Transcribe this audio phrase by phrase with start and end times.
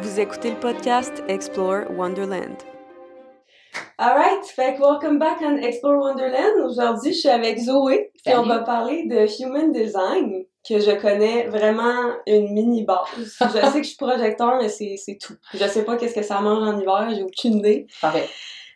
[0.00, 2.56] Vous écoutez le podcast Explore Wonderland.
[3.98, 6.64] Alright, fait que welcome back on Explore Wonderland.
[6.64, 11.48] Aujourd'hui, je suis avec Zoé, et on va parler de Human Design, que je connais
[11.48, 13.06] vraiment une mini base.
[13.16, 15.34] je sais que je suis projecteur, mais c'est c'est tout.
[15.54, 17.86] Je sais pas qu'est-ce que ça mange en hiver, j'ai aucune idée.
[18.00, 18.28] Parfait.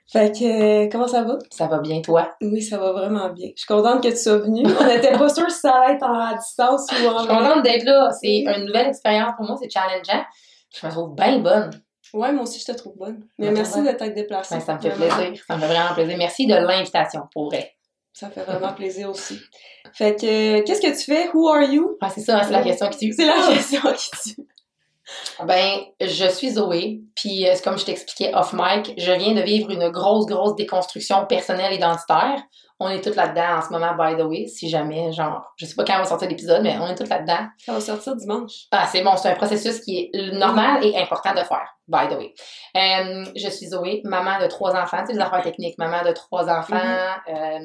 [0.09, 1.37] Fait que, euh, comment ça va?
[1.51, 2.31] Ça va bien, toi?
[2.41, 3.49] Oui, ça va vraiment bien.
[3.57, 4.63] Je suis contente que tu sois venue.
[4.81, 7.29] On était pas sûr si ça allait être en à distance ou en Je suis
[7.29, 8.11] contente d'être là.
[8.13, 10.25] C'est une nouvelle expérience pour moi, c'est challengeant.
[10.81, 11.71] Je me trouve bien bonne.
[12.15, 13.25] Ouais, moi aussi, je te trouve bonne.
[13.39, 14.55] Mais merci de t'être déplacée.
[14.55, 15.17] Ben, ça me fait Vraiment.
[15.17, 15.45] plaisir.
[15.45, 16.17] Ça me fait vraiment plaisir.
[16.19, 17.73] Merci de l'invitation, pour vrai.
[18.19, 19.39] Ça fait vraiment plaisir aussi.
[19.93, 21.29] Fait que, qu'est-ce que tu fais?
[21.35, 21.99] Who are you?
[22.01, 23.13] Ah, c'est ça, c'est la question qui tue.
[23.13, 24.47] C'est la question qui tue.
[25.45, 29.43] Ben, je suis Zoé, puis euh, c'est comme je t'expliquais off mic, je viens de
[29.43, 32.43] vivre une grosse, grosse déconstruction personnelle identitaire.
[32.79, 35.75] On est toutes là-dedans en ce moment, by the way, si jamais, genre, je sais
[35.75, 37.47] pas quand va sortir l'épisode, mais on est toutes là-dedans.
[37.65, 38.67] Ça va sortir dimanche.
[38.71, 42.19] Ah, c'est bon, c'est un processus qui est normal et important de faire, by the
[42.19, 42.35] way.
[42.77, 46.13] Euh, je suis Zoé, maman de trois enfants, tu sais, les affaires techniques, maman de
[46.13, 46.77] trois enfants.
[47.29, 47.59] Euh,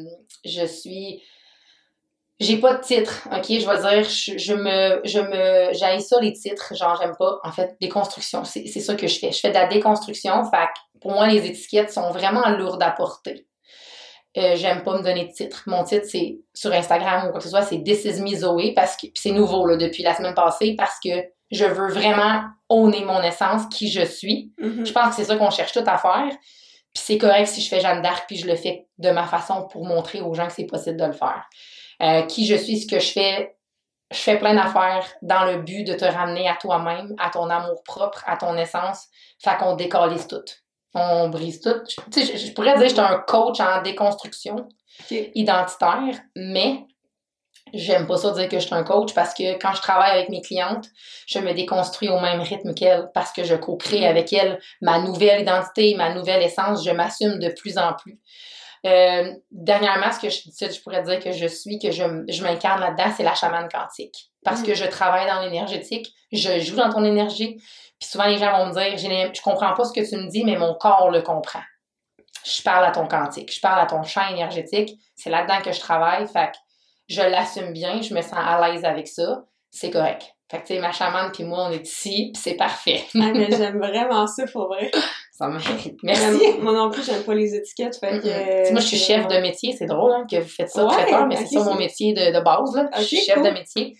[0.45, 1.21] je suis.
[2.39, 3.45] J'ai pas de titre, ok?
[3.49, 5.01] Je vais dire, je, je me.
[5.03, 5.73] Je me.
[5.73, 7.37] J'haïs ça, les titres, genre, j'aime pas.
[7.43, 9.31] En fait, déconstruction, c'est c'est ça que je fais.
[9.31, 12.91] Je fais de la déconstruction, fait que pour moi, les étiquettes sont vraiment lourdes à
[12.91, 13.45] porter.
[14.37, 15.63] Euh, j'aime pas me donner de titre.
[15.67, 18.73] Mon titre, c'est sur Instagram ou quoi que ce soit, c'est This is me Zoé,
[18.73, 21.09] parce que puis c'est nouveau là, depuis la semaine passée, parce que
[21.51, 24.53] je veux vraiment owner mon essence, qui je suis.
[24.57, 24.85] Mhm.
[24.85, 26.29] Je pense que c'est ça qu'on cherche tout à faire.
[26.93, 29.67] Puis c'est correct si je fais Jeanne d'Arc, puis je le fais de ma façon
[29.67, 31.45] pour montrer aux gens que c'est possible de le faire.
[32.01, 33.55] Euh, qui je suis, ce que je fais,
[34.11, 37.83] je fais plein d'affaires dans le but de te ramener à toi-même, à ton amour
[37.83, 39.07] propre, à ton essence.
[39.41, 40.43] Fait qu'on décalise tout.
[40.93, 41.75] On brise tout.
[41.87, 44.67] Je- Tu sais, je, je pourrais dire que je suis un coach en déconstruction
[45.35, 46.85] identitaire, mais
[47.73, 50.29] j'aime pas ça dire que je suis un coach parce que quand je travaille avec
[50.29, 50.87] mes clientes,
[51.27, 55.41] je me déconstruis au même rythme qu'elles parce que je co-crée avec elles ma nouvelle
[55.41, 58.19] identité, ma nouvelle essence, je m'assume de plus en plus.
[58.85, 60.39] Euh, dernièrement, ce que je,
[60.73, 64.31] je pourrais dire que je suis, que je, je m'incarne là-dedans, c'est la chamane quantique.
[64.43, 64.65] Parce Mm.
[64.65, 67.61] que je travaille dans l'énergétique, je joue dans ton énergie.
[68.01, 70.43] Puis souvent, les gens vont me dire, je comprends pas ce que tu me dis,
[70.43, 71.61] mais mon corps le comprend.
[72.43, 74.99] Je parle à ton quantique, je parle à ton champ énergétique.
[75.15, 76.27] C'est là-dedans que je travaille.
[76.27, 76.57] Fait que
[77.07, 79.43] je l'assume bien, je me sens à l'aise avec ça.
[79.69, 80.33] C'est correct.
[80.49, 83.03] Fait que, tu sais, ma chamane puis moi, on est ici, puis c'est parfait.
[83.15, 84.91] Ah, mais j'aime vraiment ça, pour vrai.
[85.31, 85.97] Ça mérite.
[86.03, 86.53] Merci.
[86.59, 87.95] Moi non plus, j'aime pas les étiquettes.
[87.97, 89.73] Fait que, moi, je suis chef de métier.
[89.75, 92.37] C'est drôle hein, que vous faites ça Ouais, traiteur, mais c'est ça mon métier de,
[92.37, 92.75] de base.
[92.75, 92.89] Là.
[92.97, 93.45] je suis chef cool.
[93.45, 93.97] de métier.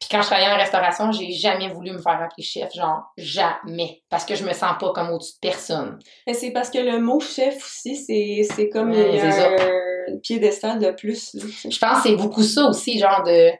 [0.00, 2.72] Puis quand je travaillais en restauration, j'ai jamais voulu me faire appeler chef.
[2.72, 4.02] Genre, jamais.
[4.08, 5.98] Parce que je me sens pas comme au-dessus de personne.
[6.26, 7.96] Mais c'est parce que le mot chef aussi,
[8.44, 11.34] c'est comme un piédestal de plus.
[11.34, 11.42] là.
[11.68, 13.50] Je pense que c'est beaucoup ça aussi, genre de.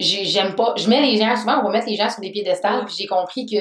[0.00, 0.74] J'aime pas.
[0.76, 2.84] Je mets les gens, souvent, on va mettre les gens sur des piédestals, Ouais.
[2.86, 3.56] puis j'ai compris que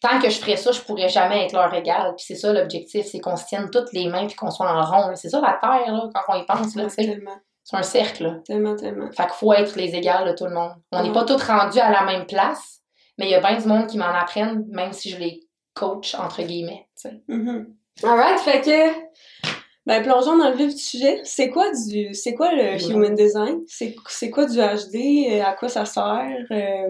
[0.00, 2.12] tant que je ferais ça, je pourrais jamais être leur égal.
[2.16, 4.82] Puis c'est ça l'objectif, c'est qu'on se tienne toutes les mains, puis qu'on soit en
[4.84, 5.12] rond.
[5.14, 7.20] C'est ça la terre, là, quand on y pense, là, Ouais,
[7.64, 8.36] C'est un cercle, là.
[8.46, 9.10] tellement, tellement.
[9.12, 10.72] Fait qu'il faut être les égales de tout le monde.
[10.92, 12.82] On n'est pas tous rendus à la même place,
[13.18, 15.40] mais il y a bien du monde qui m'en apprennent, même si je les
[15.72, 16.86] coach, entre guillemets.
[16.94, 17.20] sais.
[17.28, 17.66] Mhm.
[18.02, 19.48] Alright, fait que.
[19.86, 21.20] Ben, plongeons dans le vif du sujet.
[21.24, 22.14] C'est quoi du.
[22.14, 22.90] C'est quoi le Oui.
[22.90, 23.60] Human Design?
[23.66, 25.26] C'est quoi du HD?
[25.30, 26.28] Euh, À quoi ça sert?
[26.50, 26.88] Euh,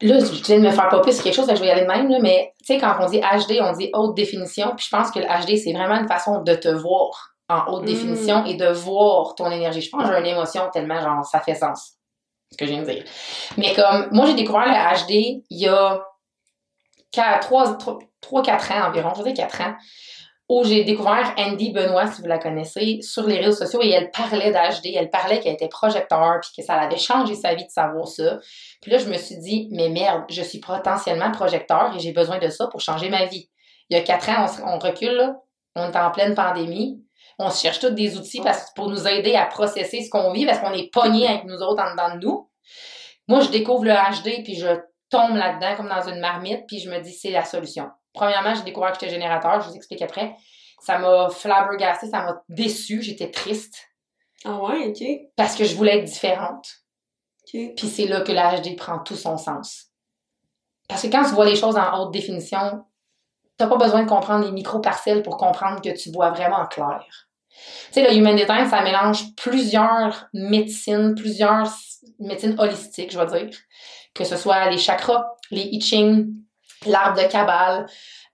[0.00, 1.82] Là, je viens de me faire popper sur quelque chose, que je vais y aller
[1.82, 4.84] de même, là, mais tu sais, quand on dit HD, on dit haute définition, puis
[4.86, 7.86] je pense que le HD, c'est vraiment une façon de te voir en haute Mm.
[7.86, 9.80] définition et de voir ton énergie.
[9.80, 11.94] Je pense que j'ai une émotion tellement, genre, ça fait sens,
[12.50, 13.04] ce que je viens de dire.
[13.56, 16.02] Mais comme, moi, j'ai découvert le HD il y a
[17.14, 19.74] 3-4 ans environ, je veux dire 4 ans,
[20.48, 24.10] où j'ai découvert Andy Benoît, si vous la connaissez, sur les réseaux sociaux, et elle
[24.10, 27.70] parlait d'HD, elle parlait qu'elle était projecteur, puis que ça l'avait changé sa vie de
[27.70, 28.38] savoir ça.
[28.82, 32.38] Puis là, je me suis dit, mais merde, je suis potentiellement projecteur et j'ai besoin
[32.38, 33.48] de ça pour changer ma vie.
[33.88, 35.36] Il y a quatre ans, on, on recule, là,
[35.74, 37.02] on est en pleine pandémie,
[37.42, 40.46] on se cherche tous des outils parce, pour nous aider à processer ce qu'on vit
[40.46, 42.50] parce qu'on est pogné avec nous autres en dedans de nous.
[43.28, 44.66] Moi, je découvre le HD puis je
[45.10, 47.90] tombe là-dedans comme dans une marmite puis je me dis, c'est la solution.
[48.14, 50.34] Premièrement, j'ai découvert que j'étais générateur, je vous explique après.
[50.80, 53.76] Ça m'a flabbergasté, ça m'a déçu, j'étais triste
[54.44, 55.06] Ah ouais, ok.
[55.36, 56.66] parce que je voulais être différente.
[57.54, 57.74] ok.
[57.76, 59.86] Puis c'est là que la HD prend tout son sens.
[60.88, 62.84] Parce que quand tu vois les choses en haute définition,
[63.56, 67.04] t'as pas besoin de comprendre les micro-parcelles pour comprendre que tu vois vraiment clair.
[67.92, 73.26] Tu sais, le Human Design, ça mélange plusieurs médecines, plusieurs s- médecine holistique, je vais
[73.44, 73.56] dire.
[74.14, 76.28] Que ce soit les chakras, les I Ching,
[76.86, 77.86] l'arbre de Kabbale.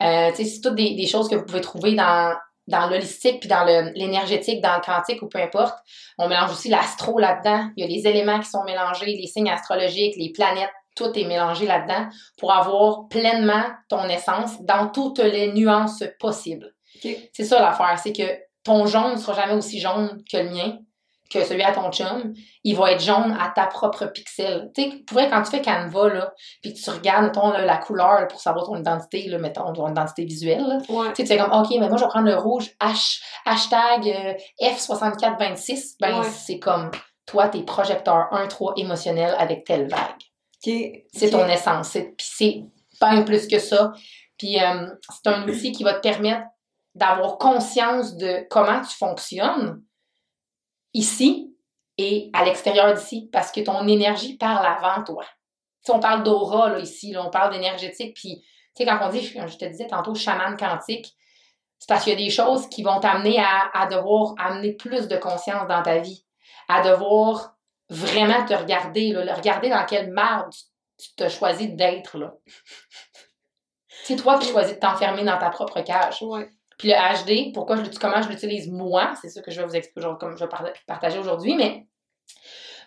[0.02, 2.34] Euh, tu sais, c'est toutes des, des choses que vous pouvez trouver dans,
[2.66, 5.76] dans l'holistique puis dans l'énergétique, dans le quantique ou peu importe.
[6.18, 7.70] On mélange aussi l'astro là-dedans.
[7.76, 11.24] Il y a les éléments qui sont mélangés, les signes astrologiques, les planètes, tout est
[11.24, 16.72] mélangé là-dedans pour avoir pleinement ton essence dans toutes les nuances possibles.
[17.32, 18.22] C'est ça l'affaire, c'est que
[18.68, 20.78] ton jaune ne sera jamais aussi jaune que le mien,
[21.30, 22.32] que celui à ton chum.
[22.64, 24.70] Il va être jaune à ta propre pixel.
[24.74, 26.32] Tu sais, pour vrai, quand tu fais Canva, là,
[26.62, 29.88] puis tu regardes, mettons, là, la couleur là, pour savoir ton identité, là, mettons, ton
[29.90, 31.12] identité visuelle, Ouais.
[31.14, 35.96] tu fais comme, OK, mais moi, je vais prendre le rouge, H, hashtag euh, F6426.
[36.00, 36.26] Ben, Ouais.
[36.30, 36.90] c'est comme,
[37.26, 40.22] toi, t'es projecteur 1-3 émotionnel avec telle vague.
[40.62, 41.90] C'est ton essence.
[41.92, 42.62] Puis c'est
[43.00, 43.92] bien plus que ça.
[44.38, 46.42] Puis euh, c'est un outil qui va te permettre
[46.98, 49.82] d'avoir conscience de comment tu fonctionnes
[50.94, 51.54] ici
[51.96, 55.24] et à l'extérieur d'ici, parce que ton énergie parle avant toi.
[55.24, 58.42] Tu sais, on parle d'aura, là, ici, là, on parle d'énergétique, puis,
[58.74, 61.16] tu sais, quand on dit, comme je te disais tantôt, chaman quantique,
[61.78, 65.06] c'est parce qu'il y a des choses qui vont t'amener à, à devoir amener plus
[65.08, 66.24] de conscience dans ta vie,
[66.68, 67.56] à devoir
[67.88, 70.64] vraiment te regarder, là, le regarder dans quelle merde tu,
[70.98, 72.34] tu t'as choisi d'être, là.
[74.04, 76.22] C'est toi qui choisis de t'enfermer dans ta propre cage.
[76.22, 76.48] Ouais.
[76.78, 79.66] Puis le HD, pourquoi je l'utilise, comment je l'utilise moi, c'est ça que je vais
[79.66, 81.86] vous expliquer aujourd'hui, comme je vais par- partager aujourd'hui, mais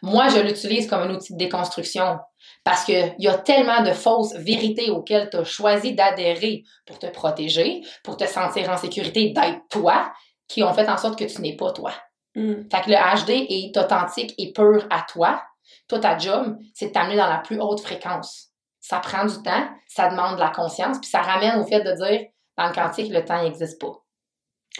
[0.02, 2.18] moi, je l'utilise comme un outil de déconstruction
[2.64, 7.08] parce qu'il y a tellement de fausses vérités auxquelles tu as choisi d'adhérer pour te
[7.08, 10.12] protéger, pour te sentir en sécurité d'être toi,
[10.48, 11.94] qui ont fait en sorte que tu n'es pas toi.
[12.36, 12.64] Hmm.
[12.72, 15.44] Fait que le HD est authentique et pur à toi.
[15.88, 18.50] Toi, ta job, c'est de t'amener dans la plus haute fréquence.
[18.80, 21.92] Ça prend du temps, ça demande de la conscience, puis ça ramène au fait de
[21.92, 22.28] dire,
[22.62, 23.94] dans le quantique, le temps n'existe pas.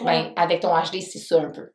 [0.04, 1.70] Ben, avec ton HD, c'est ça un peu.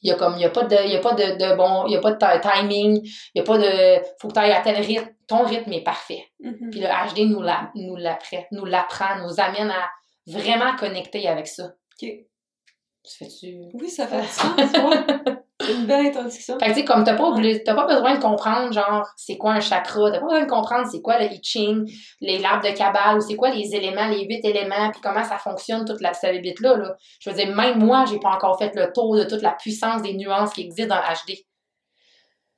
[0.00, 1.56] Il y a comme, il y a pas de, il y a pas de, de
[1.56, 4.34] bon, il y a pas de ti- timing, il y a pas de, faut que
[4.34, 5.08] tu ailles à tel rythme.
[5.26, 6.24] Ton rythme est parfait.
[6.40, 6.70] Mhm.
[6.70, 9.90] Puis le HD nous l'a- nous l'apprend, nous l'apprend, nous amène à
[10.26, 11.64] vraiment connecter avec ça.
[12.00, 12.08] Ok.
[12.08, 13.58] Tu fais-tu...
[13.74, 15.34] Oui, ça fait du sens, ouais.
[15.68, 16.58] Une belle introduction.
[16.58, 17.32] Fait que tu sais, comme t'as pas,
[17.64, 20.88] t'as pas besoin de comprendre, genre, c'est quoi un chakra, t'as pas besoin de comprendre
[20.90, 24.24] c'est quoi le I Ching, les arbres de Kabbale, ou c'est quoi les éléments, les
[24.24, 26.96] huit éléments, puis comment ça fonctionne, toute la, cette bébite-là, là.
[27.20, 30.02] Je veux dire, même moi, j'ai pas encore fait le tour de toute la puissance
[30.02, 31.36] des nuances qui existent dans HD.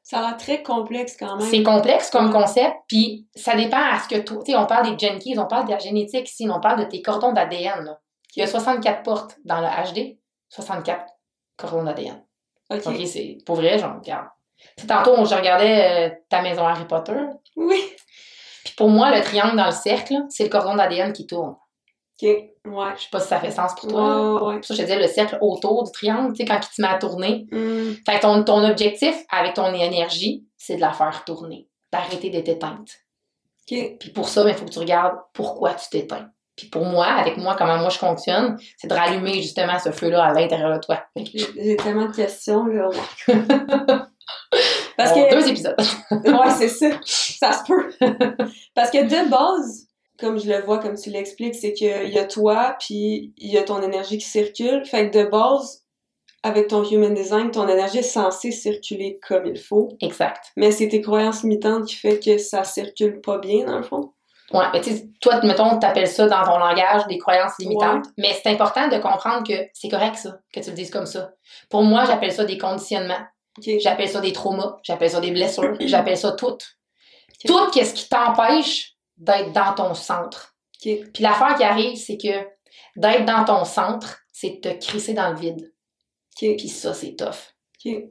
[0.03, 1.47] Ça a l'air très complexe quand même.
[1.47, 4.43] C'est complexe comme concept, puis ça dépend à ce que toi.
[4.45, 6.91] Tu sais, on parle des Genkeys, on parle de la génétique ici, on parle de
[6.91, 7.85] tes cordons d'ADN.
[7.85, 8.01] là.
[8.35, 10.19] Il y a 64 portes dans le HD,
[10.49, 11.05] 64
[11.57, 12.25] cordons d'ADN.
[12.71, 12.87] Ok.
[12.87, 14.27] Ok, c'est pour vrai, j'en regarde.
[14.87, 17.19] Tantôt, je regardais euh, ta maison Harry Potter,
[17.57, 17.83] Oui.
[18.65, 21.57] puis pour moi, le triangle dans le cercle, c'est le cordon d'ADN qui tourne.
[22.23, 22.29] Ok.
[22.29, 22.93] Ouais.
[22.97, 24.45] Je sais pas si ça fait sens pour toi.
[24.49, 24.57] Ouais.
[24.57, 26.83] Pour ça, je te disais le cercle autour du triangle, tu sais, quand il te
[26.83, 27.47] met à tourner.
[27.51, 27.93] Hmm.
[28.07, 32.49] Fait que ton, ton objectif avec ton énergie, c'est de la faire tourner, d'arrêter d'être
[32.51, 32.91] éteinte.
[33.71, 33.97] Ok.
[33.99, 36.29] Puis pour ça, il faut que tu regardes pourquoi tu t'éteins.
[36.61, 40.25] Puis pour moi, avec moi, comment moi je fonctionne, c'est de rallumer justement ce feu-là
[40.25, 41.03] à l'intérieur de toi.
[41.17, 42.89] J'ai tellement de questions, là.
[44.99, 45.35] Parce Bon, que.
[45.35, 45.77] Deux épisodes.
[46.11, 46.91] Ouais, c'est ça.
[47.03, 47.91] Ça se peut.
[48.75, 49.87] Parce que de base,
[50.19, 53.57] comme je le vois, comme tu l'expliques, c'est qu'il y a toi, puis il y
[53.57, 54.85] a ton énergie qui circule.
[54.85, 55.87] Fait que de base,
[56.43, 59.89] avec ton human design, ton énergie est censée circuler comme il faut.
[60.03, 60.53] exact.
[60.57, 64.13] Mais c'est tes croyances limitantes qui fait que ça circule pas bien, dans le fond.
[64.53, 68.07] Ouais, mais tu sais, toi, mettons, tu appelles ça dans ton langage des croyances limitantes,
[68.19, 71.31] mais c'est important de comprendre que c'est correct ça, que tu le dises comme ça.
[71.69, 73.21] Pour moi, j'appelle ça des conditionnements,
[73.81, 76.59] j'appelle ça des traumas, j'appelle ça des blessures, j'appelle ça tout.
[77.47, 80.55] Tout qu'est-ce qui t'empêche d'être dans ton centre.
[80.85, 80.93] Ok.
[81.15, 82.47] Puis l'affaire qui arrive, c'est que
[82.97, 85.73] d'être dans ton centre, c'est de te crisser dans le vide.
[86.37, 87.55] Puis ça, c'est tough.
[87.83, 88.09] Tu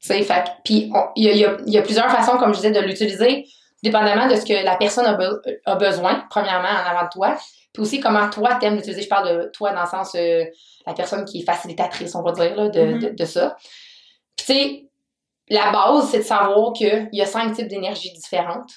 [0.00, 2.52] sais, fait puis il y a, il y a- il y a plusieurs façons, comme
[2.54, 3.44] je disais, de l'utiliser,
[3.82, 7.36] dépendamment de ce que la personne a, be- a besoin, premièrement, en avant de toi,
[7.72, 9.02] puis aussi comment toi t'aimes l'utiliser.
[9.02, 10.44] Je parle de toi dans le sens, euh,
[10.86, 12.98] la personne qui est facilitatrice, on va dire, là, de, Mhm.
[12.98, 13.56] de, de ça.
[14.36, 14.86] Puis tu sais,
[15.48, 18.70] la base, c'est de savoir qu'il y a cinq types d'énergie différentes.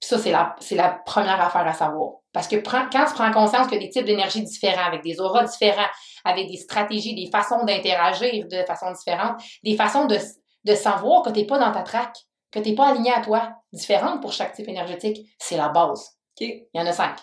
[0.00, 2.12] Puis ça, c'est la, c'est la première affaire à savoir.
[2.32, 5.02] Parce que prends- quand tu prends conscience qu'il y a des types d'énergie différents, avec
[5.02, 5.88] des auras différents,
[6.24, 10.16] avec des stratégies, des façons d'interagir de façon différente, des façons de,
[10.64, 12.16] de savoir que tu n'es pas dans ta traque,
[12.50, 16.18] que tu n'es pas aligné à toi, différente pour chaque type énergétique, c'est la base.
[16.40, 17.16] Il y en a cinq.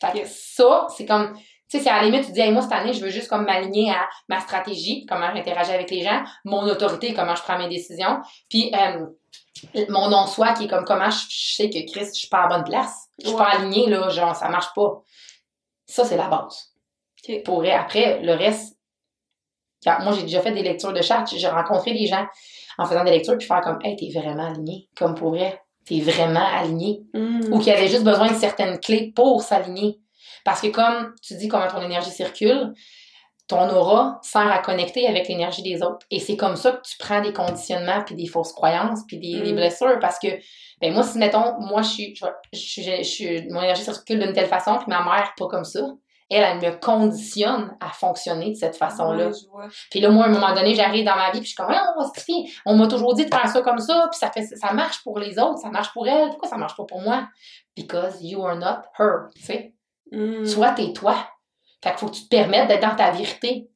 [0.00, 1.34] Fait que ça, c'est comme,
[1.68, 3.28] tu sais, c'est à la limite, tu dis, hey, moi, cette année, je veux juste
[3.28, 7.58] comme m'aligner à ma stratégie, comment j'interagis avec les gens, mon autorité, comment je prends
[7.58, 9.06] mes décisions, puis euh,
[9.88, 12.48] mon non-soi qui est comme comment je, je sais que Chris, je suis pas à
[12.48, 13.06] la bonne place.
[13.22, 15.02] Je suis pas alignée, là, genre, ça marche pas.
[15.86, 16.74] Ça, c'est la base.
[17.26, 17.42] Ok.
[17.44, 18.75] Pour après, le reste,
[19.86, 22.26] Quand- moi, j'ai déjà fait des lectures de chartes, j'ai rencontré des gens
[22.78, 25.60] en faisant des lectures, puis faire comme, hey, t'es vraiment aligné, comme pour vrai.
[25.86, 27.02] T'es vraiment aligné.
[27.14, 27.52] Mm.
[27.52, 30.00] Ou qui avaient juste besoin de certaines clés pour s'aligner.
[30.44, 32.72] Parce que comme tu dis comment ton énergie circule,
[33.48, 36.04] ton aura sert à connecter avec l'énergie des autres.
[36.10, 39.40] Et c'est comme ça que tu prends des conditionnements, puis des fausses croyances, puis des,
[39.40, 39.56] des Mm.
[39.56, 39.98] blessures.
[40.00, 40.26] Parce que,
[40.80, 44.18] ben moi, si, mettons, moi, je suis, je, je, suis- je suis- mon énergie circule
[44.18, 45.80] d'une telle façon, puis ma mère, pas comme ça,
[46.28, 49.30] elle, elle me conditionne à fonctionner de cette façon-là.
[49.90, 51.70] Puis là, moi, à un moment donné, j'arrive dans ma vie, puis je suis comme,
[51.70, 54.72] Ah, on, on m'a toujours dit de faire ça comme ça, puis ça, fait, ça
[54.72, 57.28] marche pour les autres, ça marche pour elle, pourquoi ça marche pas pour moi?
[57.76, 59.74] Because you are not her, tu sais.
[60.10, 60.44] Mm.
[60.44, 61.16] Soit t'es toi.
[61.82, 63.70] Fait qu'il faut que tu te permettes d'être dans ta vérité.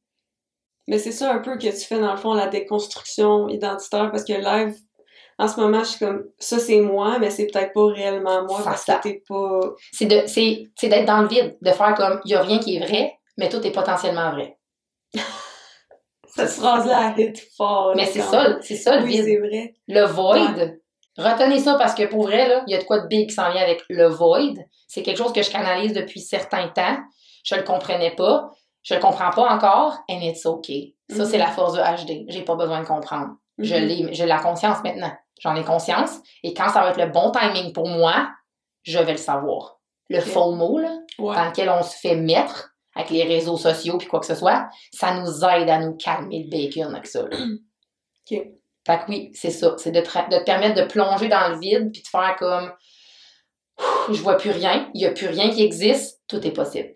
[0.89, 4.25] Mais c'est ça un peu que tu fais dans le fond, la déconstruction identitaire, parce
[4.25, 4.75] que live,
[5.41, 8.59] en ce moment, je suis comme, ça c'est moi, mais c'est peut-être pas réellement moi,
[8.59, 8.97] C'est parce ça.
[8.97, 9.61] que t'es pas...
[9.93, 12.59] C'est de, c'est, c'est d'être dans le vide, de faire comme, il y a rien
[12.59, 14.59] qui est vrai, mais tout est potentiellement vrai.
[16.27, 17.93] Cette phrase-là, elle hit fort.
[17.97, 19.25] Mais c'est ça, c'est ça le Oui, vide.
[19.25, 19.75] c'est vrai.
[19.89, 20.37] Le void.
[21.19, 23.35] Retenez ça parce que pour vrai, là, il y a de quoi de big qui
[23.35, 24.55] s'en vient avec le void.
[24.87, 26.99] C'est quelque chose que je canalise depuis certains temps.
[27.45, 28.51] Je le comprenais pas.
[28.83, 29.99] Je le comprends pas encore.
[30.09, 30.95] And it's okay.
[31.11, 31.45] Ça, c'est Mhm.
[31.45, 32.25] la force de HD.
[32.29, 33.31] J'ai pas besoin de comprendre.
[33.59, 33.85] Je Mhm.
[33.85, 35.13] l'ai, j'ai la conscience maintenant.
[35.41, 36.19] J'en ai conscience.
[36.45, 38.29] Et quand ça va être le bon timing pour moi,
[38.85, 39.79] je vais le savoir.
[40.09, 41.35] Le faux mot, là, Ouais.
[41.35, 44.69] dans lequel on se fait mettre avec les réseaux sociaux puis quoi que ce soit,
[44.93, 47.23] ça nous aide à nous calmer le bacon avec ça.
[47.29, 47.37] là.
[48.31, 48.39] Ok.
[48.87, 49.75] Fait que oui, c'est ça.
[49.79, 52.73] C'est de, te- de te permettre de plonger dans le vide puis de faire comme
[54.13, 56.95] je vois plus rien, il y a plus rien qui existe, tout est possible.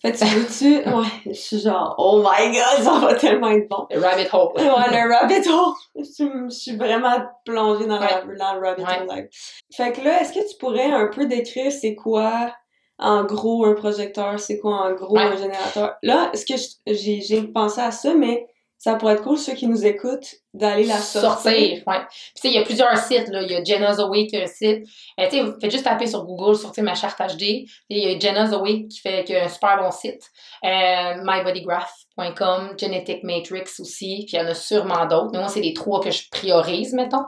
[0.00, 0.88] Fait que tu veux-tu...
[0.94, 3.86] Ouais, je suis genre, oh my god, ça va tellement être bon.
[3.90, 4.52] Le rabbit hole.
[4.56, 5.74] Ouais, le rabbit hole.
[5.98, 9.00] Je, suis- je suis vraiment plongée dans, la- dans le rabbit Ouais.
[9.00, 9.28] hole live.
[9.76, 12.52] Fait que là, est-ce que tu pourrais un peu décrire c'est quoi,
[12.98, 15.22] en gros, un projecteur, c'est quoi, en gros, Ouais.
[15.24, 15.96] un générateur?
[16.02, 19.84] Là, est-ce que j'ai pensé à ça, mais ça pourrait être cool, ceux qui nous
[19.84, 21.30] écoutent, d'aller la sortir.
[21.30, 21.82] sortir.
[21.86, 22.00] Ouais.
[22.08, 23.42] Puis, tu sais, il y a plusieurs sites, là.
[23.42, 24.86] Il y a Jenna Zoe qui a un site.
[25.18, 27.64] Euh, tu sais, faites juste taper sur Google, sortir ma charte HD.
[27.88, 30.22] Il y a Jenna Zoe qui fait qui a un super bon site.
[30.64, 34.24] Euh, mybodygraph.com, Genetic Matrix aussi.
[34.26, 35.30] Puis, il y en a sûrement d'autres.
[35.32, 37.24] Mais moi, c'est les trois que je priorise, mettons.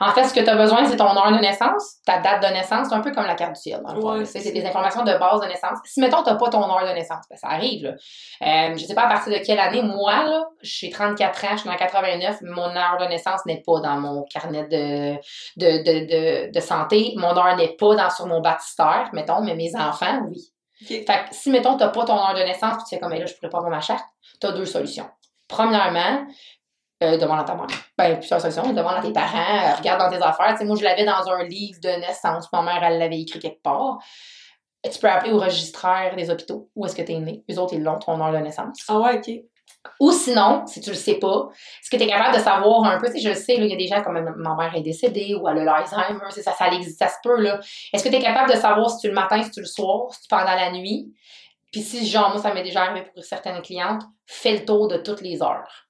[0.00, 2.48] En fait, ce que tu as besoin, c'est ton heure de naissance, ta date de
[2.48, 2.88] naissance.
[2.88, 4.12] C'est un peu comme la carte du ciel, dans le fond.
[4.12, 4.24] Ouais, là.
[4.24, 5.78] Tu sais, c'est des informations de base de naissance.
[5.84, 7.90] Si, mettons, tu pas ton heure de naissance, ben, ça arrive, là.
[7.90, 9.82] Euh, je sais pas à partir de quelle année.
[9.82, 13.80] Moi, là, j'ai 34 ans, je suis en 89, mon heure de naissance n'est pas
[13.80, 15.14] dans mon carnet de,
[15.56, 17.14] de, de, de, de santé.
[17.16, 20.52] Mon heure n'est pas dans, sur mon baptistère, mettons, mais mes enfants, oui.
[20.86, 23.20] Fait que si, mettons, t'as pas ton heure de naissance, puis tu fais comme, Eh
[23.20, 24.04] là, je pourrais pas avoir ma charte,
[24.40, 25.08] t'as deux solutions.
[25.46, 26.26] Premièrement,
[27.02, 27.66] euh, demande à ta mère.
[27.98, 28.72] Ben, plusieurs solutions.
[28.72, 30.56] Demande à tes parents, euh, regarde dans tes affaires.
[30.64, 32.50] Moi, je l'avais dans un livre de naissance.
[32.52, 33.98] Ma mère, elle l'avait écrit quelque part.
[34.84, 36.70] Tu peux appeler au registraire des hôpitaux.
[36.74, 37.44] Où est-ce que tu es né?
[37.50, 38.78] Eux autres, ils l'ont, ton heure de naissance.
[38.88, 39.30] Ah ouais, ok.
[40.00, 41.48] Ou sinon, si tu le sais pas,
[41.80, 43.72] est-ce que tu es capable de savoir un peu, sais, je le sais, il y
[43.72, 46.98] a des gens comme ma mère est décédée ou elle a l'Alzheimer, ça, ça, existe,
[46.98, 47.58] ça se peut, là.
[47.92, 50.12] Est-ce que tu es capable de savoir si tu le matin, si tu le soir,
[50.12, 51.12] si tu pendant la nuit?
[51.72, 54.98] Puis si, genre, moi, ça m'est déjà arrivé pour certaines clientes, fais le tour de
[54.98, 55.88] toutes les heures.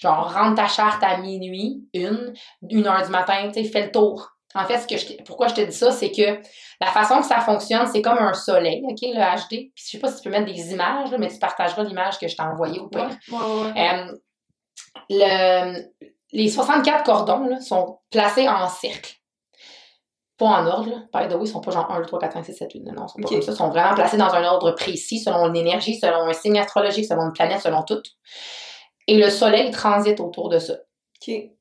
[0.00, 2.32] Genre, rentre ta charte à minuit, une,
[2.68, 4.37] une heure du matin, tu sais, fais le tour.
[4.54, 6.40] En fait, ce que je pourquoi je te dis ça, c'est que
[6.80, 9.48] la façon que ça fonctionne, c'est comme un soleil, OK, le HD.
[9.48, 12.18] Puis je sais pas si tu peux mettre des images, là, mais tu partageras l'image
[12.18, 13.10] que je t'ai envoyée au pire.
[13.30, 14.08] Ouais, ouais, ouais.
[14.08, 14.12] Euh,
[15.10, 15.82] le-
[16.32, 19.14] les 64 cordons là, sont placés en cercle.
[20.38, 20.96] Pas en ordre, là.
[21.22, 22.80] by the way, ils sont pas genre 1, 2, 3, 4, 5, 6, 7, 8,
[22.84, 23.52] 9, non, ils sont pas comme ça.
[23.52, 27.06] Ils sont vraiment placés dans un ordre précis, selon une énergie, selon un signe astrologique,
[27.06, 28.00] selon une planète, selon tout.
[29.08, 30.74] Et le soleil transite autour de ça.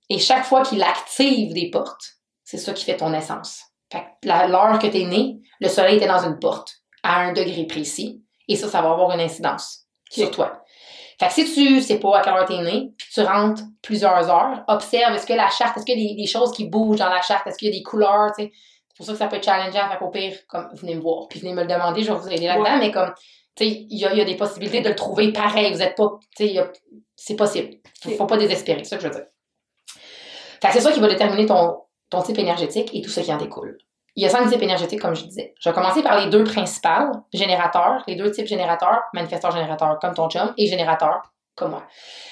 [0.09, 2.16] Et chaque fois qu'il active des portes,
[2.47, 3.61] c'est ça qui fait ton essence.
[3.91, 7.33] Fait que l'heure que tu es né, le soleil était dans une porte à un
[7.33, 8.23] degré précis.
[8.47, 10.63] Et ça, ça va avoir une incidence sur toi.
[11.19, 13.63] Fait que si tu sais pas à quelle heure tu es né, puis tu rentres
[13.81, 16.69] plusieurs heures, observe, est-ce que la charte, est-ce qu'il y a des, des choses qui
[16.69, 18.51] bougent dans la charte, est-ce qu'il y a des couleurs, tu sais?
[18.53, 19.89] C'est pour ça que ça peut être challengeant.
[19.89, 22.29] Fait qu'au pire, comme, venez me voir, puis venez me le demander, je vais vous
[22.29, 22.79] aider là-dedans, Ouais.
[22.79, 23.13] mais comme,
[23.57, 25.73] tu sais, il y a, il y a des possibilités de le trouver pareil.
[25.73, 26.71] Vous êtes pas, tu sais,
[27.17, 27.71] c'est possible.
[28.01, 29.25] Faut, faut pas désespérer, c'est ça que je veux dire.
[30.61, 31.75] Fait que c'est ça qui va déterminer ton,
[32.09, 33.77] ton type énergétique et tout ce qui en découle.
[34.15, 35.53] Il y a cinq types énergétiques, comme je disais.
[35.59, 40.27] Je vais commencer par les deux principales, générateurs, les deux types générateurs, manifesteur-générateur comme ton
[40.29, 41.21] chum, et générateur
[41.55, 41.83] comme moi.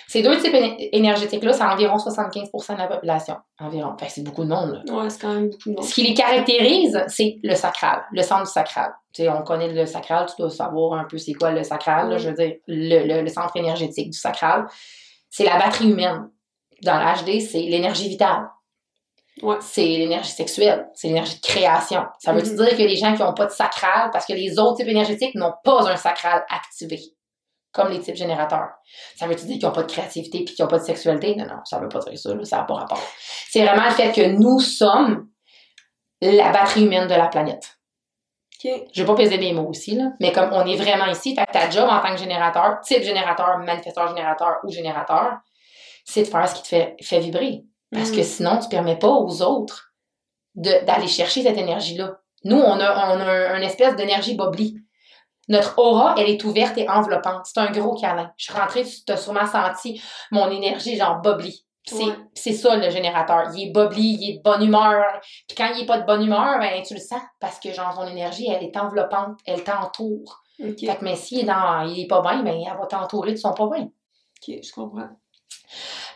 [0.07, 3.37] Ces deux types éner- énergétiques-là, c'est environ 75% de la population.
[3.59, 3.95] Environ.
[3.99, 4.93] Fait c'est beaucoup de monde, là.
[4.93, 5.83] Ouais, c'est quand même beaucoup de monde.
[5.83, 8.93] Ce qui les caractérise, c'est le sacral, le centre du sacral.
[9.13, 12.09] Tu sais, on connaît le sacral, tu dois savoir un peu c'est quoi le sacral,
[12.09, 14.65] là, je veux dire, le, le- le centre énergétique du sacral.
[15.29, 16.29] C'est la batterie humaine.
[16.83, 18.47] Dans l'HD, c'est l'énergie vitale.
[19.41, 19.57] Ouais.
[19.59, 22.05] C'est l'énergie sexuelle, c'est l'énergie de création.
[22.19, 22.55] Ça veut Mhm.
[22.55, 25.35] dire que les gens qui n'ont pas de sacral, parce que les autres types énergétiques
[25.35, 27.01] n'ont pas un sacral activé,
[27.73, 28.69] comme les types générateurs.
[29.17, 31.35] Ça veut-tu dire qu'ils n'ont pas de créativité puis qu'ils n'ont pas de sexualité?
[31.35, 33.01] Non, non, ça veut pas dire ça, là, ça n'a pas rapport.
[33.49, 35.27] C'est vraiment le fait que nous sommes
[36.21, 37.77] la batterie humaine de la planète.
[38.63, 41.45] Je vais pas peser mes mots aussi, là, mais comme on est vraiment ici, fait
[41.45, 45.33] que ta job en tant que générateur, type générateur, manifesteur générateur ou générateur,
[46.05, 47.63] c'est de faire ce qui te fait, fait vibrer.
[47.95, 48.23] Parce que Mm.
[48.23, 49.93] sinon, tu permets pas aux autres
[50.53, 52.19] d'aller chercher cette énergie-là.
[52.43, 54.77] Nous, on a, on a un, une espèce d'énergie bubbly.
[55.47, 57.45] Notre aura, elle est ouverte et enveloppante.
[57.45, 58.31] C'est un gros câlin.
[58.37, 61.65] Je suis rentrée, tu as sûrement senti mon énergie, genre bubbly.
[61.87, 62.53] C'est Ouais.
[62.53, 63.49] ça le générateur.
[63.53, 65.03] Il est bubbly, il est de bonne humeur.
[65.47, 67.93] Puis quand il est pas de bonne humeur, ben tu le sens parce que genre
[67.93, 70.41] son énergie, elle est enveloppante, elle t'entoure.
[70.63, 70.79] OK.
[70.79, 73.37] Fait que mais s'il est dans il est pas bien, ben elle va t'entourer de
[73.37, 73.83] son pas bien.
[73.83, 75.09] OK, je comprends.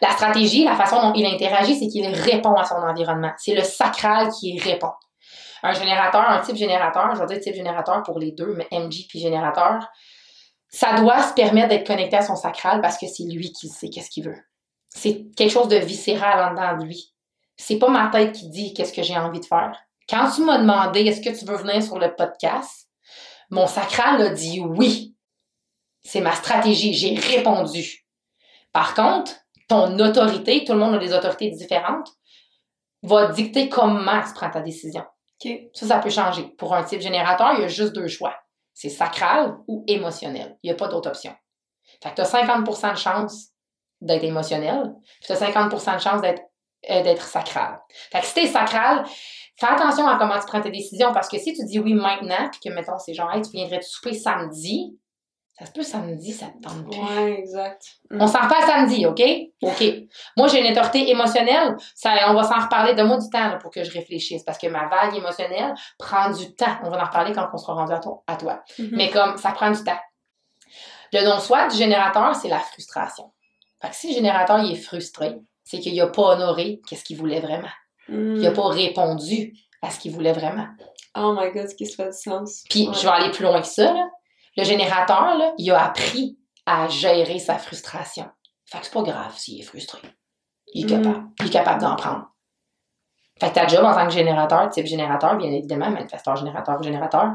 [0.02, 3.32] La stratégie, la façon dont il interagit, c'est qu'il répond à son environnement.
[3.38, 4.92] C'est le sacral qui répond.
[5.62, 9.08] Un générateur, un type générateur, je vais dire type générateur pour les deux, mais MG
[9.10, 9.90] puis générateur,
[10.70, 13.90] ça doit se permettre d'être connecté à son sacral parce que c'est lui qui sait
[13.90, 14.38] qu'est-ce qu'il veut.
[14.90, 17.14] C'est quelque chose de viscéral en dedans de lui.
[17.58, 19.78] C'est pas ma tête qui dit qu'est-ce que j'ai envie de faire.
[20.10, 22.88] Quand tu m'as demandé est-ce que tu veux venir sur le podcast,
[23.50, 25.16] mon sacral a dit oui.
[26.02, 28.06] C'est ma stratégie, j'ai répondu.
[28.72, 29.32] Par contre,
[29.68, 32.10] ton autorité, tout le monde a des autorités différentes,
[33.04, 35.04] va dicter comment tu prends ta décision.
[35.74, 36.44] Ça, ça peut changer.
[36.58, 38.36] Pour un type générateur, il y a juste deux choix.
[38.74, 40.58] C'est sacral ou émotionnel.
[40.64, 41.34] Il n'y a pas d'autre option.
[42.04, 43.50] Fait que tu as 50% de chance
[44.02, 46.42] d'être émotionnel, puis tu as 50% de chance d'être
[46.90, 47.78] euh, d'être sacral.
[48.10, 49.04] Fait que si t'es sacral,
[49.58, 52.50] fais attention à comment tu prends tes décisions, parce que si tu dis oui maintenant,
[52.50, 54.98] puis que, mettons, c'est genre, hey, tu viendrais te souper samedi,
[55.60, 56.98] ça se peut samedi, ça te tente plus.
[57.02, 57.84] Ouais, exact.
[58.12, 59.22] On s'en reparle samedi, OK?
[59.62, 59.84] OK.
[60.38, 61.76] Moi, j'ai une autorité émotionnelle.
[61.96, 62.96] Ça, on va s'en reparler.
[62.96, 66.56] Donne-moi du temps là, pour que je réfléchisse parce que ma vague émotionnelle prend du
[66.56, 66.78] temps.
[66.84, 68.24] On va en reparler quand on sera rendu à toi.
[68.26, 68.64] À toi.
[68.80, 68.90] Mhm.
[68.94, 70.00] Mais comme ça prend du temps.
[71.12, 73.32] Le non-soi du générateur, c'est la frustration.
[73.82, 77.18] Fait que si le générateur il est frustré, c'est qu'il n'a pas honoré qu'est-ce qu'il
[77.18, 77.68] voulait vraiment.
[78.08, 78.36] Mm.
[78.38, 80.68] Il n'a pas répondu à ce qu'il voulait vraiment.
[81.18, 82.64] Oh my god, ce qui se fait du sens.
[82.70, 82.94] Puis Ouais.
[82.94, 83.92] je vais aller plus loin que ça.
[83.94, 84.08] là.
[84.60, 88.30] Le générateur, là, il a appris à gérer sa frustration.
[88.66, 90.00] Fait que c'est pas grave s'il est frustré.
[90.74, 91.02] Il est Mm.
[91.02, 91.28] capable.
[91.40, 92.26] Il est capable d'en prendre.
[93.40, 96.84] Fait que ta job en tant que générateur, type générateur, bien évidemment, manifesteur, générateur ou
[96.84, 97.32] générateur,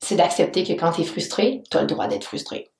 [0.00, 2.70] c'est d'accepter que quand tu es frustré, tu as le droit d'être frustré.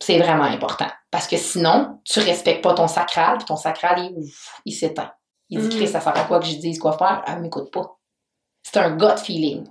[0.00, 0.88] C'est vraiment important.
[1.10, 5.12] Parce que sinon, tu respectes pas ton sacral, puis ton sacral, il, ouf, il s'éteint.
[5.50, 5.78] Il dit, Mm.
[5.78, 7.22] Chris, ça sert à quoi que je dise quoi faire?
[7.26, 7.98] Elle m'écoute pas.
[8.62, 9.68] C'est un gut feeling.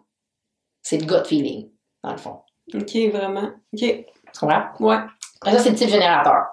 [0.83, 1.69] C'est le gut feeling,
[2.03, 2.39] dans le fond.
[2.73, 3.49] Ok, vraiment.
[3.73, 3.79] Ok.
[3.79, 4.05] Tu
[4.39, 4.63] comprends?
[4.79, 4.97] Ouais.
[5.41, 6.45] Après ça, c'est le type générateur.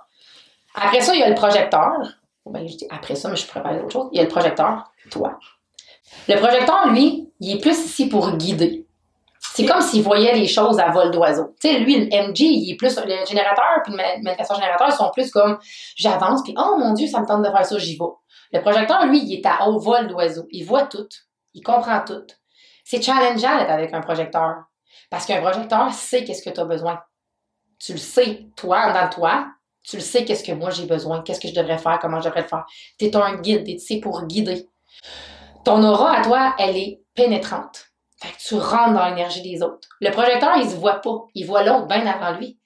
[0.75, 1.93] Après ça, il y a le projecteur.
[2.47, 4.09] Ben, je dis après ça, mais je pourrais parler d'autre chose.
[4.13, 5.39] Il y a le projecteur, toi.
[6.29, 8.87] Le projecteur, lui, il est plus ici pour guider.
[9.41, 11.55] C'est comme s'il voyait les choses à vol d'oiseau.
[11.61, 12.97] Tu sais, lui, le MG, il est plus.
[13.05, 15.59] Le générateur puis le ma- manifesteur générateur sont plus comme
[15.97, 18.05] j'avance, puis oh mon Dieu, ça me tente de faire ça, j'y vais.
[18.53, 20.47] Le projecteur, lui, il est à haut vol d'oiseau.
[20.51, 21.07] Il voit tout.
[21.55, 22.25] Il comprend tout.
[22.85, 24.55] C'est challengeant d'être avec un projecteur.
[25.11, 27.01] Parce qu'un projecteur sait qu'est-ce que tu as besoin.
[27.79, 29.47] Tu le sais, toi, dans toi,
[29.85, 32.27] tu le sais qu'est-ce que moi j'ai besoin, qu'est-ce que je devrais faire, comment je
[32.27, 32.67] devrais le faire.
[32.99, 34.69] Tu es un guide, tu sais pour guider.
[35.65, 37.87] Ton aura à toi, elle est pénétrante.
[38.21, 39.89] Fait que tu rentres dans l'énergie des autres.
[40.01, 41.27] Le projecteur, il se voit pas.
[41.35, 42.59] Il voit l'autre bien avant lui.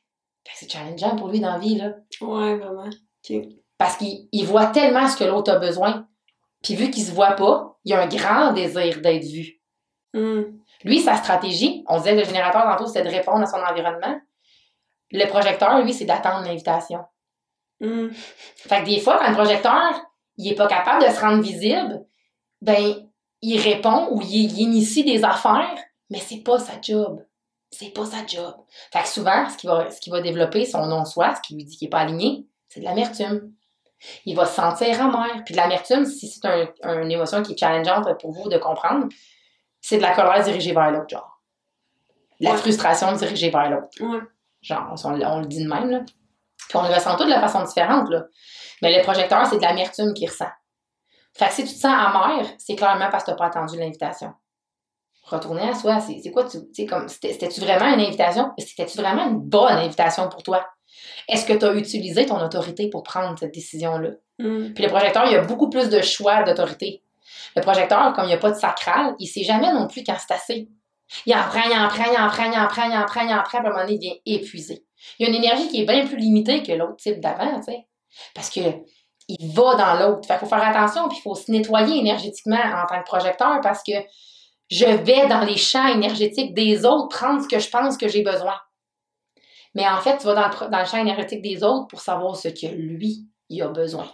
[0.44, 1.92] Fait que c'est challengeant pour lui dans la vie, là.
[2.22, 2.88] Ouais, vraiment.
[3.76, 6.08] Parce qu'il il voit tellement ce que l'autre a besoin.
[6.62, 9.60] Puis vu qu'il se voit pas, il a un grand désir d'être vu.
[10.14, 10.42] Hmm.
[10.84, 14.20] Lui, sa stratégie, on disait que le générateur tantôt, c'était de répondre à son environnement.
[15.10, 17.04] Le projecteur, lui, c'est d'attendre l'invitation.
[17.80, 18.08] Hmm.
[18.12, 19.92] Fait que des fois, quand le projecteur,
[20.36, 22.04] il est pas capable de se rendre visible,
[22.60, 22.94] ben,
[23.42, 25.76] il répond ou il, il initie des affaires,
[26.10, 27.24] mais c'est pas sa job.
[27.70, 28.54] C'est pas sa job.
[28.92, 31.76] Fait que souvent, ce qu'il va, ce va développer, son non-soi, ce qui lui dit
[31.76, 33.52] qu'il est pas aligné, c'est de l'amertume.
[34.26, 35.42] Il va se sentir amer.
[35.44, 39.08] Puis de l'amertume, si c'est un, une émotion qui est challengeante pour vous de comprendre,
[39.82, 41.40] c'est de la colère dirigée vers l'autre, genre.
[42.40, 42.56] La Ouais.
[42.56, 43.88] frustration dirigée vers l'autre.
[44.00, 44.20] Ouais.
[44.62, 46.00] Genre, on, on le dit de même, là.
[46.68, 48.24] Puis on le ressent tout de la façon différente, là.
[48.80, 50.48] Mais le projecteur, c'est de l'amertume qu'il ressent.
[51.34, 53.78] Fait que si tu te sens amer, c'est clairement parce que tu n'as pas attendu
[53.78, 54.32] l'invitation.
[55.24, 58.50] Retourner à soi, c'est quoi, tu sais, comme, c'était- c'était-tu vraiment une invitation?
[58.58, 60.66] C'était-tu vraiment une bonne invitation pour toi?
[61.28, 64.10] Est-ce que tu as utilisé ton autorité pour prendre cette décision-là?
[64.40, 64.72] Hmm.
[64.74, 67.02] Puis le projecteur, il y a beaucoup plus de choix d'autorité.
[67.56, 70.16] Le projecteur, comme il n'y a pas de sacral, il sait jamais non plus quand
[70.18, 70.68] c'est assez.
[71.26, 73.20] Il en prend, il en prend, il en prend, il en prend, il en prend,
[73.22, 74.84] il en prend, puis à un moment donné, il devient épuisé.
[75.18, 77.72] Il y a une énergie qui est bien plus limitée que l'autre type d'avant, tu
[77.72, 77.86] sais.
[78.34, 78.60] Parce que
[79.28, 80.26] il va dans l'autre.
[80.26, 83.60] Fait qu'il faut faire attention, puis il faut se nettoyer énergétiquement en tant que projecteur
[83.62, 83.92] parce que
[84.70, 88.22] je vais dans les champs énergétiques des autres prendre ce que je pense que j'ai
[88.22, 88.56] besoin.
[89.74, 92.36] Mais en fait, tu vas dans le, dans le champ énergétique des autres pour savoir
[92.36, 94.10] ce que lui, il a besoin.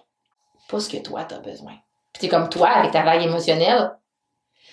[0.68, 1.74] Pas ce que toi, tu as besoin.
[2.18, 3.92] T'es comme toi, avec ta vague émotionnelle,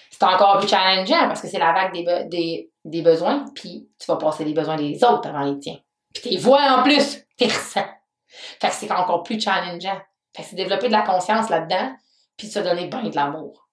[0.09, 3.89] c'est encore plus challengeant parce que c'est la vague des, be- des, des besoins, puis
[3.99, 5.77] tu vas passer les besoins des autres avant les tiens.
[6.13, 7.85] Puis t'es vois en plus, t'es ressens.
[8.27, 9.99] Fait que c'est encore plus challengeant.
[10.35, 11.93] Fait que c'est développer de la conscience là-dedans,
[12.37, 13.69] puis se donner bien de l'amour.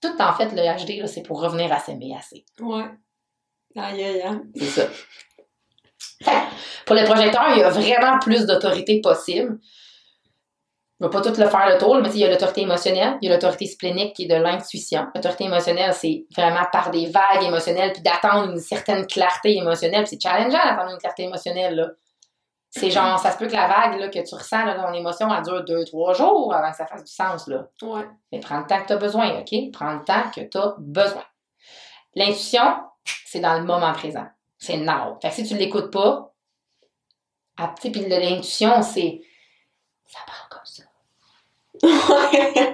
[0.00, 0.62] Tout en fait, le
[1.02, 2.44] HD, c'est pour revenir à s'aimer assez.
[2.60, 2.84] Ouais.
[3.76, 4.38] Aïe, aïe, aïe.
[4.56, 4.86] C'est ça.
[6.22, 9.58] Fait que, Pour le projecteur, il y a vraiment plus d'autorité possible.
[11.00, 13.18] Je ne vais pas tout le faire le tour, mais il y a l'autorité émotionnelle,
[13.22, 15.06] il y a l'autorité splénique qui est de l'intuition.
[15.14, 20.08] L'autorité émotionnelle, c'est vraiment par des vagues émotionnelles, puis d'attendre une certaine clarté émotionnelle.
[20.08, 21.76] C'est challengeant d'attendre une clarté émotionnelle.
[21.76, 21.86] Là.
[22.70, 24.92] C'est genre, ça se peut que la vague là, que tu ressens là, dans ton
[24.92, 27.46] émotion, elle dure deux, trois jours avant que ça fasse du sens.
[27.46, 27.68] Là.
[27.80, 28.06] Ouais.
[28.32, 29.54] Mais prends le temps que tu as besoin, OK?
[29.72, 31.24] Prends le temps que tu as besoin.
[32.14, 32.74] L'intuition,
[33.24, 34.26] c'est dans le moment présent.
[34.58, 35.16] C'est now.
[35.22, 36.34] Fait que si tu ne l'écoutes pas,
[37.56, 39.22] ah, puis l'intuition, c'est.
[40.06, 40.18] Ça.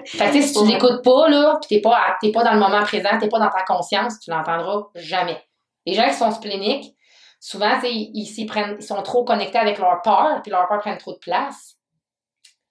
[0.06, 2.58] Fait que si tu l'écoutes pas, là, pis t'es pas, à- t'es pas dans le
[2.60, 5.42] moment présent, t'es pas dans ta conscience, tu l'entendras jamais.
[5.86, 6.94] Les gens qui sont spléniques,
[7.40, 10.78] souvent, ils, ils s'y prennent, ils sont trop connectés avec leur peur, puis leur peur
[10.80, 11.76] prend trop de place.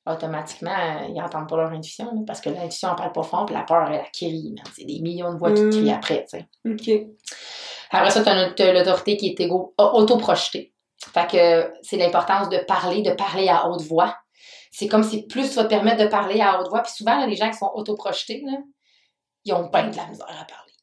[0.05, 3.45] Automatiquement, euh, ils n'entendent pas leur intuition, là, parce que l'intuition, elle parle pas fort,
[3.45, 4.53] puis la peur, elle, elle crie.
[4.75, 5.69] C'est des millions de voix qui Mm.
[5.69, 6.47] crient après, tu sais.
[6.69, 7.07] Ok.
[7.91, 10.73] Après ça, tu as l'autorité qui est égo- auto-projetée.
[11.13, 14.15] Fait que c'est l'importance de parler, de parler à haute voix.
[14.75, 16.81] C'est comme si plus tu vas te permettre de parler à haute voix.
[16.81, 18.57] Puis souvent, là, les gens qui sont auto-projetés, là,
[19.45, 20.73] ils ont bien de la misère à parler.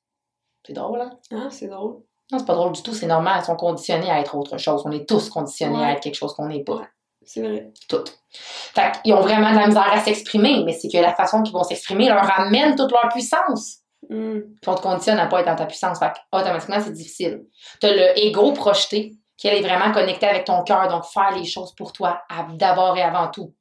[0.65, 1.11] C'est drôle, hein?
[1.33, 1.97] Ah, c'est drôle.
[2.31, 3.41] Non, c'est pas drôle du tout, c'est normal.
[3.43, 4.83] Ils sont conditionnés à être autre chose.
[4.85, 5.85] On est tous conditionnés Ouais.
[5.85, 6.77] à être quelque chose qu'on n'est pas.
[6.77, 6.89] Ouais.
[7.25, 7.73] C'est vrai.
[7.89, 8.17] Toutes.
[8.31, 11.53] Fait qu'ils ont vraiment de la misère à s'exprimer, mais c'est que la façon qu'ils
[11.53, 13.79] vont s'exprimer leur amène toute leur puissance.
[14.09, 14.41] Hmm.
[14.63, 15.99] puis on te conditionne à pas être dans ta puissance.
[15.99, 17.43] Fait que, automatiquement, c'est difficile.
[17.81, 21.45] Tu as le ego projeté, qui est vraiment connecté avec ton cœur, donc faire les
[21.45, 22.23] choses pour toi,
[22.55, 23.53] d'abord et avant tout.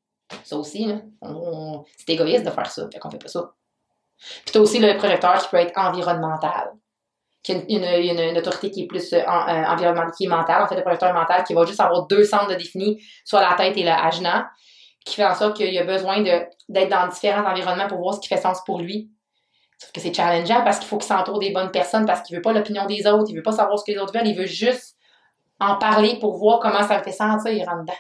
[0.44, 1.02] Ça aussi, là,
[1.98, 3.52] c'est égoïste de faire ça, fait qu'on fait pas ça.
[4.18, 6.72] Puis tu as aussi le projecteur qui peut être environnemental,
[7.42, 10.64] qui a une, autorité qui est plus euh, euh, environnementale, qui est mentale.
[10.64, 13.56] En fait, le projecteur mental qui va juste avoir deux centres de définis, soit la
[13.56, 14.50] tête et le ajna,
[15.06, 18.28] qui fait en sorte qu'il a besoin d'être dans différents environnements pour voir ce qui
[18.28, 19.10] fait sens pour lui.
[19.78, 22.42] Sauf que c'est challengeant parce qu'il faut qu'il s'entoure des bonnes personnes parce qu'il veut
[22.42, 24.46] pas l'opinion des autres, il veut pas savoir ce que les autres veulent, il veut
[24.46, 24.98] juste
[25.62, 27.94] en parler pour voir comment ça le fait sentir, il rentre dedans.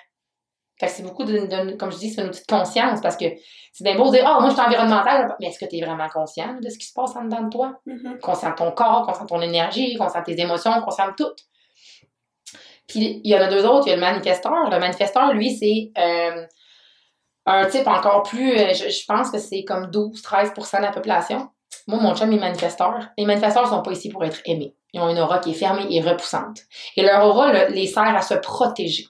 [0.79, 3.25] Fait que c'est beaucoup de, de- comme je dis, c'est une petite conscience parce que
[3.73, 5.85] c'est bien beau de dire, ah, moi je suis environnemental, mais est-ce que tu es
[5.85, 7.79] vraiment conscient de ce qui se passe en dedans de toi?
[7.85, 8.19] Mhm.
[8.21, 11.31] Conscient de ton corps, conscient de ton énergie, conscient de tes émotions, conscient de tout.
[12.87, 14.69] Puis il y en a deux autres, il y a le manifesteur.
[14.69, 16.45] Le manifesteur, lui, c'est euh,
[17.45, 21.49] un type encore plus, euh, je, je pense que c'est comme 12-13% de la population.
[21.87, 23.09] Moi, mon chum est manifesteur.
[23.17, 24.75] Les manifesteurs sont pas ici pour être aimés.
[24.93, 26.61] Ils ont une aura qui est fermée et repoussante.
[26.95, 29.05] Et leur aura le- les sert à se protéger.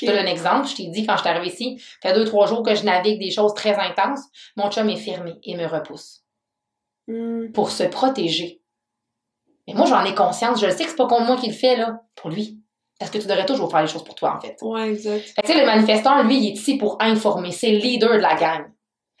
[0.00, 0.66] Je te donne un exemple.
[0.68, 3.18] Je t'ai dit, quand je suis arrivée ici, fait deux, trois jours que je navigue
[3.18, 4.20] des choses très intenses.
[4.56, 6.22] Mon chum est fermé et me repousse
[7.08, 7.52] Hmm.
[7.52, 8.60] pour se protéger.
[9.68, 10.60] Mais moi, j'en ai conscience.
[10.60, 12.00] Je le sais que c'est pas contre moi qui le fait, là.
[12.16, 12.60] Pour lui.
[12.98, 14.56] Parce que tu devrais toujours faire les choses pour toi, en fait.
[14.62, 15.20] Ouais, exact.
[15.20, 17.52] Fait que, tu sais, le manifesteur, lui, il est ici pour informer.
[17.52, 18.64] C'est le leader de la gang.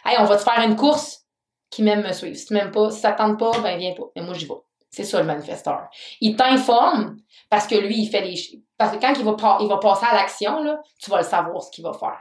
[0.04, 1.24] Hey, on va te faire une course
[1.70, 2.36] qui m'aime me suivre.
[2.36, 4.04] Si tu m'aimes pas, si ça te tente pas, ben viens pas.
[4.16, 4.54] Mais moi, j'y vais.
[4.96, 5.88] C'est ça, le manifesteur.
[6.22, 7.16] Il t'informe
[7.50, 8.34] parce que lui, il fait les...
[8.78, 10.56] Parce que quand il va, il va passer à l'action,
[10.98, 12.18] tu vas le savoir ce qu'il va faire.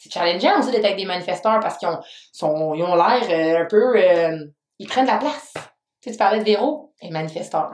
[0.00, 2.00] C'est challengeant aussi d'être avec des manifesteurs parce qu'ils ont,
[2.32, 3.96] sont- ils ont l'air euh, un peu...
[3.96, 4.36] euh,
[4.80, 5.52] ils prennent de la place.
[5.54, 5.60] Tu
[6.00, 7.70] sais, tu parlais de Véro, elle est manifesteur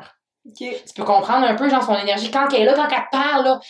[0.87, 3.11] tu peux comprendre un peu genre son énergie quand elle est là, quand elle te
[3.11, 3.61] parle là.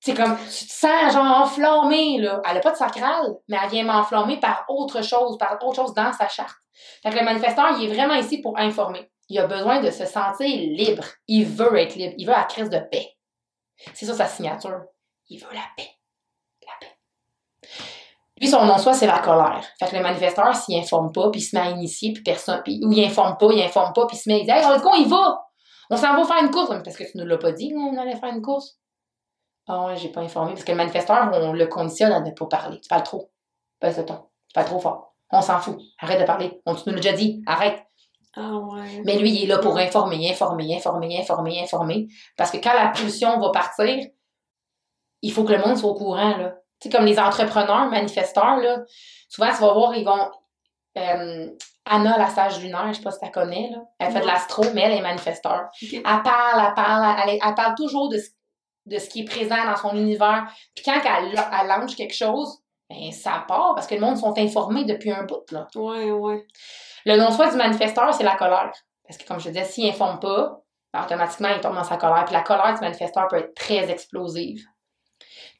[0.00, 2.42] C'est comme tu te sens genre enflammée là.
[2.46, 5.94] Elle a pas de sacral, mais elle vient m'enflammer par autre chose, par autre chose
[5.94, 6.58] dans sa charte.
[7.02, 9.10] Fait que le manifesteur, il est vraiment ici pour informer.
[9.28, 11.04] Il a besoin de se sentir libre.
[11.26, 12.14] Il veut être libre.
[12.18, 13.16] Il veut la crise de paix.
[13.94, 14.82] C'est ça sa signature.
[15.28, 15.90] Il veut la paix.
[16.62, 16.94] La paix.
[18.40, 19.64] Lui, son nom soit, c'est la colère.
[19.78, 22.60] Fait que le manifesteur, s'il informe pas, puis il se met à initier, puis personne,
[22.64, 24.64] puis, ou il informe pas, il informe pas, puis il se met, il dit, hey,
[24.68, 25.44] let's go, il va!
[25.90, 26.68] On s'en va faire une course.
[26.68, 28.78] Parce que tu nous l'as pas dit, on allait faire une course.
[29.66, 30.52] Ah ouais, j'ai pas informé.
[30.52, 32.80] Parce que le manifesteur, on le conditionne à ne pas parler.
[32.80, 33.30] Tu parles trop.
[33.80, 34.16] Baisse le ton.
[34.48, 35.14] Tu parles trop fort.
[35.30, 35.78] On s'en fout.
[35.98, 36.60] Arrête de parler.
[36.66, 37.42] On nous l'a déjà dit.
[37.46, 37.82] Arrête.
[38.36, 39.02] Ah ouais.
[39.04, 42.08] Mais lui, il est là pour informer, informer, informer, informer, informer.
[42.36, 44.06] Parce que quand la pulsion va partir,
[45.22, 46.56] il faut que le monde soit au courant, là.
[46.80, 48.78] Tu sais, comme les entrepreneurs, manifesteurs, là,
[49.28, 50.30] souvent, tu vas voir, ils vont...
[50.98, 51.48] euh,
[51.86, 53.78] Anna, la sage lunaire, je sais pas si tu la connais, là.
[53.98, 55.68] Elle fait de l'astro, mais elle est manifesteur.
[55.80, 58.30] Elle parle, elle parle, elle, elle parle toujours de ce,
[58.86, 60.46] de ce qui est présent dans son univers.
[60.74, 62.58] Puis quand elle, elle lance quelque chose,
[62.90, 65.68] ben, ça part parce que le monde sont informés depuis un bout, là.
[65.74, 66.46] Ouais, ouais.
[67.04, 68.72] Le non-soi du manifesteur, c'est la colère.
[69.06, 70.62] Parce que, comme je disais, s'il informe pas,
[70.94, 72.24] automatiquement, il tombe dans sa colère.
[72.24, 74.64] Puis la colère du manifesteur peut être très explosive.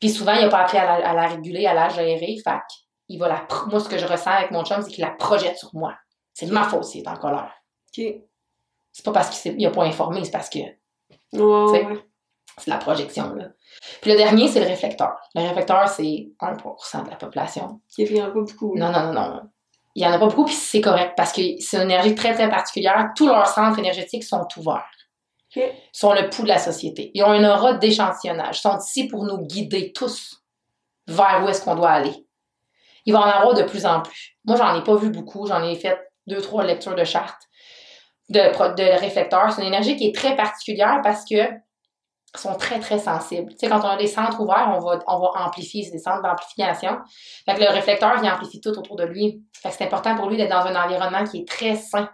[0.00, 2.36] Puis souvent, il n'a pas appris à la, à la réguler, à la gérer.
[2.42, 2.60] Fait
[3.08, 3.46] il va la.
[3.66, 5.94] Moi, ce que je ressens avec mon chum, c'est qu'il la projette sur moi.
[6.32, 7.52] C'est de ma faute s'il est en colère.
[7.96, 8.04] Ok.
[8.92, 12.04] C'est pas parce qu'il n'a pas informé, c'est parce que ouais.
[12.58, 13.34] c'est la projection.
[13.34, 13.48] Là.
[14.00, 15.16] Puis le dernier, c'est le réflecteur.
[15.34, 17.80] Le réflecteur, c'est 1% de la population.
[17.88, 18.76] Qui revient pas beaucoup.
[18.76, 19.50] Non, non, non, non.
[19.94, 22.34] Il n'y en a pas beaucoup, puis c'est correct parce que c'est une énergie très,
[22.34, 23.12] très particulière.
[23.16, 24.88] Tous leurs centres énergétiques sont ouverts.
[25.56, 25.62] Ok.
[25.92, 27.12] sont le pouls de la société.
[27.14, 28.58] Ils ont une aura d'échantillonnage.
[28.58, 30.42] Ils sont ici pour nous guider tous
[31.06, 32.26] vers où est-ce qu'on doit aller.
[33.06, 34.36] Il va en avoir de plus en plus.
[34.44, 35.46] Moi, j'en ai pas vu beaucoup.
[35.46, 37.42] J'en ai fait deux, trois lectures de chartes
[38.30, 39.52] de, de réflecteurs.
[39.52, 41.36] C'est une énergie qui est très particulière parce que
[42.40, 43.50] sont très, très sensibles.
[43.52, 45.88] Tu sais, quand on a des centres ouverts, on va, on va amplifier.
[45.90, 46.98] Des centres d'amplification.
[47.46, 49.42] Fait que le réflecteur, il amplifie tout autour de lui.
[49.54, 52.08] Fait que c'est important pour lui d'être dans un environnement qui est très sain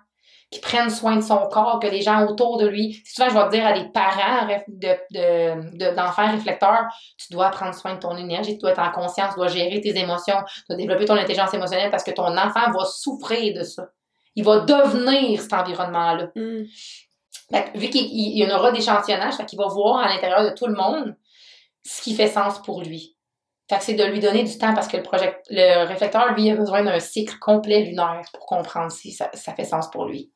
[0.51, 3.01] qui prennent soin de son corps, que les gens autour de lui.
[3.07, 7.51] Souvent, je vais te dire à des parents ref- de, de, d'enfants réflecteurs, tu dois
[7.51, 10.39] prendre soin de ton énergie, tu dois être en conscience, tu dois gérer tes émotions,
[10.53, 13.91] tu dois développer ton intelligence émotionnelle parce que ton enfant va souffrir de ça.
[14.35, 16.31] Il va devenir cet environnement-là.
[16.35, 16.65] Hmm.
[17.53, 20.45] Fait que vu qu'il il y en aura d'échantillonnage, fait qu'il va voir à l'intérieur
[20.45, 21.17] de tout le monde
[21.85, 23.17] ce qui fait sens pour lui.
[23.69, 26.51] Fait que c'est de lui donner du temps parce que le, project, le réflecteur, lui,
[26.51, 30.33] a besoin d'un cycle complet lunaire pour comprendre si ça, ça fait sens pour lui.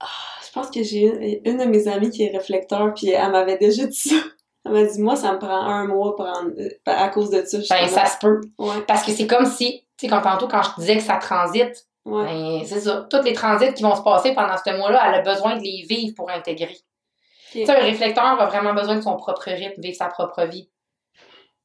[0.00, 3.58] Je pense que j'ai une, une de mes amies qui est réflecteur, puis elle m'avait
[3.58, 4.16] déjà dit ça.
[4.66, 7.58] Elle m'a dit, moi, ça me prend un mois euh, à cause de ça.
[7.70, 8.40] Ben, ça se peut.
[8.58, 11.02] Ouais, Parce que c'est comme si, tu sais, quand tantôt, quand je te disais que
[11.02, 12.24] ça transite, ouais.
[12.24, 13.06] ben, c'est ça.
[13.10, 15.84] Tous les transits qui vont se passer pendant ce mois-là, elle a besoin de les
[15.88, 16.76] vivre pour intégrer.
[17.52, 20.70] Tu sais, un réflecteur a vraiment besoin de son propre rythme, vivre sa propre vie.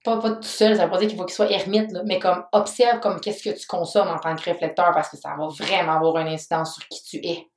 [0.04, 2.18] Pas, pas tout seul, ça veut pas dire qu'il faut qu'il soit ermite, là, mais
[2.18, 5.48] comme observe comme qu'est-ce que tu consommes en tant que réflecteur parce que ça va
[5.48, 7.48] vraiment avoir une incidence sur qui tu es.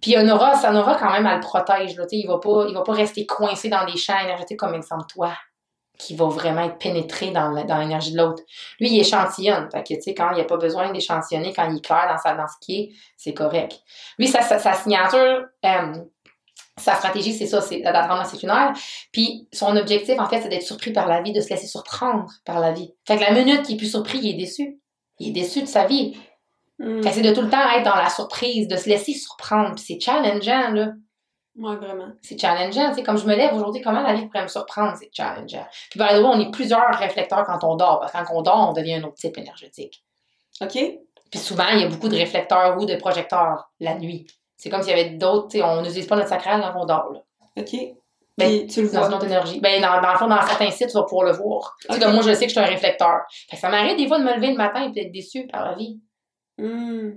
[0.00, 1.96] Puis un aura, ça aura quand même, elle le protège.
[1.96, 5.04] Là, il va pas, il va pas rester coincé dans des champs énergétiques comme exemple
[5.08, 5.32] toi,
[5.98, 8.42] qui va vraiment être pénétré dans l'énergie de l'autre.
[8.80, 9.68] Lui, il échantillonne.
[9.70, 12.08] Fait que, tu sais, quand il n'y a pas besoin d'échantillonner, quand il est clair
[12.10, 13.80] dans, sa, dans ce qui est, c'est correct.
[14.18, 15.92] Lui, sa, sa, sa signature, euh,
[16.76, 18.72] sa stratégie, c'est ça, c'est d'apprendre à ses lunaire.
[19.12, 22.26] Puis son objectif, en fait, c'est d'être surpris par la vie, de se laisser surprendre
[22.44, 22.92] par la vie.
[23.06, 24.80] Fait que la minute qu'il est plus surpris, il est déçu.
[25.20, 26.16] Il est déçu de sa vie.
[26.80, 27.02] Hmm.
[27.02, 29.76] Fait que c'est de tout le temps être dans la surprise, de se laisser surprendre.
[29.76, 30.88] Puis c'est challengeant, là.
[31.56, 32.08] Ouais, vraiment.
[32.22, 32.88] C'est challengeant.
[32.90, 34.96] Tu sais, comme je me lève aujourd'hui, comment la vie pourrait me surprendre?
[34.98, 35.66] C'est challengeant.
[35.90, 38.00] Puis, the way, on est plusieurs réflecteurs quand on dort.
[38.00, 40.02] Parce que quand on dort, on devient un autre type énergétique.
[40.60, 40.76] Ok.
[41.30, 44.26] Puis souvent, il y a beaucoup de réflecteurs ou de projecteurs la nuit.
[44.56, 46.86] C'est comme s'il y avait d'autres, tu sais, on n'utilise pas notre sacral quand on
[46.86, 47.20] dort, là.
[47.56, 47.74] Ok.
[48.36, 49.08] Ben, tu le Dans vois.
[49.08, 49.60] une autre énergie.
[49.60, 51.76] Ben, dans, dans le fond, dans certains sites, tu vas pouvoir le voir.
[51.80, 53.20] Tu sais, comme moi, je sais que je suis un réflecteur.
[53.48, 55.64] Fait que ça m'arrive des fois de me lever le matin et d'être déçu par
[55.64, 56.00] la vie.
[56.58, 57.10] Hmm.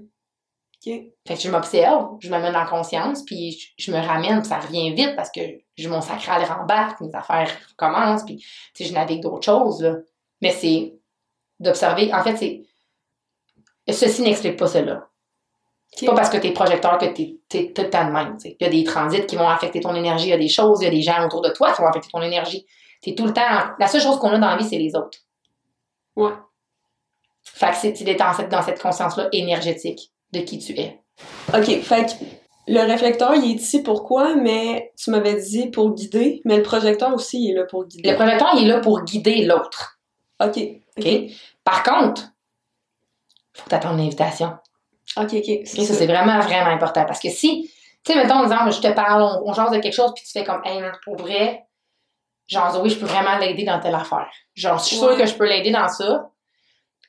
[1.27, 4.39] Fait que je m'observe, je me mets dans la conscience, puis je, je me ramène,
[4.39, 5.41] puis ça revient vite parce que
[5.75, 8.43] j'ai mon sacral rembarque, mes affaires commencent, puis
[8.79, 9.95] je navigue d'autres choses, là.
[10.41, 10.93] Mais c'est
[11.59, 12.13] d'observer.
[12.13, 12.63] En fait, c'est.
[13.91, 15.07] Ceci n'explique pas cela.
[15.95, 18.37] C'est pas parce que t'es projecteur que t'es t'es tout le temps de même.
[18.43, 20.81] Il y a des transits qui vont affecter ton énergie, il y a des choses,
[20.81, 22.65] il y a des gens autour de toi qui vont affecter ton énergie.
[23.01, 23.71] T'es tout le temps.
[23.79, 25.19] La seule chose qu'on a dans la vie, c'est les autres.
[26.15, 26.33] Ouais.
[27.43, 30.99] Fait que c'est c'est d'être dans cette, dans cette conscience-là énergétique de qui tu es.
[31.53, 31.81] Ok.
[31.81, 32.23] Fait que
[32.67, 37.13] le réflecteur, il est ici pourquoi, mais tu m'avais dit pour guider, mais le projecteur
[37.13, 38.09] aussi, il est là pour guider.
[38.09, 39.99] Le projecteur, il est là pour guider l'autre.
[40.43, 40.59] Ok.
[40.97, 41.07] OK?
[41.63, 42.23] Par contre,
[43.53, 44.53] faut que t'attendes l'invitation.
[45.15, 45.65] Ok, ok.
[45.65, 47.05] Ça, c'est vraiment, vraiment important.
[47.05, 47.71] Parce que si,
[48.03, 50.31] tu sais, mettons, exemple, je te parle, on, on jase de quelque chose, puis tu
[50.31, 51.65] fais comme, hey, pour vrai,
[52.47, 54.29] genre, Zoé, je peux vraiment l'aider dans telle affaire.
[54.53, 56.29] Genre, je suis sûre que je peux l'aider dans ça.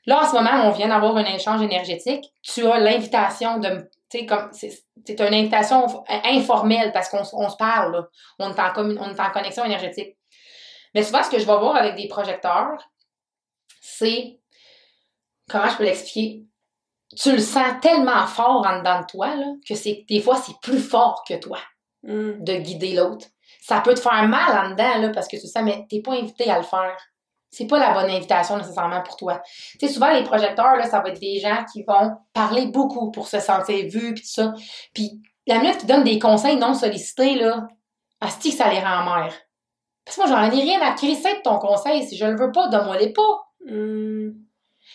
[0.08, 2.32] Là, en ce moment, on vient d'avoir un échange énergétique.
[2.42, 3.88] Tu as l'invitation de.
[4.10, 4.50] Tu sais, comme.
[4.52, 5.86] C'est une invitation
[6.24, 8.08] informelle parce qu'on on se parle, là.
[8.38, 10.16] On est, en on est en connexion énergétique.
[10.94, 12.78] Mais souvent, ce que je vais voir avec des projecteurs,
[13.80, 14.40] c'est.
[15.48, 16.44] Comment je peux l'expliquer?
[17.16, 20.58] Tu le sens tellement fort en dedans de toi, là, que c'est des fois, c'est
[20.60, 21.58] plus fort que toi
[22.04, 22.44] Hmm.
[22.44, 23.26] de guider l'autre.
[23.60, 26.12] Ça peut te faire mal en dedans, là, parce que tu sais, mais t'es pas
[26.12, 26.96] invité à le faire.
[27.50, 29.40] C'est pas la bonne invitation nécessairement pour toi.
[29.78, 33.10] Tu sais, souvent, les projecteurs, là, ça va être des gens qui vont parler beaucoup
[33.10, 34.54] pour se sentir vus, puis tout ça.
[34.92, 37.66] Puis la minute qu'ils donnent des conseils non sollicités, là,
[38.20, 39.34] asti que ça les rend mères.
[40.04, 42.06] Parce que moi, j'en ai rien à crisser de ton conseil.
[42.06, 43.46] Si je le veux pas, donne-moi les pas.
[43.66, 44.30] Hmm.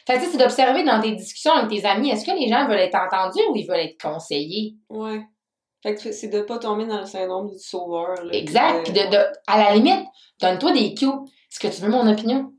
[0.07, 2.79] Fait que, c'est d'observer dans tes discussions avec tes amis, est-ce que les gens veulent
[2.79, 4.75] être entendus ou ils veulent être conseillés?
[4.89, 5.21] Ouais.
[5.83, 8.15] Fait que c'est de pas tomber dans le syndrome du sauveur.
[8.23, 8.83] Là, Exact.
[8.83, 10.07] Puis de, de, à la limite,
[10.41, 11.07] donne-toi des cues.
[11.53, 12.51] Est-ce que tu veux mon opinion?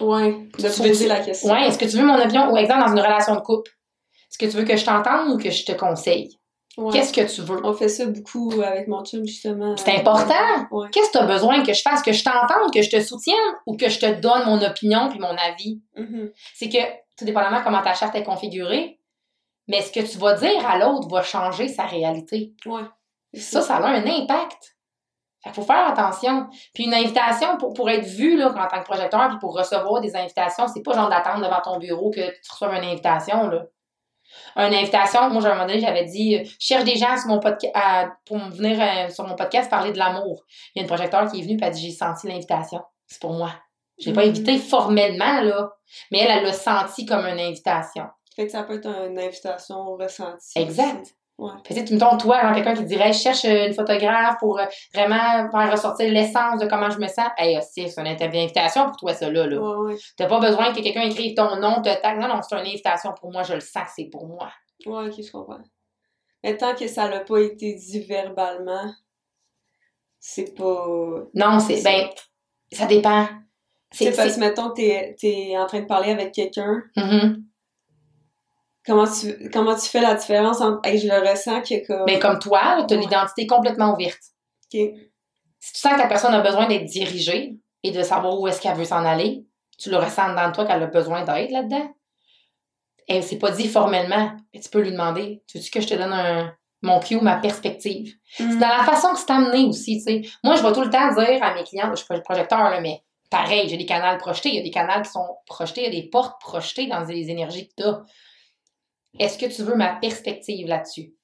[0.00, 0.48] Ouais.
[0.58, 1.50] De Tu poser la question.
[1.50, 2.52] Ouais, est-ce que tu veux mon opinion?
[2.52, 3.70] Ou exemple, dans une relation de couple.
[4.30, 6.38] Est-ce que tu veux que je t'entende ou que je te conseille?
[6.76, 6.92] Ouais.
[6.92, 7.58] Qu'est-ce que tu veux?
[7.64, 9.76] On fait ça beaucoup avec mon chum, justement.
[9.76, 10.68] C'est important.
[10.70, 10.86] Ouais.
[10.92, 12.00] Qu'est-ce que tu as besoin que je fasse?
[12.02, 13.34] Que je t'entende, que je te soutienne
[13.66, 15.80] ou que je te donne mon opinion puis mon avis?
[15.96, 16.30] Mhm.
[16.54, 16.78] C'est que,
[17.16, 19.00] tout dépendamment comment ta charte est configurée,
[19.66, 22.52] mais ce que tu vas dire à l'autre va changer sa réalité.
[22.66, 22.84] Ouais.
[23.34, 24.76] Ça, ça a un impact.
[25.44, 26.48] Fait qu'il faut faire attention.
[26.74, 30.00] Puis une invitation, pour, pour être vu là, en tant que projecteur, puis pour recevoir
[30.00, 33.46] des invitations, c'est pas genre d'attendre devant ton bureau que tu reçoives une invitation.
[33.48, 33.64] Là.
[34.56, 37.28] Une invitation, moi, à un moment donné, j'avais dit euh, Je cherche des gens sur
[37.28, 40.44] mon podca- à- pour venir euh, sur mon podcast parler de l'amour.
[40.74, 42.80] Il y a une projecteur qui est venue et a dit J'ai senti l'invitation.
[43.06, 43.52] C'est pour moi.
[44.00, 44.28] Je l'ai pas Mhm.
[44.30, 45.70] invité formellement, là,
[46.10, 48.04] mais elle, elle l'a senti comme une invitation.
[48.36, 50.58] Fait que ça peut être une invitation ressentie.
[50.58, 51.00] Exact.
[51.02, 51.12] aussi.
[51.38, 51.52] Ouais.
[51.64, 55.48] Que, tu toi, genre, quelqu'un qui dirait, je cherche euh, une photographe pour euh, vraiment
[55.52, 57.28] faire ressortir l'essence de comment je me sens.
[57.38, 59.46] Hey, c'est une invitation pour toi, ça, là.
[59.46, 59.56] là.
[59.60, 59.98] Ouais, ouais.
[60.16, 62.18] T'as pas besoin que quelqu'un écrive ton nom, te tag.
[62.18, 64.50] Non, non, c'est une invitation pour moi, je le sens que c'est pour moi.
[64.84, 65.60] Ouais, ok, je comprends.
[66.42, 68.92] Mais tant que ça n'a pas été dit verbalement,
[70.18, 70.86] c'est pas.
[71.34, 72.08] Non, c'est, ben,
[72.72, 73.28] ça dépend.
[73.92, 77.44] C'est parce que, mettons, t'es es en train de parler avec quelqu'un, Mhm.
[78.88, 80.80] Comment tu, comment tu fais la différence entre.
[80.84, 82.04] Hey, je le ressens que comme.
[82.06, 83.02] Mais comme toi, là, t'as Ouais.
[83.02, 84.18] l'identité complètement ouverte.
[84.70, 84.92] Si
[85.72, 88.76] tu sens que la personne a besoin d'être dirigée et de savoir où est-ce qu'elle
[88.76, 89.44] veut s'en aller,
[89.78, 91.88] tu le ressens dans toi qu'elle a besoin d'aide là-dedans.
[93.06, 95.94] Et c'est pas dit formellement, mais tu peux lui demander Tu veux que je te
[95.94, 98.58] donne un, mon cue, ma perspective C'est Mhm.
[98.60, 100.22] dans la façon que c'est amené aussi, tu sais.
[100.44, 102.80] Moi, je vais tout le temps dire à mes clients, je suis pas projecteur, là,
[102.80, 105.94] mais pareil, j'ai des canaux projetés, il y a des canaux qui sont projetés, il
[105.94, 108.02] y a des portes projetées dans les énergies que tu as.
[109.18, 111.14] Est-ce que tu veux ma perspective là-dessus?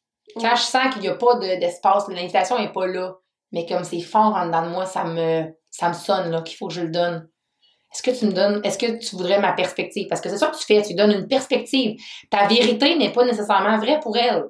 [0.41, 3.15] Quand je sens qu'il n'y a pas de- d'espace, l'invitation n'est pas là,
[3.53, 6.57] mais comme c'est fort en dedans de moi, ça me, ça me sonne là, qu'il
[6.57, 7.29] faut que je le donne.
[7.93, 10.09] Est-ce que tu me donnes, est-ce que tu voudrais ma perspective?
[10.09, 12.01] Parce que c'est ça que tu fais, tu donnes une perspective.
[12.31, 14.45] Ta vérité n'est pas nécessairement vraie pour elle.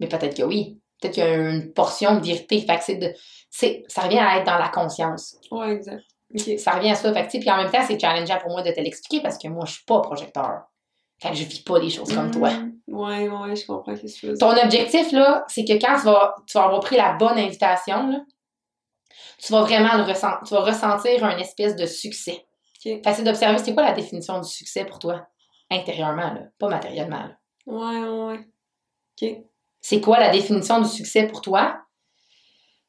[0.00, 0.78] Mais peut-être que oui.
[1.00, 2.60] Peut-être qu'il y a une portion de vérité.
[2.60, 3.14] Fait que de,
[3.88, 5.38] ça revient à être dans la conscience.
[5.50, 6.02] Ouais, exact.
[6.58, 7.12] Ça revient à ça.
[7.12, 9.48] Fait que, puis en même temps, c'est challengeant pour moi de te l'expliquer parce que
[9.48, 10.62] moi, je suis pas projecteur.
[11.22, 12.50] Fait que je vis pas des choses comme toi.
[12.50, 12.72] Mhm.
[12.88, 14.36] Ouais, ouais, je comprends ce que tu veux.
[14.36, 18.08] Ton objectif, là, c'est que quand tu vas, tu vas avoir pris la bonne invitation,
[18.08, 18.18] là,
[19.38, 20.40] tu vas vraiment le ressentir.
[20.44, 22.44] Tu vas ressentir un espèce de succès.
[22.84, 23.04] Ok.
[23.04, 25.24] Fait c'est d'observer, c'est quoi la définition du succès pour toi?
[25.70, 27.22] Intérieurement, là, pas matériellement.
[27.22, 27.36] là?
[27.66, 28.40] Ouais, ouais, ouais.
[29.22, 29.36] Ok.
[29.80, 31.78] C'est quoi la définition du succès pour toi?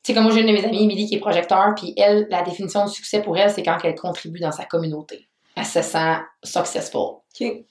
[0.04, 2.26] Tu sais, comme moi, j'ai une de mes amies, Émilie, qui est projecteur, puis elle,
[2.32, 5.30] la définition du succès pour elle, c'est quand elle contribue dans sa communauté.
[5.56, 7.20] Elle se sent successful.
[7.40, 7.66] Ok.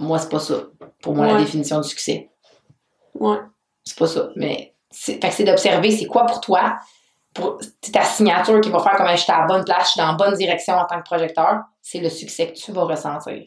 [0.00, 0.54] Moi, c'est pas ça.
[1.02, 2.30] Pour moi, la définition du succès.
[3.14, 3.38] Ouais.
[3.84, 4.30] C'est pas ça.
[4.36, 6.78] Mais c'est, d'observer c'est quoi pour toi,
[7.34, 9.90] pour c'est ta signature qui va faire comme je suis à la bonne place, je
[9.92, 11.60] suis dans la bonne direction en tant que projecteur.
[11.80, 13.44] C'est le succès que tu vas ressentir.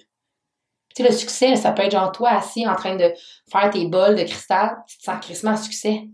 [0.96, 3.12] Tu sais, le succès, ça peut être genre toi assis en train de
[3.52, 6.08] faire tes bols de cristal, tu te sens crissement succès.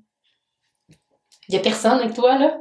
[1.49, 2.57] Il y a personne avec toi, là.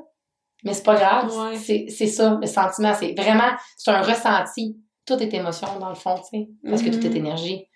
[0.64, 1.32] Mais c'est pas grave.
[1.36, 1.56] Ouais.
[1.56, 2.92] C'est, c'est ça, le sentiment.
[2.94, 4.76] C'est vraiment, c'est un ressenti.
[5.08, 6.48] Tout est émotion, dans le fond, tu sais.
[6.68, 7.16] Parce que tout est Mhm.
[7.16, 7.66] énergie.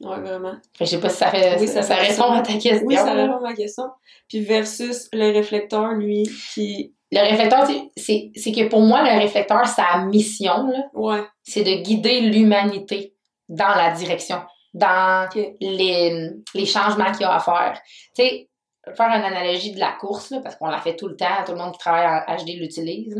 [0.00, 0.56] Ouais, vraiment.
[0.80, 2.82] Je sais pas si ça, Oui, répond à ta question.
[2.84, 3.84] Oui, ça répond à ma question.
[4.28, 6.92] Puis versus le réflecteur, lui, qui.
[7.12, 7.64] Le réflecteur,
[7.96, 11.22] c'est- que pour moi, le réflecteur, sa mission, là, Ouais.
[11.44, 13.14] c'est de guider l'humanité
[13.48, 15.28] dans la direction, dans
[15.60, 17.80] les, les changements qu'il y a à faire.
[18.16, 18.48] Tu sais,
[18.96, 21.52] faire une analogie de la course, là, parce qu'on la fait tout le temps, tout
[21.52, 23.16] le monde qui travaille en HD l'utilise.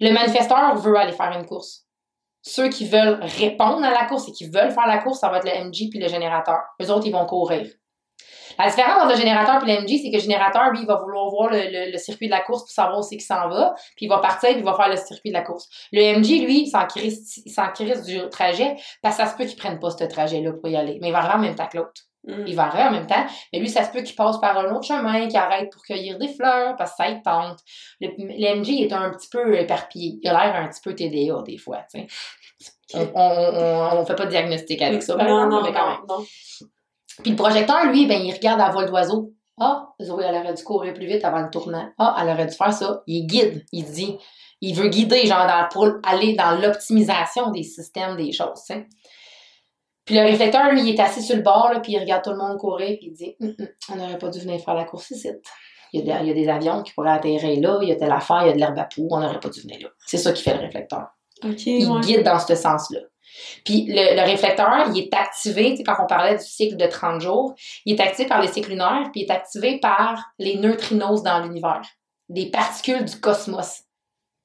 [0.00, 1.84] Le manifesteur veut aller faire une course.
[2.42, 5.38] Ceux qui veulent répondre à la course et qui veulent faire la course, ça va
[5.38, 6.58] être le MG puis le générateur.
[6.82, 7.66] Eux autres, ils vont courir.
[8.58, 10.96] La différence entre le générateur et le MG, c'est que le générateur, lui, il va
[10.96, 14.06] vouloir voir le, circuit de la course pour savoir où c'est qu'il s'en va, puis
[14.06, 15.68] il va partir, puis il va faire le circuit de la course.
[15.92, 19.80] Le MG, lui, il s'en crisse, du trajet, parce que ça se peut qu'il prenne
[19.80, 20.98] pas ce trajet-là pour y aller.
[21.00, 22.02] Mais il va arriver même temps que l'autre.
[22.26, 22.44] Mhm.
[22.46, 24.74] Il va arriver en même temps, mais lui, ça se peut qu'il passe par un
[24.74, 27.58] autre chemin, qu'il arrête pour cueillir des fleurs, parce que ça il tente.
[28.00, 30.18] MG est un petit peu éparpillé.
[30.22, 32.06] Il a l'air un petit peu TDA, des fois, tu sais.
[32.94, 35.72] On, on, on, on fait pas de diagnostic avec ça, par non, exemple, non, mais
[35.78, 35.98] quand même.
[36.08, 36.24] non, non.
[37.22, 39.32] Puis le projecteur, lui, ben, il regarde à vol d'oiseau.
[39.60, 41.88] Ah, Zoé, elle aurait dû courir plus vite avant le tournant.
[41.98, 43.02] Ah, elle aurait dû faire ça.
[43.06, 44.16] Il guide, il dit.
[44.60, 48.86] Il veut guider, genre, dans- pour aller dans l'optimisation des systèmes, des choses, tu sais.
[50.04, 52.30] Puis le réflecteur, lui, il est assis sur le bord, là, puis il regarde tout
[52.30, 54.84] le monde courir, puis il dit Hum, hum, On n'aurait pas dû venir faire la
[54.84, 55.30] course ici.
[55.92, 57.92] Il y, a des, il y a des avions qui pourraient atterrir là, il y
[57.92, 59.78] a telle affaire, il y a de l'herbe à poux, on n'aurait pas dû venir
[59.80, 59.88] là.
[60.04, 61.06] C'est ça qui fait le réflecteur
[61.44, 62.00] Ok, il ouais.
[62.00, 63.00] guide dans ce sens-là.
[63.64, 66.86] Puis le, le réflecteur, il est activé, tu sais, quand on parlait du cycle de
[66.86, 70.56] 30 jours, il est activé par les cycles lunaires, puis il est activé par les
[70.56, 71.82] neutrinos dans l'univers.
[72.28, 73.84] Des particules du cosmos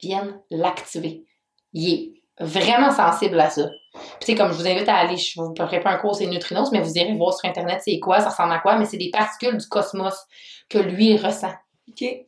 [0.02, 1.24] viennent l'activer.
[1.74, 3.70] Il est vraiment sensibles à ça.
[3.94, 6.16] Puis, tu sais, comme je vous invite à aller, je vous ferai pas un cours,
[6.16, 8.86] c'est neutrinos, mais vous irez voir sur Internet c'est quoi, ça ressemble à quoi, mais
[8.86, 10.16] c'est des particules du cosmos
[10.70, 11.54] que lui ressent.
[11.90, 12.00] OK.
[12.00, 12.26] Fait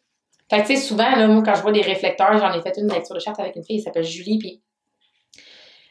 [0.49, 2.91] que, tu sais, souvent, là, moi, quand je vois des réflecteurs, j'en ai fait une
[2.91, 4.61] lecture de charte avec une fille, elle s'appelle Julie, puis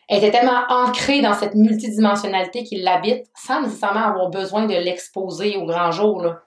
[0.09, 5.57] elle était tellement ancrée dans cette multidimensionnalité qui l'habite, sans nécessairement avoir besoin de l'exposer
[5.57, 6.43] au grand jour, là.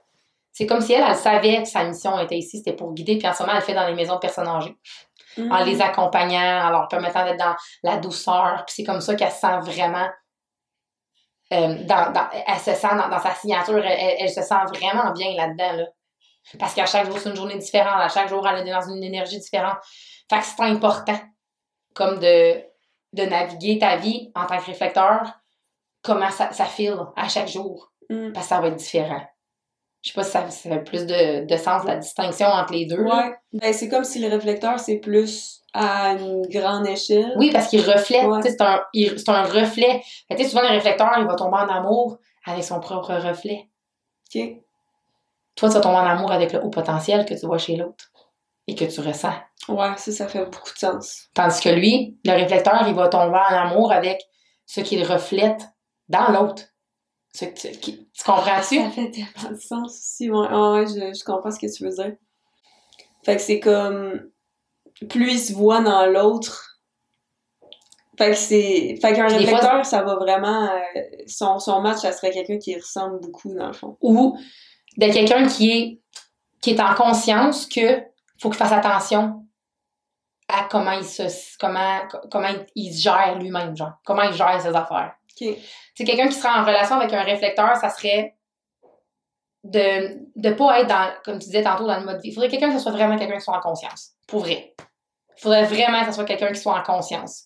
[0.51, 3.27] C'est comme si elle, elle savait que sa mission était ici, c'était pour guider, puis
[3.27, 4.75] en ce moment, elle le fait dans les maisons de personnes âgées
[5.37, 5.65] en Mm.
[5.65, 8.63] les accompagnant, en leur permettant d'être dans la douceur.
[8.65, 10.07] Puis c'est comme ça qu'elle se sent vraiment.
[11.51, 15.35] euh, dans, dans- elle se sent dans, dans sa signature, elle, se sent vraiment bien
[15.35, 15.73] là-dedans.
[15.73, 15.85] Là.
[16.57, 17.99] Parce qu'à chaque jour, c'est une journée différente.
[18.01, 19.77] À chaque jour, elle est dans une énergie différente.
[20.29, 21.19] Fait que c'est important,
[21.93, 22.63] comme de,
[23.13, 25.21] de naviguer ta vie en tant que réflecteur,
[26.01, 27.91] comment ça, ça file à chaque jour.
[28.09, 28.31] Mm.
[28.33, 29.21] Parce que ça va être différent.
[30.03, 32.85] Je sais pas si ça, ça fait plus de, de sens, la distinction entre les
[32.85, 33.01] deux.
[33.01, 33.33] Ouais.
[33.53, 37.33] Ben, c'est comme si le réflecteur, c'est plus à une grande échelle.
[37.37, 38.41] Oui, parce qu'il reflète, Ouais.
[38.43, 40.03] c'est un, il- c'est un reflet.
[40.29, 43.69] Fait souvent, le réflecteur, il va tomber en amour avec son propre reflet.
[44.35, 44.41] OK.
[45.55, 48.11] Toi, tu vas tomber en amour avec le haut potentiel que tu vois chez l'autre
[48.67, 49.33] et que tu ressens.
[49.69, 51.27] Ouais, ça, ça fait beaucoup de sens.
[51.33, 54.21] Tandis que lui, le réflecteur, il va tomber en amour avec
[54.65, 55.61] ce qu'il reflète
[56.09, 56.63] dans l'autre.
[57.37, 58.77] Tu, qui- tu comprends-tu?
[58.79, 60.29] Ça fait tellement de sens aussi.
[60.29, 62.15] Ouais, Ah ouais je, je comprends ce que tu veux dire.
[63.25, 64.29] Fait que c'est comme.
[65.09, 66.79] Plus il se voit dans l'autre.
[68.17, 68.97] Fait que c'est.
[69.01, 70.69] Fait qu'un fois, réflecteur, ça va vraiment.
[70.95, 73.97] euh, son, son match, ça serait quelqu'un qui ressemble beaucoup, dans le fond.
[74.01, 74.37] Ou
[74.97, 76.01] de quelqu'un qui est,
[76.61, 78.03] qui est en conscience que
[78.39, 79.47] faut qu'il fasse attention
[80.47, 81.23] à comment il se,
[81.57, 83.93] comment, comment il, il se gère lui-même, genre.
[84.05, 85.15] Comment il gère ses affaires.
[85.35, 88.35] C'est quelqu'un qui sera en relation avec un réflecteur, ça serait
[89.63, 92.29] de ne pas être dans, comme tu disais tantôt, dans le mode vie.
[92.29, 94.11] Il faudrait quelqu'un que ce soit vraiment quelqu'un qui soit en conscience.
[94.27, 94.75] Pour vrai.
[95.37, 97.45] Il faudrait vraiment que ce soit quelqu'un qui soit en conscience.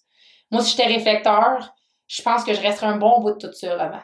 [0.51, 1.73] Moi, si j'étais réflecteur,
[2.07, 4.01] je pense que je resterais un bon bout de toute seule avant.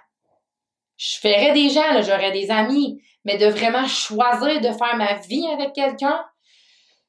[0.97, 5.47] Je ferais des gens, j'aurais des amis, mais de vraiment choisir de faire ma vie
[5.47, 6.23] avec quelqu'un,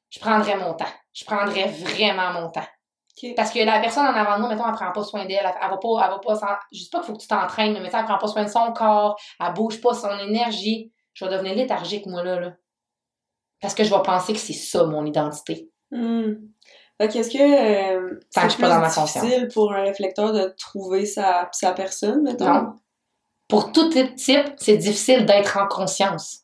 [0.09, 0.85] je prendrais mon temps.
[1.13, 2.67] Je prendrais vraiment mon temps.
[3.35, 5.53] Parce que la personne en avant de moi, mettons, elle prend pas soin d'elle, elle,
[5.61, 7.79] elle va pas, elle va pas, je dis pas qu'il faut que tu t'entraînes, mais
[7.79, 10.91] mettons, elle prend pas soin de son corps, elle bouge pas son énergie.
[11.13, 12.53] Je vais devenir léthargique, moi, là, là.
[13.61, 15.69] Parce que je vais penser que c'est ça, mon identité.
[15.91, 16.33] Hmm.
[16.99, 17.37] Fait qu'est-ce que.
[17.37, 21.05] euh, Tant que je c'est suis pas dans ma difficile pour un réflecteur de trouver
[21.05, 22.53] sa, sa personne, mettons?
[22.53, 22.73] Non.
[23.47, 26.41] Pour tout type, c'est difficile d'être en conscience.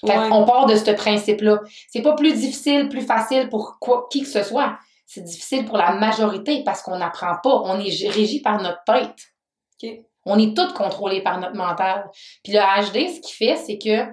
[0.00, 0.28] Fait Ouais.
[0.30, 1.60] On part de ce principe-là.
[1.90, 4.78] C'est pas plus difficile, plus facile pour quoi, qui que ce soit.
[5.06, 7.62] C'est difficile pour la majorité parce qu'on n'apprend pas.
[7.64, 9.96] On est régi par notre tête.
[10.24, 12.10] On est tous contrôlés par notre mental.
[12.42, 14.04] Puis le HD, ce qu'il fait, c'est que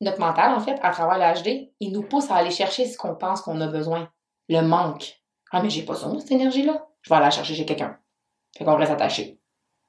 [0.00, 2.98] notre mental, en fait, à travers le HD, il nous pousse à aller chercher ce
[2.98, 4.10] qu'on pense qu'on a besoin.
[4.48, 5.14] Le manque.
[5.52, 6.84] Ah, mais j'ai pas besoin de cette énergie-là.
[7.02, 7.96] Je vais aller la chercher chez quelqu'un.
[8.58, 9.38] Fait qu'on reste attaché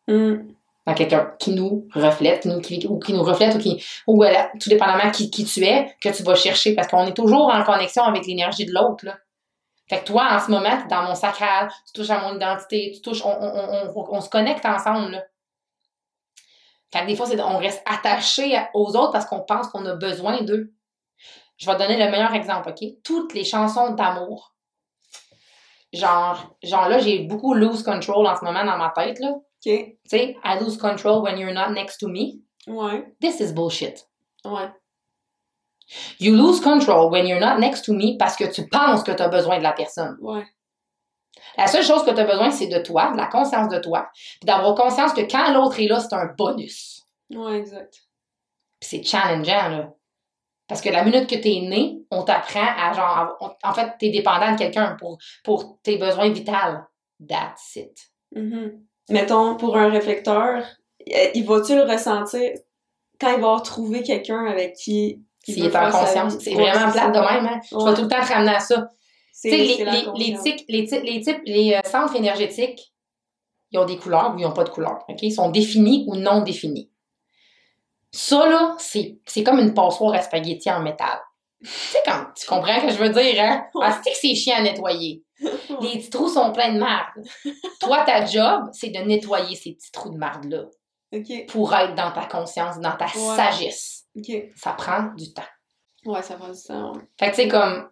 [0.08, 0.50] Hmm.
[0.86, 4.24] dans quelqu'un qui nous reflète, qui nous, qui, ou qui nous reflète, ou qui, ou
[4.24, 7.52] euh, tout dépendamment qui, qui tu es, que tu vas chercher, parce qu'on est toujours
[7.52, 9.18] en connexion avec l'énergie de l'autre, là.
[9.88, 12.92] Fait que toi, en ce moment, t'es dans mon sacral, tu touches à mon identité,
[12.96, 15.24] tu touches, on, on, on, on, se connecte ensemble, là.
[16.92, 19.96] Fait que des fois, c'est, on reste attaché aux autres parce qu'on pense qu'on a
[19.96, 20.74] besoin d'eux.
[21.58, 22.88] Je vais te donner le meilleur exemple, OK?
[23.04, 24.56] Toutes les chansons d'amour.
[25.94, 29.32] Genre, genre là, j'ai beaucoup lose control en ce moment dans ma tête, là.
[29.32, 29.42] OK.
[29.62, 32.42] Tu sais, I lose control when you're not next to me.
[32.68, 33.06] Ouais.
[33.22, 34.08] This is bullshit.
[34.44, 34.70] Ouais.
[36.20, 39.22] You lose control when you're not next to me parce que tu penses que tu
[39.22, 40.18] as besoin de la personne.
[40.22, 40.46] Ouais.
[41.58, 44.10] La seule chose que tu as besoin, c'est de toi, de la conscience de toi,
[44.14, 47.04] puis d'avoir conscience que quand l'autre est là, c'est un bonus.
[47.34, 47.94] Ouais, exact.
[48.80, 49.94] Puis c'est challengeant, là.
[50.68, 53.38] Parce que la minute que tu es né, on t'apprend à genre.
[53.40, 56.52] on- en fait, tu es dépendant de quelqu'un pour, pour tes besoins vitaux.
[57.28, 57.98] That's it.
[58.36, 58.82] Mhm.
[59.10, 60.64] Mettons, pour un réflecteur,
[61.06, 62.52] il va-tu le ressentir?
[63.22, 66.38] Quand il va trouver quelqu'un avec qui S'il est en conscience.
[66.40, 67.60] C'est Ouais, vraiment plate de même, hein?
[67.70, 67.90] Je Ouais.
[67.92, 68.88] vais tout le temps te ramener à ça.
[69.42, 72.94] Tu sais, les, tics- les, tics- les types, les euh, centres énergétiques,
[73.72, 75.00] ils ont des couleurs ou ils n'ont pas de couleurs.
[75.08, 75.22] OK?
[75.22, 76.90] Ils sont définis ou non définis.
[78.12, 81.20] Ça, là, c'est comme une passoire à spaghetti en métal.
[81.62, 83.66] Tu sais, quand tu comprends ce que je veux dire, hein?
[83.82, 85.24] Ah, c'est que c'est chiant à nettoyer.
[85.82, 87.12] Les petits trous sont pleins de marde.
[87.82, 90.64] Toi, ta job, c'est de nettoyer ces petits trous de marde-là
[91.50, 93.36] pour être dans ta conscience, dans ta Ouais.
[93.36, 94.05] sagesse.
[94.56, 95.44] Ça prend du temps.
[96.06, 96.94] Ouais, ça passe du temps.
[96.94, 97.02] ouais.
[97.20, 97.90] Fait que, tu sais, comme,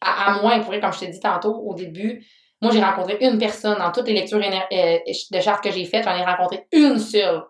[0.00, 2.26] à, à moins, pour vrai, comme je t'ai dit tantôt au début,
[2.60, 4.98] moi, j'ai rencontré une personne dans toutes les lectures euh,
[5.30, 7.42] de charte que j'ai faites, j'en ai rencontré une seule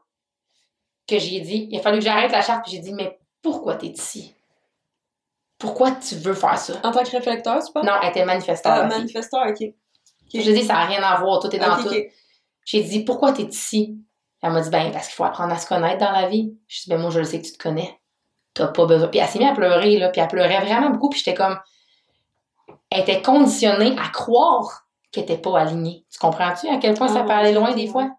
[1.07, 1.69] que j'ai dit.
[1.71, 4.35] Il a fallu que j'arrête la charte, puis j'ai dit, mais pourquoi t'es ici?
[5.59, 6.75] Pourquoi tu veux faire ça?
[6.83, 7.85] En tant que réflecteur, tu penses?
[7.85, 8.73] Non, elle était manifesteur.
[8.73, 9.69] Ah, manifesteur, ok.
[10.35, 11.91] Je dis, ça n'a rien à voir, tout est dans tout.
[12.65, 13.99] J'ai dit, pourquoi t'es ici?
[14.41, 16.57] Elle m'a dit, ben, parce qu'il faut apprendre à se connaître dans la vie.
[16.67, 17.97] Je dis, ben, moi, je le sais que tu te connais.
[18.55, 19.09] T'as pas besoin.
[19.09, 21.59] Puis elle s'est mise à pleurer, là, puis elle pleurait vraiment beaucoup, puis j'étais comme.
[22.91, 26.05] Elle était conditionnée à croire qu'elle était pas alignée.
[26.11, 28.11] Tu comprends-tu à quel point Ah, ça mon peut aller loin des fois?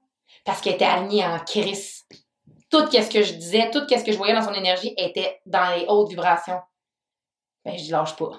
[0.45, 2.03] Parce qu'elle était alignée en crise.
[2.69, 5.75] Tout ce que je disais, tout ce que je voyais dans son énergie était dans
[5.75, 6.59] les hautes vibrations.
[7.63, 8.31] Ben, je dis, lâche pas.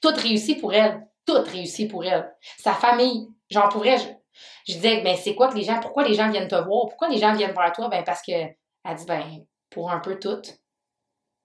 [0.00, 1.06] Tout réussit pour elle.
[1.26, 2.34] Tout réussit pour elle.
[2.58, 4.06] Sa famille, j'en pourrais, je,
[4.66, 6.86] je disais, ben, c'est quoi que les gens, pourquoi les gens viennent te voir?
[6.88, 7.88] Pourquoi les gens viennent vers toi?
[7.88, 10.42] Ben, parce que, elle dit, ben, pour un peu tout.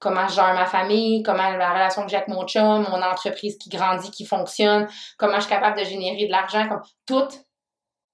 [0.04, 3.58] Comment je gère ma famille, comment la relation que j'ai avec mon chum, mon entreprise
[3.58, 4.86] qui grandit, qui fonctionne,
[5.18, 7.34] comment je suis capable de générer de l'argent, comme tout.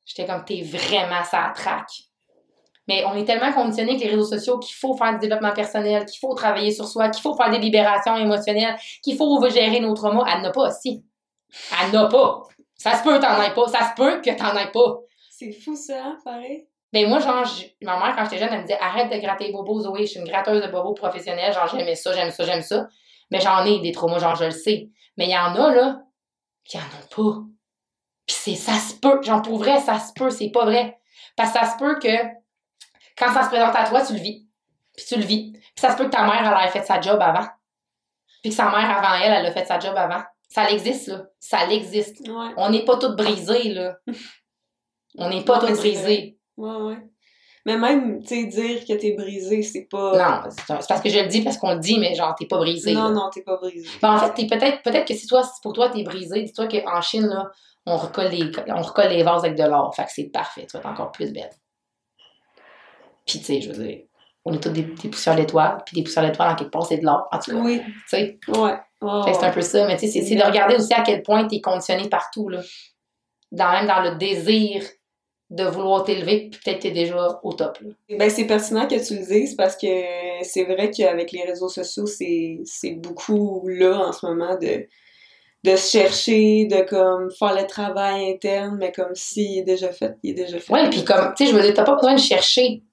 [0.06, 2.04] J'étais comme, t'es vraiment ça traque.
[2.88, 6.06] Mais on est tellement conditionné avec les réseaux sociaux qu'il faut faire du développement personnel,
[6.06, 9.96] qu'il faut travailler sur soi, qu'il faut faire des libérations émotionnelles, qu'il faut gérer nos
[9.96, 10.26] traumas.
[10.32, 11.04] Elle n'a pas aussi.
[11.82, 12.44] Elle n'a pas.
[12.76, 13.68] Ça se peut, t'en aies pas.
[13.68, 15.00] Ça se peut que t'en aies pas.
[15.32, 16.68] C'est fou ça, hein, pareil.
[16.92, 17.46] Mais moi, genre,
[17.82, 20.06] ma mère, quand j'étais jeune, elle me disait arrête de gratter les bobos, Zoé.
[20.06, 21.54] Je suis une gratteuse de bobos professionnelle.
[21.54, 22.88] Genre, j'aimais ça, j'aime ça, j'aime ça.
[23.32, 24.90] Mais j'en ai des traumas, genre, je le sais.
[25.18, 26.02] Mais il y en a, là,
[26.66, 27.40] qui en ont pas.
[28.26, 29.22] Puis c'est, ça se peut.
[29.22, 30.32] Genre, pour vrai, ça se peut.
[30.32, 31.00] C'est pas vrai.
[31.36, 32.40] Parce que ça se peut que
[33.18, 34.48] quand ça se présente à toi, tu le vis.
[34.96, 35.52] Puis tu le vis.
[35.52, 37.48] Puis ça se peut que ta mère, elle ait fait sa job avant.
[38.42, 40.24] Puis que sa mère, avant elle, elle a fait sa job avant.
[40.48, 41.26] Ça l'existe, là.
[41.40, 42.28] Ça l'existe.
[42.28, 42.54] Ouais.
[42.58, 43.98] On n'est pas toutes brisées, là.
[45.18, 46.39] On n'est pas toutes brisées.
[46.60, 46.97] Ouais, ouais.
[47.66, 50.18] Mais même, tu sais, dire que t'es brisé, c'est pas.
[50.43, 52.57] Non, c'est parce que je le dis, parce qu'on le dit, mais genre, t'es pas
[52.57, 52.93] brisé.
[52.93, 53.10] Non, là.
[53.12, 53.88] non, t'es pas brisé.
[54.01, 56.68] Ben, en fait, t'es peut-être peut-être que si toi, si pour toi, t'es brisé, dis-toi
[56.68, 57.51] qu'en Chine, là,
[57.86, 59.93] on recolle, les, on recolle les vases avec de l'or.
[59.93, 60.66] Fait que c'est parfait.
[60.70, 61.49] Tu vas être encore plus belle.
[63.28, 63.99] Puis, tu sais, je veux dire,
[64.45, 66.97] on est tous des, des poussières d'étoiles, puis des poussières d'étoiles, en quelque part, c'est
[66.97, 67.28] de l'or.
[67.32, 68.39] En tout cas, Oui, tu sais.
[68.47, 68.76] ouais.
[69.01, 69.86] que c'est un peu ça.
[69.86, 72.62] Mais tu sais, c'est- c'est de regarder aussi à quel point t'es conditionné partout, là.
[73.51, 74.84] Dans, même dans le désir
[75.50, 78.18] de vouloir t'élever, puis peut-être t'es déjà au top, là.
[78.18, 79.88] Ben, c'est pertinent que tu le dises parce que
[80.43, 84.86] c'est vrai qu'avec les réseaux sociaux, c'est c'est beaucoup là en ce moment de,
[85.64, 90.18] de se chercher, de comme faire le travail interne, mais comme s'il est déjà fait,
[90.22, 90.72] il est déjà fait.
[90.72, 92.84] Ouais, puis comme, tu sais, je veux dire, t'as pas besoin de chercher.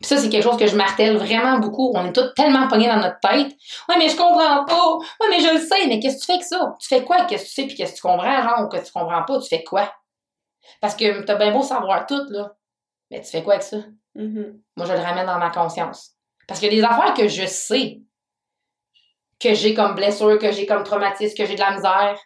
[0.00, 1.92] Puis ça, c'est quelque chose que je martèle vraiment beaucoup.
[1.94, 3.52] On est tous tellement pognés dans notre tête.
[3.88, 4.96] Ouais, mais je comprends pas.
[5.20, 5.86] Ouais, mais je le sais.
[5.88, 6.74] Mais qu'est-ce que tu fais avec ça?
[6.80, 7.24] Tu fais quoi?
[7.24, 7.66] Qu'est-ce que tu sais?
[7.66, 9.40] Puis qu'est-ce que tu comprends, genre, ou que tu comprends pas?
[9.40, 9.92] Tu fais quoi?
[10.80, 12.54] Parce que t'as bien beau savoir tout, là.
[13.10, 13.78] Mais tu fais quoi avec ça?
[14.14, 14.60] Mhm.
[14.76, 16.12] Moi, je le ramène dans ma conscience.
[16.46, 18.00] Parce a des affaires que je sais
[19.38, 22.18] que j'ai comme blessure, que j'ai comme traumatisme, que j'ai de la misère,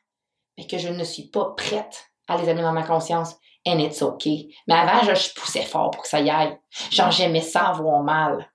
[0.56, 3.36] mais que je ne suis pas prête à les amener dans ma conscience.
[3.66, 4.48] And it's okay.
[4.68, 6.56] Mais avant, je, je poussais fort pour que ça y aille.
[6.90, 8.48] Genre, j'aimais ça avoir mal.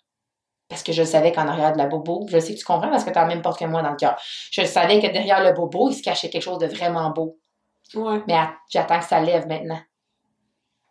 [0.69, 3.03] Parce que je savais qu'en arrière de la bobo, je sais que tu comprends parce
[3.03, 4.15] que tu as la même porte que moi dans le cœur.
[4.53, 7.40] Je savais que derrière le bobo, il se cachait quelque chose de vraiment beau.
[7.95, 8.21] Ouais.
[8.27, 9.79] Mais att- j'attends que ça lève maintenant.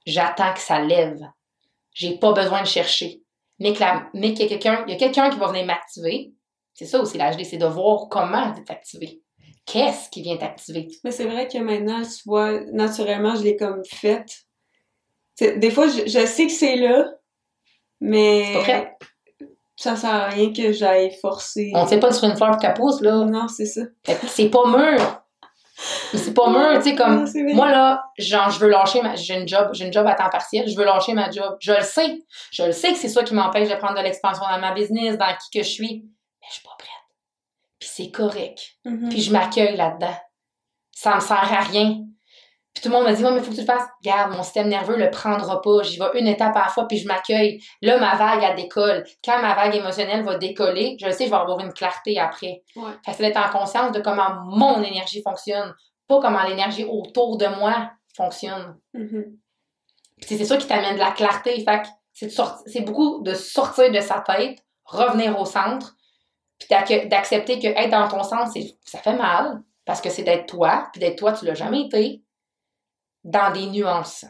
[0.07, 1.21] J'attends que ça lève.
[1.95, 3.23] J'ai pas besoin de chercher.
[3.59, 6.33] Mais la- qu'il y a quelqu'un, il y a quelqu'un qui va venir m'activer.
[6.75, 9.21] C'est ça aussi l'HD, c'est de voir comment t'activer.
[9.67, 10.89] Qu'est-ce qui vient t'activer?
[11.05, 14.31] Mais c'est vrai que maintenant, tu vois, naturellement, je l'ai comme faite.
[15.39, 17.07] Des fois, je, je sais que c'est là,
[18.01, 18.57] mais
[19.77, 21.73] ça sert à rien que j'aille forcer.
[21.75, 23.25] On ne sait pas sur une fleur que pousse, là.
[23.25, 23.83] Non, c'est ça.
[24.27, 25.23] C'est pas mûr.
[26.13, 27.25] Mais c'est pas mûr, tu sais, comme.
[27.25, 27.55] Non.
[27.55, 29.17] Moi, là, genre, je veux lâcher ma.
[29.17, 31.57] J'ai une job, j'ai une job à temps partiel, je veux lâcher ma job.
[31.61, 32.19] Je le sais.
[32.51, 35.17] Je le sais que c'est ça qui m'empêche de prendre de l'expansion dans ma business,
[35.17, 36.05] dans qui que je suis.
[36.41, 36.89] Mais je suis pas prête.
[37.79, 38.61] Puis c'est correct.
[38.85, 39.09] Mhm.
[39.09, 40.17] Puis je m'accueille là-dedans.
[40.93, 41.99] Ça me sert à rien.
[42.75, 43.89] Puis tout le monde me dit, ouais, mais faut que tu le fasses.
[44.03, 45.83] Regarde, mon système nerveux le prendra pas.
[45.83, 47.61] J'y vais une étape à la fois, puis je m'accueille.
[47.83, 49.05] Là, ma vague, elle décolle.
[49.25, 52.63] Quand ma vague émotionnelle va décoller, je le sais, je vais avoir une clarté après.
[52.77, 52.93] Ouais.
[53.05, 55.75] Fait que c'est d'être en conscience de comment mon énergie fonctionne,
[56.07, 58.77] pas comment l'énergie autour de moi fonctionne.
[58.95, 59.37] Mhm.
[60.21, 61.55] Puis c'est ça qui t'amène de la clarté.
[61.65, 65.95] Fait que c'est de sorti- c'est beaucoup de sortir de sa tête, revenir au centre,
[66.59, 70.23] puis d'acc- d'accepter que être dans ton centre, c'est- ça fait mal, parce que c'est
[70.23, 72.23] d'être toi, puis d'être toi, tu l'as jamais été,
[73.25, 74.25] dans des nuances.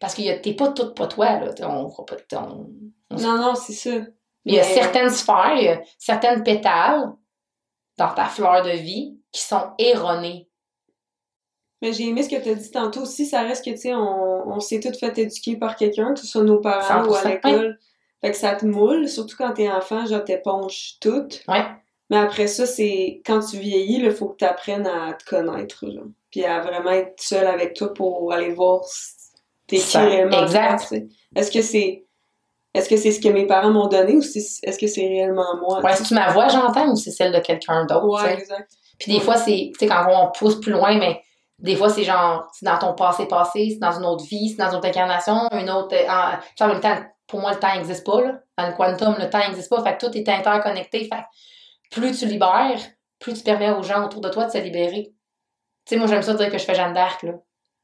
[0.00, 1.52] Parce que t'es pas toute pas toi, là.
[1.68, 2.70] On fera pas de- on-
[3.16, 3.90] Non, non, c'est ça.
[4.44, 7.12] Mais il y a certaines sphères, il y a certaines pétales
[7.96, 10.48] dans ta fleur de vie qui sont erronées.
[11.82, 13.94] Mais j'ai aimé ce que tu as dit tantôt aussi, ça reste que, tu sais,
[13.94, 17.22] on, on s'est toutes fait éduquer par quelqu'un, que ce soit nos parents ou à
[17.22, 17.78] 100%, l'école.
[18.22, 21.28] Fait que ça te moule, surtout quand t'es enfant, genre t'éponges tout.
[21.48, 21.66] Ouais.
[22.08, 25.86] Mais après ça, c'est quand tu vieillis, il faut que tu apprennes à te connaître,
[25.90, 26.04] genre.
[26.36, 28.82] Puis à vraiment être seul avec toi pour aller voir
[29.66, 30.42] t'es qui réellement.
[30.42, 30.94] exact.
[31.34, 32.04] Est-ce que c'est
[32.74, 35.80] est-ce que c'est ce que mes parents m'ont donné ou est-ce que c'est réellement moi?
[35.80, 36.02] Ouais, sais?
[36.02, 38.22] c'est-tu ma voix, j'entends, ou c'est celle de quelqu'un d'autre?
[38.22, 38.42] Ouais, t'sais?
[38.42, 38.70] exact.
[38.98, 41.22] Puis des fois, c'est, tu sais, quand on pousse plus loin, mais
[41.58, 44.68] Des fois, c'est genre, c'est dans ton passé-passé, c'est dans une autre vie, c'est dans
[44.68, 45.96] une autre incarnation, une autre.
[46.06, 48.40] En, tu sais, en même temps, pour moi, le temps n'existe pas, là.
[48.58, 49.82] Dans le quantum, le temps n'existe pas.
[49.82, 50.98] Fait que tout est interconnecté.
[51.04, 51.08] Fait
[51.90, 52.78] que plus tu libères,
[53.18, 55.12] plus tu permets aux gens autour de toi de se libérer.
[55.86, 57.32] Tu sais, moi, j'aime ça dire que je fais Jeanne d'Arc, là.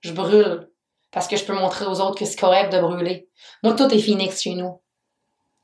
[0.01, 0.69] Je brûle.
[1.13, 3.29] Parce que je peux montrer aux autres que c'est correct de brûler.
[3.63, 4.81] Moi, tout est phoenix chez nous.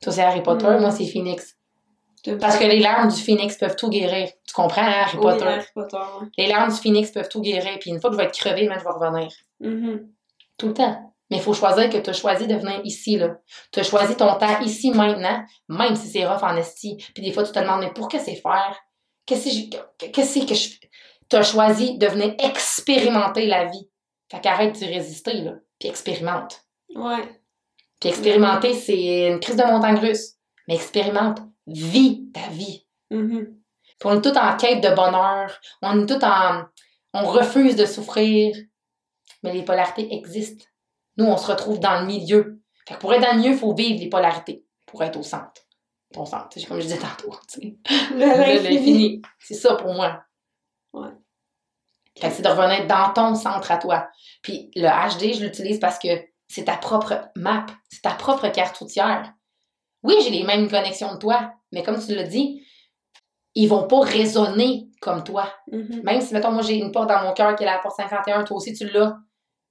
[0.01, 0.79] Toi, c'est Harry Potter, Mm.
[0.79, 1.55] moi, c'est phoenix.
[2.39, 4.29] Parce que les larmes du phoenix peuvent tout guérir.
[4.45, 5.45] Tu comprends, hein, Harry Oui, Potter?
[5.45, 5.97] Harry Potter.
[6.37, 7.77] Les larmes du phoenix peuvent tout guérir.
[7.79, 9.31] Puis une fois que je vais être crevée, man, je vais revenir.
[9.61, 10.09] Mhm.
[10.57, 11.13] Tout le temps.
[11.31, 13.37] Mais il faut choisir que tu as choisi de venir ici, là.
[13.71, 16.97] Tu as choisi ton temps ici, maintenant, même si c'est rough en esti.
[17.13, 18.75] Puis des fois, tu te demandes, mais pour que c'est faire?
[19.25, 20.88] Qu'est-ce que, je- qu'est-ce que je fais?
[21.29, 23.89] Tu as choisi de venir expérimenter la vie.
[24.31, 25.53] Fait qu'arrête d'y résister, là.
[25.79, 26.65] Puis expérimente.
[26.95, 27.41] Ouais.
[27.99, 30.35] Puis expérimenter, c'est une crise de montagne russe.
[30.67, 31.39] Mais expérimente.
[31.67, 32.87] Vis ta vie.
[33.11, 33.55] Mhm.
[33.99, 35.59] Puis on est tous en quête de bonheur.
[35.81, 36.63] On est tous en.
[37.13, 38.55] On refuse de souffrir.
[39.43, 40.65] Mais les polarités existent.
[41.17, 42.61] Nous, on se retrouve dans le milieu.
[42.87, 44.65] Fait que pour être dans le milieu, il faut vivre les polarités.
[44.85, 45.61] Pour être au centre.
[46.11, 47.35] Ton centre, comme je disais tantôt.
[48.15, 49.21] L'infini.
[49.37, 50.23] C'est ça pour moi.
[50.93, 51.09] Ouais.
[52.15, 54.09] C'est de revenir dans ton centre à toi.
[54.41, 56.07] Puis le HD, je l'utilise parce que
[56.47, 57.65] c'est ta propre map.
[57.89, 59.31] C'est ta propre carte routière.
[60.03, 62.65] Oui, j'ai les mêmes connexions que toi, mais comme tu l'as dit,
[63.55, 65.53] ils vont pas résonner comme toi.
[65.71, 66.01] Mhm.
[66.03, 68.43] Même si, mettons, moi, j'ai une porte dans mon cœur qui est la porte 51,
[68.43, 69.17] toi aussi, tu l'as.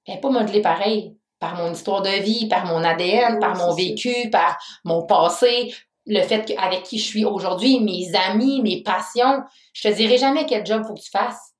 [0.06, 1.16] Elle n'est pas modelée pareil.
[1.38, 5.72] Par mon histoire de vie, par mon ADN, par mon vécu, par mon passé,
[6.10, 9.42] le fait que, avec qui je suis aujourd'hui, mes amis, mes passions.
[9.74, 11.52] Je te dirai jamais quel job faut que tu fasses,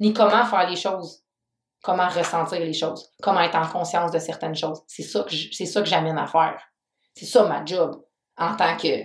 [0.00, 1.22] ni comment faire les choses,
[1.82, 4.80] comment ressentir les choses, comment être en conscience de certaines choses.
[4.88, 6.60] C'est ça que je- c'est ça que j'amène à faire.
[7.14, 8.02] C'est ça ma job
[8.38, 9.04] en tant que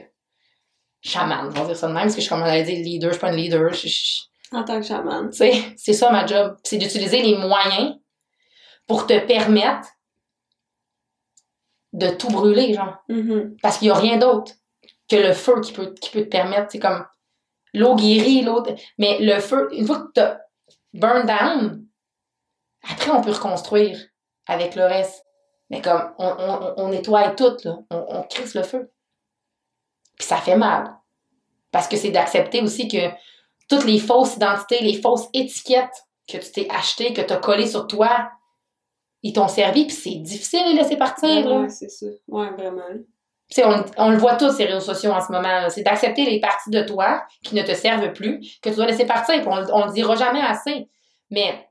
[1.01, 2.81] chaman, on va dire ça de même, parce que je suis comme on avait dit
[2.81, 4.21] leader, je suis pas une leader, je- je-
[4.53, 5.29] En tant que chaman.
[5.29, 6.55] tu sais, c'est ça ma job.
[6.63, 7.97] C'est d'utiliser les moyens
[8.87, 9.89] pour te permettre
[11.93, 12.97] de tout brûler, genre.
[13.09, 13.57] Mhm.
[13.61, 14.53] Parce qu'il n'y a rien d'autre
[15.09, 16.71] que le feu qui peut, qui peut te permettre.
[16.71, 17.05] C'est comme
[17.73, 18.73] l'eau guérit, l'autre.
[18.97, 20.41] Mais le feu, une fois que tu as
[20.93, 21.85] burn down,
[22.89, 23.99] après on peut reconstruire
[24.47, 25.25] avec le reste.
[25.69, 27.77] Mais comme on, on, on nettoie tout, là.
[27.89, 28.91] On, on crisse le feu.
[30.17, 30.95] Puis ça fait mal.
[31.71, 33.09] Parce que c'est d'accepter aussi que
[33.67, 37.67] toutes les fausses identités, les fausses étiquettes que tu t'es achetées, que tu as collées
[37.67, 38.31] sur toi,
[39.23, 41.45] ils t'ont servi, puis c'est difficile de les laisser partir.
[41.47, 42.05] Ouais, c'est ça.
[42.27, 42.83] Ouais, vraiment.
[43.63, 45.69] On, on le voit tous, ces réseaux sociaux en ce moment.
[45.69, 49.05] C'est d'accepter les parties de toi qui ne te servent plus, que tu dois laisser
[49.05, 49.35] partir.
[49.41, 50.89] Puis on, on le dira jamais assez.
[51.29, 51.69] Mais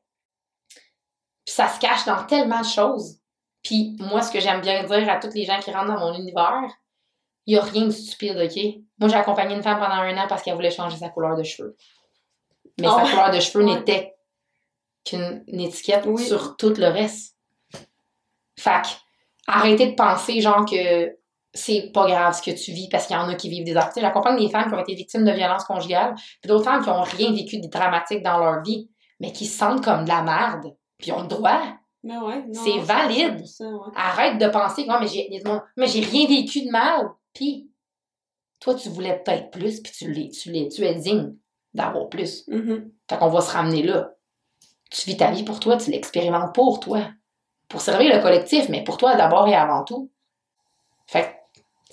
[1.44, 3.18] ça se cache dans tellement de choses.
[3.62, 6.14] Puis moi, ce que j'aime bien dire à toutes les gens qui rentrent dans mon
[6.14, 6.62] univers,
[7.46, 8.62] il n'y a rien de stupide, OK?
[8.98, 11.42] Moi, j'ai accompagné une femme pendant un an parce qu'elle voulait changer sa couleur de
[11.42, 11.76] cheveux.
[12.80, 13.10] Mais sa ouais?
[13.10, 13.74] couleur de cheveux Ouais.
[13.74, 14.14] n'était
[15.04, 16.24] qu'une une étiquette Oui.
[16.24, 17.36] sur tout le reste.
[18.58, 18.88] Fait que,
[19.46, 21.10] arrêtez de penser, genre, que
[21.54, 23.74] c'est pas grave ce que tu vis parce qu'il y en a qui vivent des
[23.74, 26.90] sais, J'accompagne des femmes qui ont été victimes de violences conjugales, puis d'autres femmes qui
[26.90, 28.90] ont rien vécu de dramatique dans leur vie,
[29.20, 31.62] mais qui se sentent comme de la merde, puis ont le droit.
[32.02, 33.40] Mais ouais, non, C'est valide.
[33.40, 33.92] 100%, ouais.
[33.96, 35.42] Arrête de penser que mais j'ai
[35.76, 37.08] mais j'ai rien vécu de mal.
[37.32, 37.70] Puis
[38.60, 41.34] toi, tu voulais peut-être plus, puis tu l'es, tu l'es, tu es digne
[41.72, 42.46] d'avoir plus.
[42.48, 42.90] Mhm.
[43.08, 44.10] Fait qu'on va se ramener là.
[44.90, 47.00] Tu vis ta vie pour toi, tu l'expérimentes pour toi.
[47.68, 50.10] Pour servir le collectif, mais pour toi d'abord et avant tout.
[51.06, 51.43] Fait que,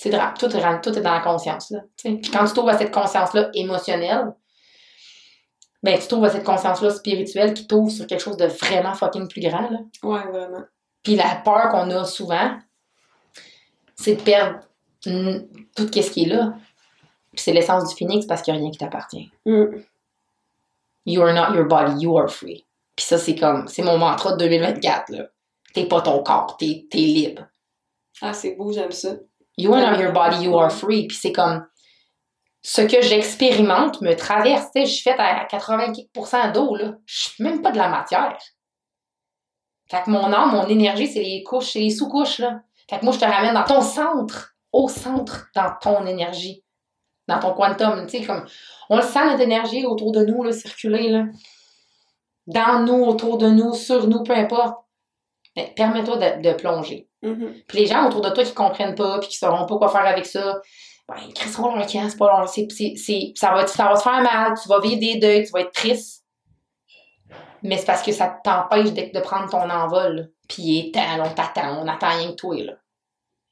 [0.01, 1.81] c'est tout, tout est dans la conscience, là.
[1.95, 4.33] Puis quand tu trouves à cette conscience-là émotionnelle,
[5.83, 9.27] ben tu trouves à cette conscience-là spirituelle qui t'ouvre sur quelque chose de vraiment fucking
[9.27, 9.77] plus grand, là.
[10.01, 10.63] Ouais, vraiment.
[11.03, 12.57] Puis la peur qu'on a souvent,
[13.93, 14.61] c'est de perdre
[15.03, 16.55] tout ce qui est là.
[17.33, 19.31] Puis c'est l'essence du phoenix parce qu'il n'y a rien qui t'appartient.
[19.45, 19.83] Mm.
[21.05, 22.65] You are not your body, you are free.
[22.95, 25.27] Puis ça, c'est comme, c'est mon mantra de 2024, là.
[25.75, 27.43] T'es pas ton corps, t'es, t'es libre.
[28.19, 29.11] Ah, c'est beau, j'aime ça.
[29.61, 31.07] You are your body, you are free.
[31.07, 31.65] Puis c'est comme,
[32.63, 34.67] ce que j'expérimente me traverse.
[34.75, 36.93] Je suis faite à 80% d'eau, là.
[37.05, 38.37] Je suis même pas de la matière.
[39.89, 42.61] Fait que mon âme, mon énergie, c'est les couches, c'est les sous-couches, là.
[42.89, 46.63] Fait que moi, je te ramène dans ton centre, au centre, dans ton énergie,
[47.27, 48.05] dans ton quantum.
[48.05, 48.45] Tu sais, comme,
[48.89, 51.25] on le sent, notre énergie autour de nous, là, circuler, là.
[52.47, 54.77] Dans nous, autour de nous, sur nous, peu importe.
[55.75, 57.10] Permets-toi de, de plonger.
[57.21, 57.53] Mhm.
[57.67, 60.05] Puis les gens autour de toi qui comprennent pas, puis qui sauront pas quoi faire
[60.05, 60.59] avec ça,
[61.07, 64.21] ben, ils crisseront leur camp, c'est pas c'est- c'est- ça, va, ça va te faire
[64.21, 66.23] mal, tu vas vivre des deuils, tu vas être triste.
[67.63, 70.31] Mais c'est parce que ça t'empêche de, de prendre ton envol.
[70.49, 72.73] Puis il est temps, on t'attend, on attend rien que toi, là.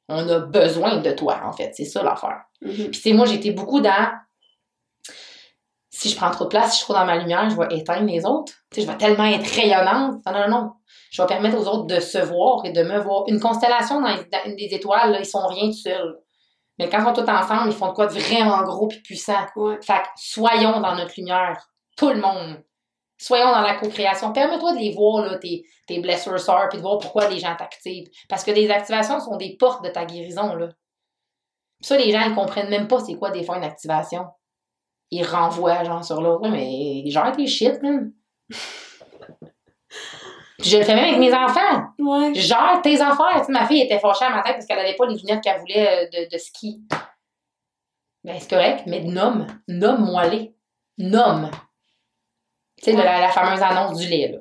[0.07, 2.41] On a besoin de toi, en fait, c'est ça l'affaire.
[2.61, 2.74] Mhm.
[2.74, 4.09] Puis, tu sais, moi, j'étais beaucoup dans.
[5.91, 7.67] Si je prends trop de place, si je suis trop dans ma lumière, je vais
[7.75, 8.53] éteindre les autres.
[8.71, 10.23] Tu sais, je vais tellement être rayonnante.
[10.25, 10.71] Non, non, non.
[11.11, 13.23] Je vais permettre aux autres de se voir et de me voir.
[13.27, 16.19] Une constellation dans, les- dans des étoiles, là, ils sont rien tout seuls.
[16.77, 19.45] Mais quand ils sont tous ensemble, ils font de quoi de vraiment gros puis puissant.
[19.55, 19.79] Ouais.
[19.81, 21.57] Fait que soyons dans notre lumière,
[21.97, 22.63] tout le monde.
[23.17, 24.31] Soyons dans la co-création.
[24.31, 27.53] Permets-toi de les voir, là, tes, tes blessures sœurs, puis de voir pourquoi les gens
[27.55, 28.07] t'activent.
[28.29, 30.67] Parce que les activations sont des portes de ta guérison, là.
[30.67, 34.25] Puis ça, les gens, ils comprennent même pas c'est quoi des fois une activation.
[35.12, 36.47] Ils renvoient, genre, sur l'autre.
[36.49, 38.12] Mais genre tes shit, man.
[40.60, 41.84] Puis je le fais même avec mes enfants.
[41.97, 42.34] Ouais.
[42.36, 43.39] Genre tes affaires.
[43.39, 45.41] Tu sais, ma fille était fâchée à ma tête parce qu'elle avait pas les lunettes
[45.43, 46.82] qu'elle voulait euh, de, de ski.
[48.24, 49.47] Ben, c'est correct, mais nomme.
[49.68, 50.53] Nomme-moi-les.
[50.97, 51.49] Nomme.
[52.78, 53.03] Tu sais, Ouais.
[53.03, 54.39] la, la fameuse annonce du lait, là.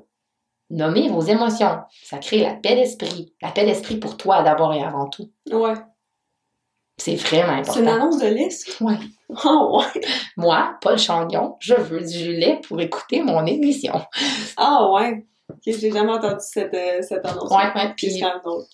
[0.71, 1.81] Nommez vos émotions.
[2.03, 3.35] Ça crée la paix d'esprit.
[3.41, 5.33] La paix d'esprit pour toi d'abord et avant tout.
[5.51, 5.73] Ouais.
[7.01, 8.03] C'est vraiment C'est une important.
[8.07, 8.81] annonce de liste?
[8.81, 8.97] Ouais.
[9.45, 10.01] Oh, ouais.
[10.37, 14.01] Moi, Paul Chandion, je veux du lait pour écouter mon émission.
[14.57, 15.25] Ah, ouais.
[15.51, 17.51] Ok, j'ai jamais entendu cette, euh, cette annonce.
[17.51, 17.95] Ouais, ouais.
[17.97, 18.21] Puis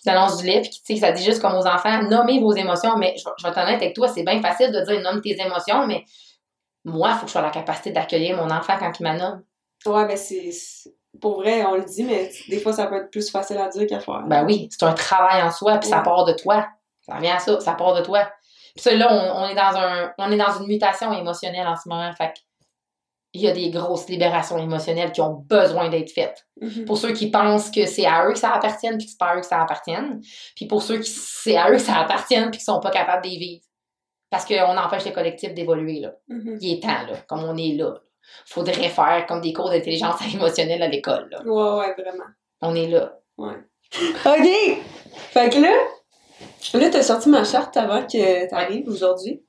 [0.05, 2.97] l'annonce du lait, puis tu sais, ça dit juste comme aux enfants, nommez vos émotions,
[2.97, 5.21] mais je, vais- je vais être honnête avec toi, c'est bien facile de dire nomme
[5.21, 6.03] tes émotions, mais
[6.83, 9.41] moi, il faut que je sois la capacité d'accueillir mon enfant quand il m'a nomme.
[9.85, 10.49] Ouais, ben c'est.
[11.21, 13.87] Pour vrai, on le dit, mais des fois, ça peut être plus facile à dire
[13.87, 14.23] qu'à faire.
[14.27, 16.67] Ben oui, c'est un travail en soi, puis ça part de toi.
[17.05, 18.29] Ça revient à ça, ça part de toi.
[18.75, 21.75] Puis ça, là, on, on est dans un, on est dans une mutation émotionnelle en
[21.75, 22.39] ce moment, fait que
[23.35, 26.47] il y a des grosses libérations émotionnelles qui ont besoin d'être faites.
[26.61, 26.85] Mhm.
[26.85, 29.31] Pour ceux qui pensent que c'est à eux que ça appartient, puis que c'est pas
[29.31, 30.21] à eux que ça appartienne.
[30.55, 33.23] Puis pour ceux qui c'est à eux que ça appartient, puis qui sont pas capables
[33.23, 33.63] d'y vivre.
[34.29, 36.13] Parce qu'on empêche le collectif d'évoluer, là.
[36.29, 36.57] Mhm.
[36.61, 37.95] Il est temps, là, comme on est là.
[38.45, 41.43] Faudrait faire comme des cours d'intelligence émotionnelle à l'école, là.
[41.43, 42.25] Ouais, ouais, vraiment.
[42.61, 43.19] On est là.
[43.37, 43.55] Ouais.
[44.25, 44.83] OK!
[45.13, 45.77] Fait que là,
[46.73, 49.41] là, t'as sorti ma charte avant que t'arrives aujourd'hui.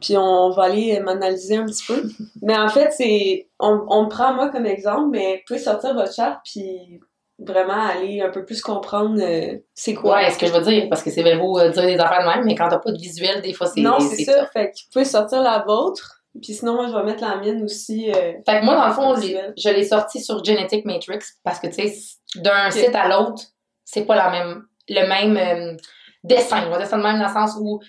[0.00, 2.08] Puis on va aller m'analyser un petit peu.
[2.42, 3.48] Mais en fait, c'est.
[3.58, 7.00] On, on me prend moi comme exemple, mais vous pouvez sortir votre charte puis
[7.38, 10.16] vraiment aller un peu plus comprendre euh, c'est quoi.
[10.16, 12.22] Ouais, ce que je veux dire, parce que c'est bien beau euh, dire des affaires
[12.22, 13.80] de même, mais quand t'as pas de visuel, des fois, c'est.
[13.80, 14.46] Non, c'est ça.
[14.52, 16.18] Fait que vous pouvez sortir la vôtre.
[16.40, 18.08] Puis sinon, moi, je vais mettre la mienne aussi.
[18.12, 21.66] euh, Fait que moi, dans le fond, je l'ai sorti sur Genetic Matrix parce que,
[21.66, 21.92] tu sais,
[22.36, 23.42] d'un site à l'autre,
[23.84, 25.76] c'est pas la même, le même
[26.24, 26.64] dessin.
[26.66, 27.80] On va dire ça de même dans le sens où,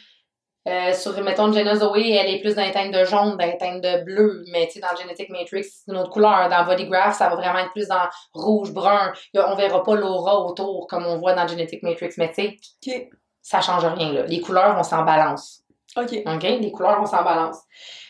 [0.67, 3.57] euh, sur, mettons, Jenna Zoe, elle est plus dans les teintes de jaune, dans les
[3.57, 6.49] teintes de bleu, mais tu sais, dans Genetic Matrix, c'est une autre couleur.
[6.49, 9.11] Dans Bodygraph, ça va vraiment être plus dans rouge, brun.
[9.33, 12.57] On verra pas l'aura autour comme on voit dans Genetic Matrix, mais tu sais,
[12.87, 13.09] OK.
[13.41, 14.25] ça change rien, là.
[14.27, 15.63] Les couleurs vont s'en balance.
[15.97, 16.13] OK.
[16.25, 16.43] OK?
[16.43, 17.57] Les couleurs vont s'en balance.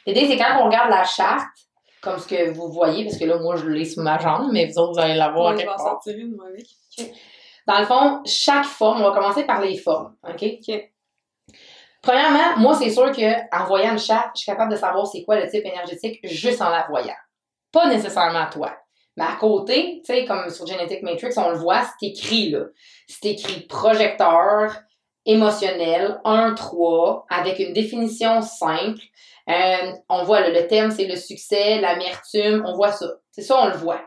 [0.06, 1.48] L'idée, c'est quand on regarde la charte,
[2.02, 4.66] comme ce que vous voyez, parce que là, moi, je l'ai sous ma jambe, mais
[4.66, 6.66] vous autres, vous allez la voir Ouais, je vais en sortir une, moi, avec.
[7.68, 10.16] Dans le fond, chaque forme, on va commencer par les formes.
[10.28, 10.44] OK?
[12.02, 15.40] Premièrement, moi, c'est sûr qu'en voyant une charte, je suis capable de savoir c'est quoi
[15.40, 17.16] le type énergétique juste en la voyant.
[17.72, 18.76] Pas nécessairement toi.
[19.18, 22.66] Mais à côté, tu sais, comme sur Genetic Matrix, on le voit, c'est écrit là.
[23.08, 24.76] C'est écrit projecteur,
[25.26, 29.02] émotionnel, 1-3, avec une définition simple.
[29.50, 33.08] Euh, on voit le, le thème, c'est le succès, l'amertume, on voit ça.
[33.32, 34.02] C'est ça, on le voit.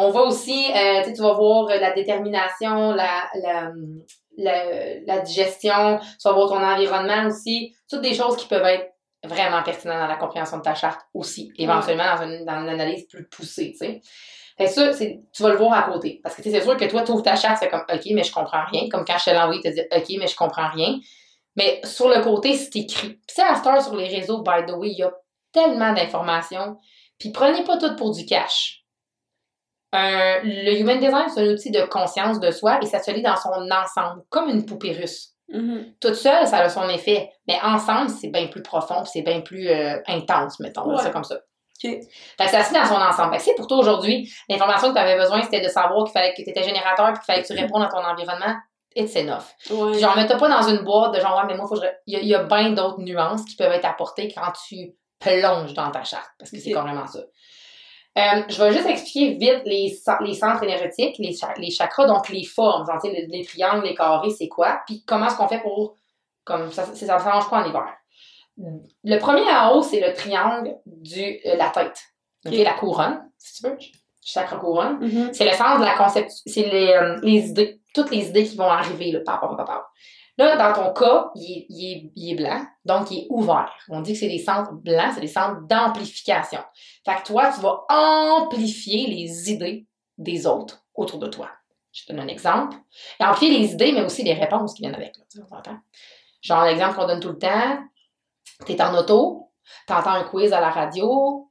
[0.00, 3.70] On voit aussi, euh, tu vas voir la détermination, la, la,
[4.38, 4.64] la,
[5.06, 7.74] la digestion, tu vas voir ton environnement aussi.
[7.88, 8.94] Toutes des choses qui peuvent être
[9.24, 13.06] vraiment pertinentes dans la compréhension de ta charte aussi, éventuellement dans une, dans une analyse
[13.08, 14.00] plus poussée, tu sais.
[14.56, 16.20] Fait ça, tu vas le voir à côté.
[16.22, 18.32] Parce que c'est sûr que toi, tu ouvres ta charte, c'est comme OK, mais je
[18.32, 18.88] comprends rien.
[18.90, 20.98] Comme quand je te l'ai envoyé, tu te dis OK, mais je comprends rien.
[21.56, 23.18] Mais sur le côté, c'est écrit.
[23.26, 25.12] Puis à cette sur les réseaux, by the way, il y a
[25.52, 26.78] tellement d'informations.
[27.18, 28.79] Puis prenez pas tout pour du cash.
[29.94, 33.22] Euh, le Human Design, c'est un outil de conscience de soi et ça se lit
[33.22, 35.30] dans son ensemble, comme une poupée russe.
[35.48, 35.94] Mhm.
[36.00, 37.28] Toute seule, ça a son effet.
[37.48, 41.02] Mais ensemble, c'est bien plus profond, c'est bien plus euh, intense, mettons, Ouais.
[41.02, 41.34] ça comme ça.
[41.82, 41.90] OK.
[41.90, 43.40] Fait que ça se lit dans son ensemble.
[43.40, 46.42] Si pour toi aujourd'hui, l'information que tu avais besoin, c'était de savoir qu'il fallait que
[46.42, 48.54] tu étais générateur puis qu'il fallait que tu répondes à ton environnement,
[48.94, 49.42] it's enough.
[49.70, 49.98] Ouais.
[49.98, 51.90] Genre, mets-toi pas dans une boîte de genre, ouais, mais moi, faut que je...
[52.06, 54.92] il, y a, il y a bien d'autres nuances qui peuvent être apportées quand tu
[55.18, 56.82] plonges dans ta charte, parce que c'est Ok.
[56.84, 57.20] carrément ça.
[58.18, 62.06] Euh, je vais juste expliquer vite les, cen- les centres énergétiques, les, cha- les chakras,
[62.06, 65.46] donc les formes, genre, les, les triangles, les carrés, c'est quoi, puis comment est-ce qu'on
[65.46, 65.96] fait pour,
[66.44, 67.86] comme ça, ça, change quoi en hiver.
[69.04, 71.98] Le premier en haut, c'est le triangle de la tête,
[72.44, 72.58] ok, Ok.
[72.64, 73.78] la couronne, si tu veux,
[74.20, 74.98] chakra couronne.
[75.00, 75.30] Mhm.
[75.32, 78.56] C'est le centre de la conception, c'est les, euh, les idées, toutes les idées qui
[78.56, 79.88] vont arriver, là, pa, pa, pa, pa.
[80.40, 83.70] Là, dans ton cas, il est, blanc, donc il est ouvert.
[83.90, 86.60] On dit que c'est des centres blancs, c'est des centres d'amplification.
[87.04, 89.86] Fait que toi, tu vas amplifier les idées
[90.16, 91.50] des autres autour de toi.
[91.92, 92.78] Je te donne un exemple.
[93.20, 95.14] Et amplifier les idées, mais aussi les réponses qui viennent avec.
[95.18, 95.70] Là, tu?
[96.40, 97.78] Genre, l'exemple qu'on donne tout le temps,
[98.64, 99.52] t'es en auto,
[99.86, 101.50] t'entends un quiz à la radio,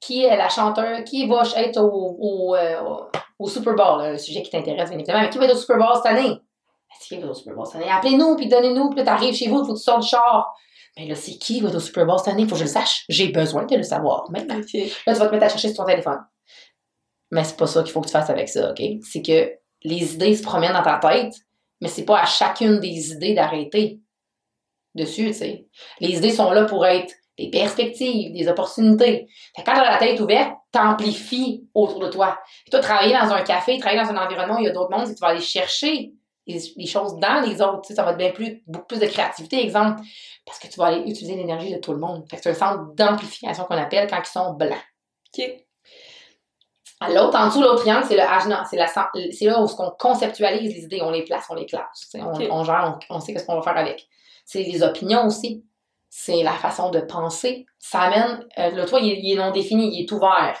[0.00, 4.50] qui est la chanteuse, qui va être au, euh, Super Bowl, là, le sujet qui
[4.50, 6.42] t'intéresse, bien évidemment, mais qui va être au Super Bowl cette année?
[6.88, 7.90] Ben, c'est qui va au Super Bowl cette année?
[7.90, 10.54] Appelez-nous, puis donnez-nous, puis là, t'arrives chez vous, il faut que tu sortes du char.
[10.96, 12.44] Mais là, c'est qui va être au Super Bowl cette année?
[12.44, 13.04] Faut que je le sache.
[13.08, 14.56] J'ai besoin de le savoir maintenant.
[14.56, 16.18] Là, tu vas te mettre à chercher sur ton téléphone.
[17.30, 18.82] Mais c'est pas ça qu'il faut que tu fasses avec ça, OK?
[19.02, 19.52] C'est que
[19.84, 21.34] les idées se promènent dans ta tête,
[21.80, 24.00] mais c'est pas à chacune des idées d'arrêter
[24.94, 25.68] dessus, tu sais.
[26.00, 29.28] Les idées sont là pour être des perspectives, des opportunités.
[29.54, 32.36] Fait quand tu as la tête ouverte, t'amplifies autour de toi.
[32.66, 34.90] Et toi, travailler dans un café, travailler dans un environnement où il y a d'autres
[34.90, 36.12] mondes, c'est que tu vas aller chercher
[36.48, 37.82] les, les choses dans les autres.
[37.82, 40.00] Tu sais, ça va te bien plus, beaucoup plus de créativité, exemple,
[40.44, 42.24] parce que tu vas aller utiliser l'énergie de tout le monde.
[42.28, 44.72] Fait que c'est un centre d'amplification qu'on appelle quand ils sont blancs.
[45.38, 45.44] Ok.
[47.10, 48.64] L'autre, en dessous, l'autre triangle, c'est le ajna.
[48.68, 52.10] C'est, la, c'est là où on conceptualise les idées, on les place, on les classe.
[52.14, 54.08] On, on gère, on, on sait ce qu'on va faire avec.
[54.44, 55.64] C'est les opinions aussi.
[56.10, 57.66] C'est la façon de penser.
[57.78, 58.44] Ça amène.
[58.58, 60.58] euh, le toit, il, est- il est non défini, il est ouvert.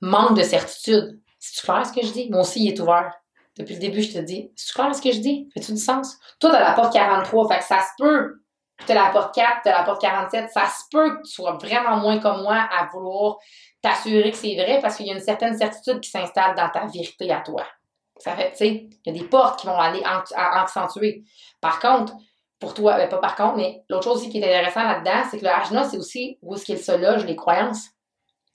[0.00, 1.20] Manque de certitude.
[1.38, 2.30] C'est-tu clair ce que je dis?
[2.30, 3.12] Moi aussi, il est ouvert.
[3.56, 4.50] Depuis le début, je te dis.
[4.54, 5.48] C'est-tu clair ce que je dis?
[5.54, 6.18] Fais-tu du sens?
[6.40, 8.42] Toi, t'as la porte 43, fait que ça se peut.
[8.86, 10.50] T'as la porte 4, t'as la porte 47.
[10.50, 13.36] Ça se peut que tu sois vraiment moins comme moi à vouloir
[13.80, 16.86] t'assurer que c'est vrai parce qu'il y a une certaine certitude qui s'installe dans ta
[16.86, 17.64] vérité à toi.
[18.18, 20.02] Ça fait, tu sais, il y a des portes qui vont aller
[20.34, 21.24] accentuer.
[21.60, 22.14] Par contre,
[22.58, 25.38] pour toi, ben pas par contre, mais l'autre chose aussi qui est intéressant là-dedans, c'est
[25.38, 27.88] que le ajna, c'est aussi où est-ce qu'il se loge les croyances.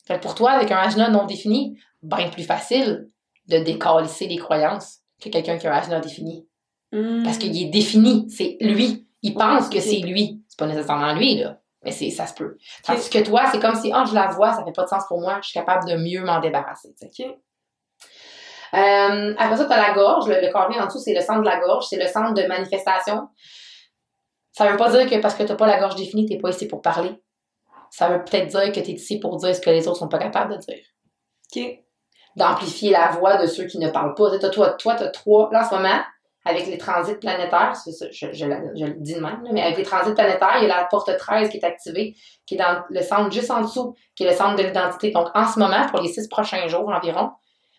[0.05, 3.09] Fait que pour toi, avec un ajna non défini, bien plus facile
[3.51, 6.47] de décalisser les croyances que quelqu'un qui a un ajna défini.
[6.91, 7.23] Hmm.
[7.23, 9.07] Parce qu'il est défini, c'est lui.
[9.21, 10.41] Il pense que c'est lui.
[10.47, 11.57] C'est pas nécessairement lui, là.
[11.83, 12.57] Mais c'est, ça se peut.
[12.83, 15.03] Tandis que toi, c'est comme si, ah, je la vois, ça fait pas de sens
[15.07, 16.93] pour moi, je suis capable de mieux m'en débarrasser.
[18.73, 20.27] Euh, après ça, tu as la gorge.
[20.27, 21.85] Le, le carré en dessous, c'est le centre de la gorge.
[21.89, 23.27] C'est le centre de manifestation.
[24.51, 26.67] Ça veut pas dire que parce que tu pas la gorge définie, tu pas ici
[26.67, 27.21] pour parler.
[27.89, 30.07] Ça veut peut-être dire que tu es ici pour dire ce que les autres sont
[30.07, 30.83] pas capables de dire.
[31.53, 31.83] Ok.
[32.35, 34.31] D'amplifier la voix de ceux qui ne parlent pas.
[34.31, 35.49] Tu sais, toi, toi, tu as trois.
[35.51, 35.99] Là, en ce moment,
[36.45, 40.67] avec les transits planétaires, je, le dis de même, mais avec les transits planétaires, il
[40.67, 42.15] y a la porte 13 qui est activée,
[42.45, 45.11] qui est dans le centre juste en dessous, qui est le centre de l'identité.
[45.11, 47.31] Donc, en ce moment, pour les six prochains jours environ,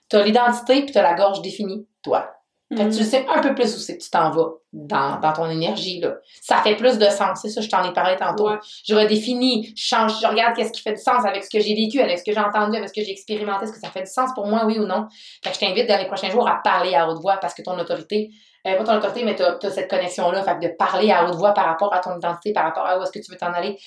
[0.09, 2.31] tu as l'identité puis tu as la gorge définie, toi.
[2.77, 5.33] Fait que tu sais un peu plus où c'est que tu t'en vas dans, dans
[5.33, 6.01] ton énergie.
[6.01, 6.15] Là.
[6.41, 7.41] Ça fait plus de sens.
[7.43, 8.49] C'est ça, je t'en ai parlé tantôt.
[8.49, 8.59] Ouais.
[8.87, 11.75] Je redéfinis, je change, je regarde qu'est-ce qui fait du sens avec ce que j'ai
[11.75, 13.65] vécu, avec ce que j'ai entendu, avec ce que j'ai expérimenté.
[13.65, 15.07] Est-ce que ça fait du sens pour moi, oui ou non?
[15.45, 17.63] Fait que je t'invite dans les prochains jours à parler à haute voix parce que
[17.63, 18.31] ton autorité,
[18.67, 20.43] euh, pas ton autorité, mais tu as, cette connexion-là.
[20.43, 22.99] Fait que de parler à haute voix par rapport à ton identité, par rapport à
[22.99, 23.79] où est-ce que tu veux t'en aller,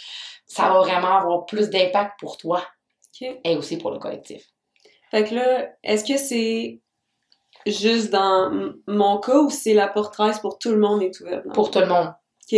[0.46, 2.62] ça va vraiment avoir plus d'impact pour toi
[3.22, 4.44] et aussi pour le collectif.
[5.10, 6.82] Fait que là, est-ce que c'est
[7.66, 8.52] juste dans
[8.88, 11.46] mon cas ou c'est la porte 13 pour tout le monde est ouverte?
[11.54, 12.14] Pour tout le monde.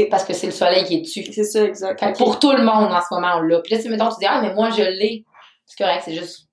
[0.10, 1.24] Parce que c'est le soleil qui est dessus.
[1.32, 2.18] C'est ça, exact.
[2.18, 3.60] Pour tout le monde en ce moment, l'a.
[3.62, 5.26] Puis là, tu sais, mettons, tu dis, ah, mais moi, je l'ai.
[5.66, 6.48] C'est correct, c'est juste.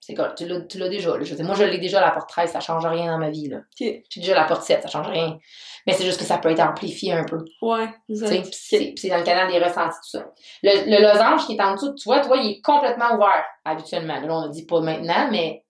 [0.00, 1.16] C'est correct, tu l'as, tu l'as déjà.
[1.16, 1.24] là.
[1.24, 3.48] Je moi, je l'ai déjà la porte 13, ça change rien dans ma vie.
[3.48, 3.56] Là.
[3.56, 3.88] Ok.
[4.08, 5.36] J'ai déjà la porte 7, ça change rien.
[5.84, 7.38] Mais c'est juste que ça peut être amplifié un peu.
[7.60, 8.46] Ouais, exact.
[8.52, 10.26] c'est, c'est dans le canal des ressentis, tout ça.
[10.62, 14.20] Le, le losange qui est en dessous, tu vois, toi, il est complètement ouvert, habituellement.
[14.20, 15.64] Là, on a dit pas maintenant, mais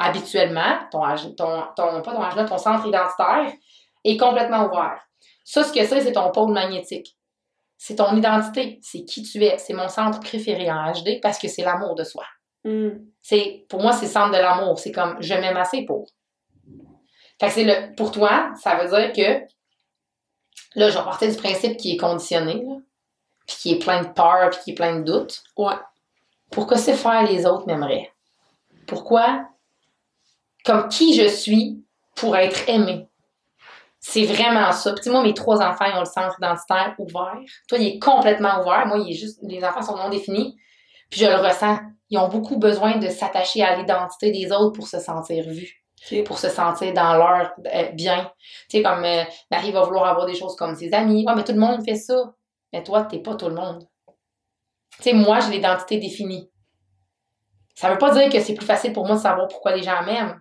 [0.00, 1.02] habituellement, ton,
[1.36, 3.52] ton, ton, pas ton ton centre identitaire
[4.02, 4.98] est complètement ouvert.
[5.44, 7.16] Ça, ce que c'est, c'est ton pôle magnétique.
[7.76, 9.58] C'est ton identité, c'est qui tu es.
[9.58, 12.24] C'est mon centre préféré en HD parce que c'est l'amour de soi.
[13.20, 14.78] C'est, pour moi, c'est le centre de l'amour.
[14.78, 16.08] C'est comme je m'aime assez pour.
[17.38, 19.44] Fait que c'est le, pour toi, ça veut dire que
[20.76, 22.76] là, je vais partir du principe qui est conditionné, là,
[23.46, 25.42] puis qui est plein de peur, puis qui est plein de doutes.
[25.56, 25.74] Ouais.
[26.50, 28.12] Pourquoi c'est faire les autres m'aimeraient?
[28.86, 29.46] Pourquoi?
[30.64, 31.84] Comme qui je suis
[32.14, 33.06] pour être aimé.
[34.00, 34.94] C'est vraiment ça.
[34.94, 37.38] Puis, moi, mes trois enfants, ils ont le centre identitaire ouvert.
[37.68, 38.86] Toi, il est complètement ouvert.
[38.86, 40.56] Moi, il est juste, les enfants sont non définis.
[41.10, 41.78] Puis, je le ressens.
[42.08, 45.84] Ils ont beaucoup besoin de s'attacher à l'identité des autres pour se sentir vus,
[46.24, 48.30] pour se sentir dans leur euh, bien.
[48.68, 51.24] Tu sais, comme euh, Marie va vouloir avoir des choses comme ses amis.
[51.26, 52.34] Ouais, mais tout le monde fait ça.
[52.72, 53.86] Mais toi, t'es pas tout le monde.
[54.96, 56.50] Tu sais, moi, j'ai l'identité définie.
[57.74, 60.02] Ça veut pas dire que c'est plus facile pour moi de savoir pourquoi les gens
[60.02, 60.40] m'aiment.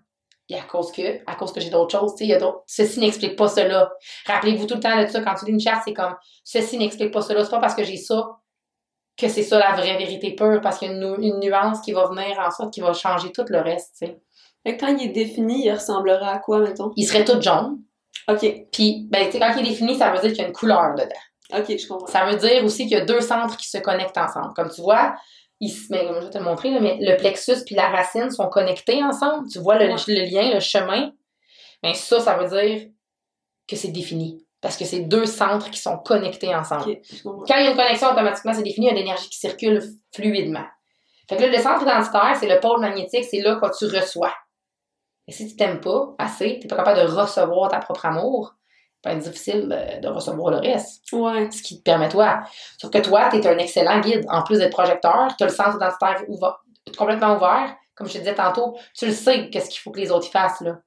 [0.50, 2.40] Et à cause que, à cause que j'ai d'autres choses, tu sais, il y a
[2.40, 2.64] d'autres.
[2.66, 3.92] Ceci n'explique pas cela.
[4.26, 7.12] Rappelez-vous tout le temps de ça, quand tu lis une charte, c'est comme ceci n'explique
[7.12, 7.44] pas cela.
[7.46, 8.28] C'est pas parce que j'ai ça
[9.16, 11.82] que c'est ça la vraie vérité pure, parce qu'il y a une, nu- une nuance
[11.82, 14.22] qui va venir en sorte qui va changer tout le reste, tu sais.
[14.66, 16.92] Fait que quand il est défini, il ressemblera à quoi, mettons?
[16.96, 17.80] Il serait tout jaune.
[18.28, 18.46] Ok.
[18.72, 20.54] Puis, ben, tu sais, quand il est défini, ça veut dire qu'il y a une
[20.54, 21.60] couleur dedans.
[21.60, 22.08] Ok, je comprends.
[22.08, 24.54] Ça veut dire aussi qu'il y a deux centres qui se connectent ensemble.
[24.56, 25.16] Comme tu vois,
[25.60, 28.48] ici, mais je vais te le montrer, là, mais le plexus puis la racine sont
[28.48, 29.48] connectés ensemble.
[29.50, 29.96] Tu vois le, Ouais.
[30.08, 31.12] le lien, le chemin.
[31.84, 32.88] Mais ça, ça veut dire
[33.68, 34.46] que c'est défini.
[34.62, 36.98] Parce que c'est deux centres qui sont connectés ensemble.
[37.24, 39.38] Quand il y a une connexion, automatiquement, c'est défini, il y a de l'énergie qui
[39.40, 39.82] circule
[40.14, 40.66] fluidement.
[41.30, 44.34] Fait que là, le centre identitaire, c'est le pôle magnétique, c'est là que tu reçois.
[45.28, 48.56] Et si tu t'aimes pas assez, tu n'es pas capable de recevoir ta propre amour,
[49.04, 49.68] va être difficile
[50.02, 51.12] de recevoir le reste.
[51.12, 51.50] Ouais.
[51.52, 52.42] Ce qui te permet toi.
[52.78, 54.26] Sauf que toi, tu es un excellent guide.
[54.30, 56.58] En plus d'être projecteur, tu as le centre identitaire ouvert,
[56.98, 57.76] complètement ouvert.
[57.96, 60.32] Comme je te disais tantôt, tu le sais qu'est-ce qu'il faut que les autres y
[60.32, 60.62] fassent.
[60.62, 60.78] Là.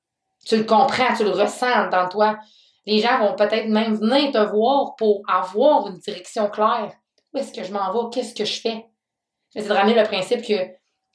[0.46, 2.38] Tu le comprends, tu le ressens dans toi.
[2.86, 6.92] Les gens vont peut-être même venir te voir pour avoir une direction claire.
[7.32, 8.10] Où est-ce que je m'en vais?
[8.12, 8.86] Qu'est-ce que je fais?
[9.50, 10.54] C'est de ramener le principe que,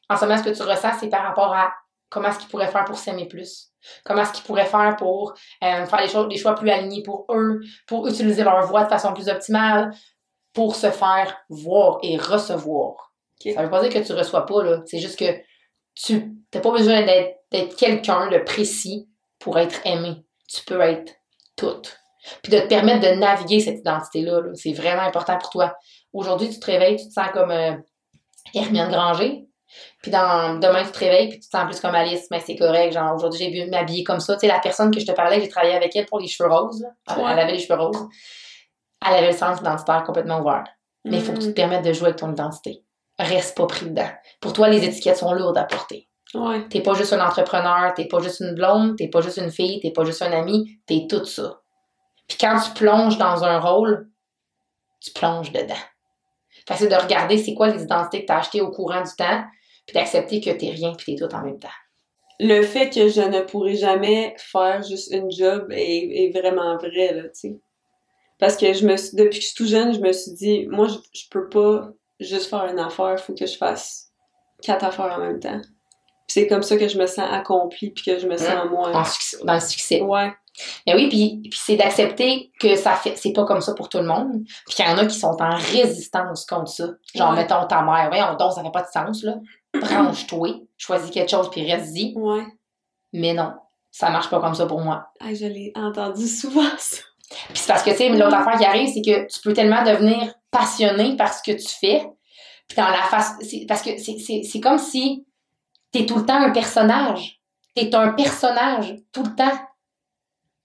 [0.10, 1.74] en ce moment, ce que tu ressens, c'est par rapport à
[2.10, 3.72] comment est-ce qu'ils pourraient faire pour s'aimer plus?
[4.04, 5.34] Comment est-ce qu'ils pourraient faire pour
[5.64, 9.14] euh, faire choses, des choix plus alignés pour eux, pour utiliser leur voix de façon
[9.14, 9.92] plus optimale,
[10.54, 13.14] pour se faire voir et recevoir.
[13.40, 13.54] Ok.
[13.54, 14.82] Ça veut pas dire que tu reçois pas, là.
[14.86, 15.40] C'est juste que
[15.94, 19.08] tu n'as pas besoin d'être, quelqu'un de précis
[19.40, 20.26] pour être aimé.
[20.48, 21.14] Tu peux être
[21.56, 21.82] tout.
[22.42, 25.76] Puis de te permettre de naviguer cette identité-là, là, c'est vraiment important pour toi.
[26.12, 27.76] Aujourd'hui, tu te réveilles, tu te sens comme euh,
[28.54, 29.47] Hermione Granger.
[30.02, 32.56] Puis dans, demain, tu te réveilles, puis tu te sens plus comme Alice, mais c'est
[32.56, 32.94] correct.
[32.94, 34.34] Genre, aujourd'hui, j'ai vu m'habiller comme ça.
[34.36, 36.50] Tu sais, la personne que je te parlais, j'ai travaillé avec elle pour les cheveux
[36.50, 36.86] roses.
[37.10, 37.32] Elle, Ouais.
[37.32, 38.08] elle avait les cheveux roses.
[39.06, 40.64] Elle avait le sens identitaire complètement ouvert.
[41.06, 42.84] Mais il faut que tu te permettes de jouer avec ton identité.
[43.20, 44.10] Reste pas pris dedans.
[44.42, 46.08] Pour toi, les étiquettes sont lourdes à porter.
[46.34, 46.68] Ouais.
[46.70, 49.80] T'es pas juste un entrepreneur, t'es pas juste une blonde, t'es pas juste une fille,
[49.80, 51.62] t'es pas juste un ami, t'es tout ça.
[52.28, 54.10] Puis quand tu plonges dans un rôle,
[55.00, 55.74] tu plonges dedans.
[56.68, 59.12] Fait que c'est de regarder c'est quoi les identités que t'as achetées au courant du
[59.18, 59.44] temps,
[59.86, 61.70] puis d'accepter que t'es rien puis t'es tout en même temps.
[62.40, 67.14] Le fait que je ne pourrai jamais faire juste une job est, est vraiment vrai,
[67.14, 67.56] là, tu sais.
[68.38, 70.68] Parce que je me suis, depuis que je suis tout jeune, je me suis dit,
[70.68, 71.90] moi, je, je peux pas
[72.20, 74.10] juste faire une affaire, faut que je fasse
[74.62, 75.60] quatre affaires en même temps.
[75.62, 78.70] Puis c'est comme ça que je me sens accomplie, puis que je me sens En
[78.70, 79.04] moins.
[79.06, 80.02] succès- dans le succès.
[80.02, 80.32] Ouais.
[80.86, 84.00] Mais oui, puis, puis c'est d'accepter que ça fait c'est pas comme ça pour tout
[84.00, 86.88] le monde, puis qu'il y en a qui sont en résistance contre ça.
[87.16, 87.36] Genre, Ouais.
[87.38, 89.36] mettons ta mère, voyons donc, ça fait pas de sens, là.
[89.80, 92.14] Branche-toi, choisis quelque chose, puis reste-y.
[92.16, 92.46] Ouais.
[93.14, 93.54] Mais non,
[93.92, 95.08] ça marche pas comme ça pour moi.
[95.20, 96.98] Ah, je l'ai entendu souvent, ça.
[97.50, 99.84] Puis c'est parce que, tu sais, l'autre affaire qui arrive, c'est que tu peux tellement
[99.84, 102.08] devenir passionné par ce que tu fais,
[102.68, 103.34] puis dans la face...
[103.68, 105.26] Parce que c'est comme si
[105.92, 107.42] t'es tout le temps un personnage.
[107.76, 109.58] T'es un personnage, tout le temps.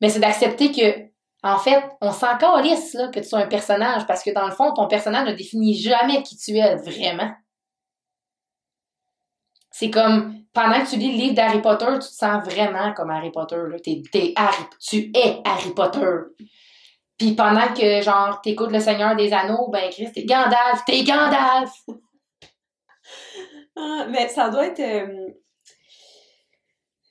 [0.03, 1.09] Mais c'est d'accepter que,
[1.45, 4.53] en fait, on s'en calisse, là, que tu sois un personnage, parce que dans le
[4.53, 7.33] fond, ton personnage ne définit jamais qui tu es vraiment.
[9.71, 13.11] C'est comme, pendant que tu lis le livre d'Harry Potter, tu te sens vraiment comme
[13.11, 13.57] Harry Potter.
[13.57, 13.77] Là.
[14.37, 16.17] Harry, tu es Harry Potter.
[17.17, 21.71] Puis pendant que, genre, t'écoutes Le Seigneur des Anneaux, ben, Chris, t'es Gandalf, t'es Gandalf!
[23.77, 24.81] Ah, mais ça doit être.
[24.81, 25.29] euh,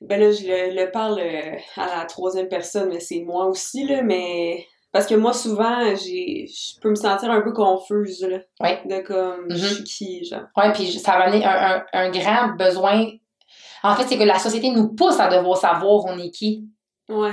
[0.01, 3.85] Ben là, je le, le parle euh, à la troisième personne, mais c'est moi aussi,
[3.87, 4.65] là, mais.
[4.91, 6.47] Parce que moi, souvent, j'ai.
[6.47, 8.39] Je peux me sentir un peu confuse, là.
[8.59, 8.81] Ouais.
[8.85, 9.45] De comme.
[9.49, 9.73] Je Mhm.
[9.75, 10.41] suis qui, genre.
[10.57, 13.05] Ouais, puis ça va amener un, un, un grand besoin.
[13.83, 16.67] En fait, c'est que la société nous pousse à devoir savoir on est qui.
[17.09, 17.31] Ouais.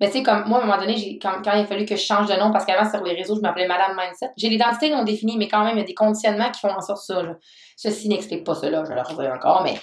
[0.00, 1.94] Mais tu sais, comme moi, à un moment donné, quand, quand il a fallu que
[1.94, 4.90] je change de nom, parce qu'avant, sur les réseaux, je m'appelais Madame Mindset, j'ai l'identité
[4.90, 7.22] non définie, mais quand même, il y a des conditionnements qui font en sorte ça.
[7.22, 7.36] Là.
[7.76, 9.74] Ceci n'explique pas cela, je le redire encore, mais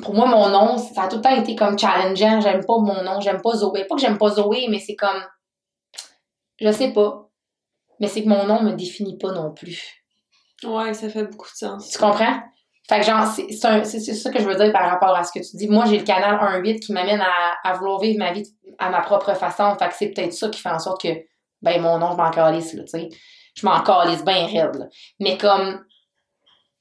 [0.00, 2.40] pour moi, mon nom, ça a tout le temps été comme challengeant.
[2.40, 3.84] J'aime pas mon nom, j'aime pas Zoé.
[3.86, 5.22] Pas que j'aime pas Zoé, mais c'est comme.
[6.60, 7.28] Je sais pas.
[8.00, 10.02] Mais c'est que mon nom me définit pas non plus.
[10.64, 11.88] Ouais, ça fait beaucoup de sens.
[11.90, 12.40] Tu comprends?
[12.88, 15.56] Fait que genre, c'est ça que je veux dire par rapport à ce que tu
[15.56, 15.68] dis.
[15.68, 18.44] Moi, j'ai le canal 1-8 qui m'amène à, à vouloir vivre ma vie
[18.78, 19.76] à ma propre façon.
[19.78, 21.08] Fait que c'est peut-être ça qui fait en sorte que,
[21.62, 23.08] ben, mon nom, je m'en calisse, là, tu sais.
[23.54, 24.86] Je m'en calisse bien raide, là.
[25.20, 25.84] Mais comme,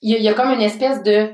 [0.01, 1.33] il y, a- il y a comme une espèce de,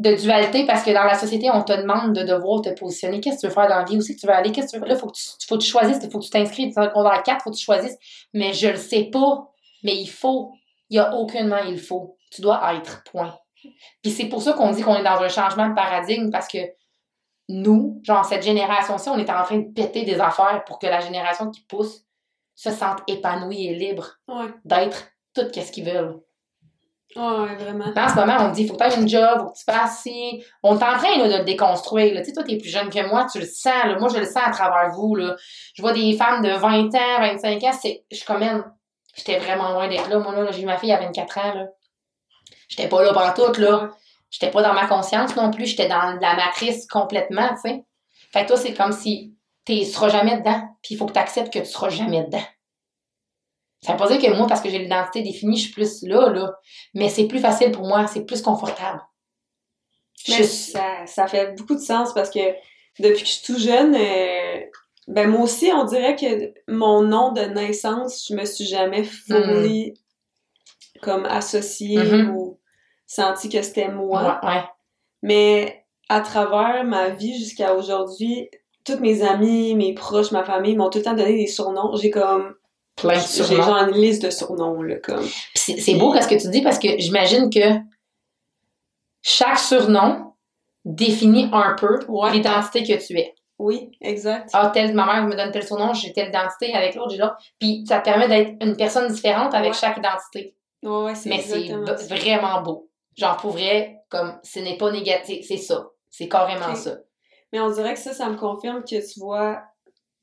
[0.00, 3.20] de dualité parce que dans la société, on te demande de devoir te positionner.
[3.20, 3.96] Qu'est-ce que tu veux faire dans la vie?
[3.98, 4.50] Où c'est que tu veux aller?
[4.50, 4.88] Qu'est-ce que tu veux?
[4.88, 6.00] Là, faut que tu, faut que tu choisisses.
[6.10, 7.44] Faut que tu t'inscrives dans le secondaire 4.
[7.44, 7.98] Faut que tu choisisses.
[8.32, 9.50] Mais je le sais pas.
[9.84, 10.52] Mais il faut.
[10.88, 12.16] Il y a aucunement il faut.
[12.32, 13.38] Tu dois être, point.
[14.02, 16.58] Puis c'est pour ça qu'on dit qu'on est dans un changement de paradigme parce que
[17.50, 21.00] nous, genre cette génération-ci, on est en train de péter des affaires pour que la
[21.00, 22.04] génération qui pousse
[22.54, 24.46] se sente épanouie et libre Ouais.
[24.64, 26.20] d'être tout ce qu'ils veulent.
[27.16, 27.86] Ouais, vraiment.
[27.96, 29.64] En ce moment, on te dit, faut que tu aies une job, faut que tu
[29.64, 30.44] fasses ci.
[30.62, 32.14] On est en train là, de le déconstruire.
[32.14, 32.20] là.
[32.20, 33.84] Tu sais, toi, t'es plus jeune que moi, tu le sens.
[33.84, 33.98] Là.
[33.98, 35.16] Moi, je le sens à travers vous.
[35.16, 35.34] Là.
[35.74, 37.72] Je vois des femmes de 20 ans, 25 ans.
[37.72, 38.04] C'est...
[38.10, 38.64] Je suis comme.
[39.16, 40.20] J'étais vraiment loin d'être là.
[40.20, 41.54] Moi, là, j'ai eu ma fille à 24 ans.
[41.54, 41.66] Là.
[42.68, 43.90] J'étais pas là pendant tout, là.
[44.30, 45.66] J'étais pas dans ma conscience non plus.
[45.66, 47.84] J'étais dans la matrice complètement, tu sais.
[48.32, 49.34] Fait que toi, c'est comme si
[49.64, 50.62] tu seras jamais dedans.
[50.82, 52.44] Puis il faut que tu acceptes que tu seras jamais dedans.
[53.82, 56.28] Ça veut pas dire que moi, parce que j'ai l'identité définie, je suis plus là,
[56.28, 56.54] là.
[56.94, 59.00] Mais c'est plus facile pour moi, c'est plus confortable.
[60.28, 62.40] Mais Je- ça, ça fait beaucoup de sens parce que
[62.98, 64.60] depuis que je suis tout jeune, euh,
[65.08, 69.94] ben moi aussi, on dirait que mon nom de naissance, je me suis jamais fully
[71.00, 72.30] comme associé Mhm.
[72.36, 72.60] ou
[73.06, 74.40] senti que c'était moi.
[74.42, 74.62] Ouais, ouais.
[75.22, 78.50] Mais à travers ma vie jusqu'à aujourd'hui,
[78.84, 81.96] toutes mes amis, mes proches, ma famille m'ont tout le temps donné des surnoms.
[81.96, 82.54] J'ai comme.
[83.00, 85.26] Plein de J'ai genre une liste de surnoms, là, comme.
[85.54, 87.60] C'est beau ce que tu dis parce que j'imagine que
[89.22, 90.32] chaque surnom
[90.84, 92.32] définit un peu Ouais.
[92.32, 93.34] l'identité que tu es.
[93.58, 94.48] Oui, exact.
[94.54, 97.36] Ah, telle, ma mère me donne tel surnom, j'ai telle identité avec l'autre, j'ai l'autre.
[97.58, 99.78] Puis ça te permet d'être une personne différente avec Ouais.
[99.78, 100.56] chaque identité.
[100.82, 101.68] Ouais, ouais, c'est Mais c'est
[102.08, 102.88] vraiment beau.
[103.18, 105.88] Genre, pour vrai, comme, ce n'est pas négatif, c'est ça.
[106.08, 106.96] C'est carrément ça.
[107.52, 109.60] Mais on dirait que ça, ça me confirme que tu vois,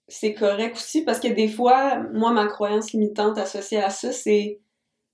[0.08, 4.60] c'est correct aussi parce que des fois, moi, ma croyance limitante associée à ça, c'est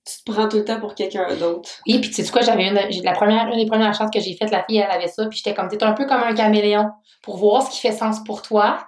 [0.06, 1.70] tu te prends tout le temps pour quelqu'un d'autre.
[1.88, 4.36] Oui, puis tu sais quoi, j'avais une, la première, une des premières chances que j'ai
[4.36, 6.92] faites, la fille, elle avait ça, puis j'étais comme, t'es un peu comme un caméléon.
[7.22, 8.86] Pour voir ce qui fait sens pour toi,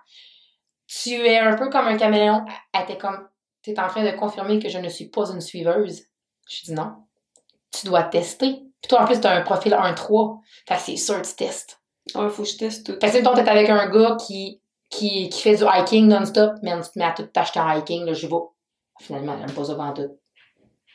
[0.87, 2.43] tu es un peu comme un caméléon.
[2.73, 3.27] Elle était comme,
[3.63, 6.03] t'es en train de confirmer que je ne suis pas une suiveuse.
[6.49, 6.95] Je dis non.
[7.71, 8.61] Tu dois tester.
[8.81, 10.39] Puis toi, en plus, t'as un profil 1-3.
[10.67, 11.81] Fait que c'est sûr, tu testes.
[12.13, 12.93] Ouais, faut que je teste tout.
[12.93, 16.81] Fait que si t'es avec un gars qui, qui, qui fait du hiking non-stop, man,
[16.81, 18.35] tu te mets à tout t'acheter en hiking, là, je vais.
[19.01, 20.17] Finalement, elle aime pas ça tout.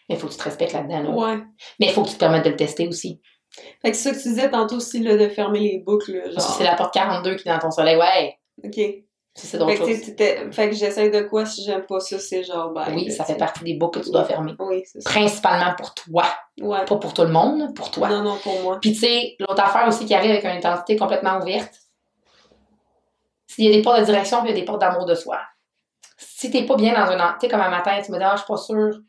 [0.09, 1.11] Mais faut que tu te respectes là-dedans, là.
[1.11, 1.43] Ouais.
[1.78, 3.20] Mais il faut que tu te permettes de le tester aussi.
[3.82, 6.41] Fait que c'est ça que tu disais tantôt aussi, là, de fermer les boucles, genre.
[6.41, 7.97] c'est la porte 42 qui est dans ton soleil.
[7.97, 8.74] Ouais, OK.
[9.34, 10.55] ça, c'est d'autres Fait que, tu choses.
[10.55, 12.86] fait que j'essaie de quoi si j'aime pas ça, c'est genre, ben.
[12.95, 14.55] Oui, ça fait partie des boucles que tu dois fermer.
[14.59, 15.11] Oui, c'est ça.
[15.11, 16.24] Principalement pour toi.
[16.61, 16.84] Ouais.
[16.84, 18.09] Pas pour tout le monde, pour toi.
[18.09, 18.78] Non, non, pour moi.
[18.80, 21.74] Puis tu sais, l'autre affaire aussi qui arrive avec une identité complètement ouverte,
[23.51, 25.14] s'il y a des portes de direction puis il y a des portes d'amour de
[25.14, 25.40] soi.
[26.16, 27.32] Si t'es pas bien dans un...
[27.32, 29.01] Tu sais, comme un matin, tu me dis «Ah, je suis pas sûre.»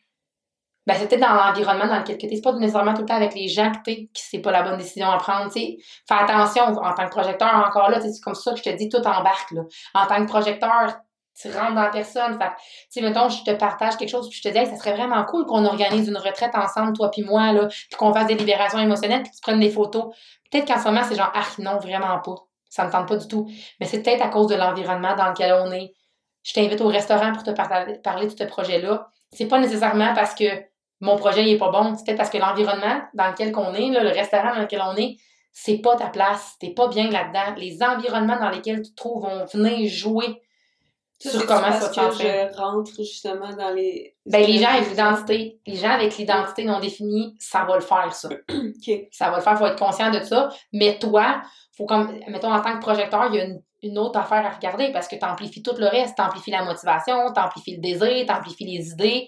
[0.88, 2.36] Ben, c'est peut-être dans l'environnement dans lequel tu es.
[2.36, 4.64] C'est pas nécessairement tout le temps avec les gens que t'es, que c'est pas la
[4.64, 5.60] bonne décision à prendre, tu.
[6.08, 8.90] Fais attention en tant que projecteur, encore là, c'est comme ça que je te dis,
[8.90, 9.62] tout embarque, là.
[9.94, 10.98] En tant que projecteur,
[11.40, 12.36] tu rentres dans la personne.
[12.40, 14.76] Fait tu sais, mettons, je te partage quelque chose, puis je te dis, hey, ça
[14.76, 18.26] serait vraiment cool qu'on organise une retraite ensemble, toi puis moi, là, puis qu'on fasse
[18.26, 20.16] des libérations émotionnelles, puis que tu prennes des photos.
[20.50, 22.36] Peut-être qu'en ce moment, c'est genre, ah non, vraiment pas.
[22.72, 23.52] Ça me tente pas du tout.
[23.80, 25.94] Mais c'est peut-être à cause de l'environnement dans lequel on est.
[26.42, 29.10] Je t'invite au restaurant pour te parler de ce projet-là.
[29.34, 30.46] C'est pas nécessairement parce que
[31.02, 31.96] mon projet il est pas bon.
[31.96, 34.96] C'est peut-être parce que l'environnement dans lequel on est, là, le restaurant dans lequel on
[34.96, 35.18] est,
[35.52, 36.56] c'est pas ta place.
[36.60, 37.56] T'es pas bien là-dedans.
[37.58, 40.42] Les environnements dans lesquels tu te trouves vont venir jouer
[41.20, 44.16] sur comment ça te je rentre justement dans les.
[44.26, 48.14] Ben, les gens avec l'identité, les gens avec l'identité non définie, ça va le faire,
[48.14, 48.30] ça.
[48.50, 49.08] OK.
[49.12, 50.50] Ça va le faire, faut être conscient de ça.
[50.74, 51.42] Mais toi,
[51.82, 54.50] faut comme, mettons, en tant que projecteur, il y a une, une autre affaire à
[54.50, 56.16] regarder parce que tu amplifies tout le reste.
[56.16, 59.28] Tu amplifies la motivation, tu amplifies le désir, tu amplifies les idées.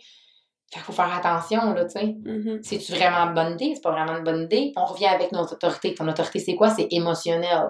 [0.71, 2.15] Fait qu'il faut faire attention, là, tu sais.
[2.23, 2.59] Mhm.
[2.63, 3.73] C'est-tu vraiment une bonne idée?
[3.75, 4.71] C'est pas vraiment une bonne idée?
[4.75, 5.93] On revient avec notre autorité.
[5.93, 6.69] Ton autorité, c'est quoi?
[6.69, 7.69] C'est émotionnel.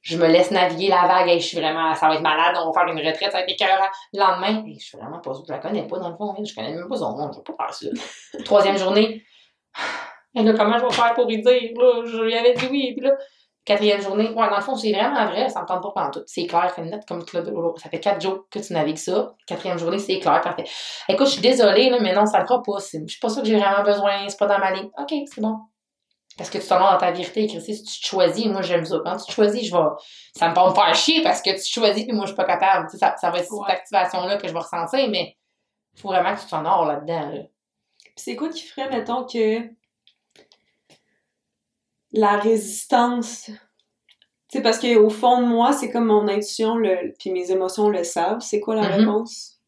[0.00, 2.70] Je me laisse naviguer la vague et je suis vraiment, ça va être malade, on
[2.70, 3.88] va faire une retraite, ça va être écœurant.
[4.12, 6.44] Le lendemain, hey, je suis vraiment pas je la connais pas dans le fond, hein,
[6.44, 8.38] je connais même pas son nom, je pas faire ça.
[8.44, 9.24] Troisième journée,
[10.36, 12.94] et là, comment je vais faire pour lui dire, là, je lui avais dit oui,
[12.96, 13.12] puis là,
[13.68, 16.22] quatrième journée, ouais, dans le fond, c'est vraiment vrai, ça me tente pas pendant tout.
[16.26, 17.76] C'est clair, fait net, comme Hulot.
[17.76, 19.34] Ça fait quatre jours que tu navigues ça.
[19.46, 20.64] Quatrième journée, c'est clair, parfait.
[21.08, 22.80] Écoute, je suis désolée, là, mais non, ça le fera pas.
[22.80, 24.88] C'est c'est pas ça que j'ai vraiment besoin, c'est pas dans ma ligne.
[24.98, 25.56] OK, c'est bon.
[26.38, 28.84] Parce que tu t'en vas dans ta vérité, Christy, si tu te choisis, moi j'aime
[28.84, 28.96] ça.
[29.04, 29.82] Quand tu te choisis, je vais.
[30.36, 32.36] Ça me va me faire chier parce que tu te choisis puis moi je suis
[32.36, 32.86] pas capable.
[32.86, 33.58] Tu sais, ça, ça va être Ouais.
[33.68, 35.36] cette activation-là que je vais ressentir, mais
[35.94, 37.28] il faut vraiment que tu t'honores là-dedans.
[37.32, 37.40] Là.
[38.02, 39.77] Puis c'est quoi qui ferait, mettons, que
[42.12, 43.50] la résistance.
[44.50, 47.12] Sais, parce qu'au fond de moi, c'est comme mon intuition, le...
[47.18, 48.40] puis mes émotions le savent.
[48.40, 49.00] C'est quoi la Mhm.
[49.00, 49.58] réponse?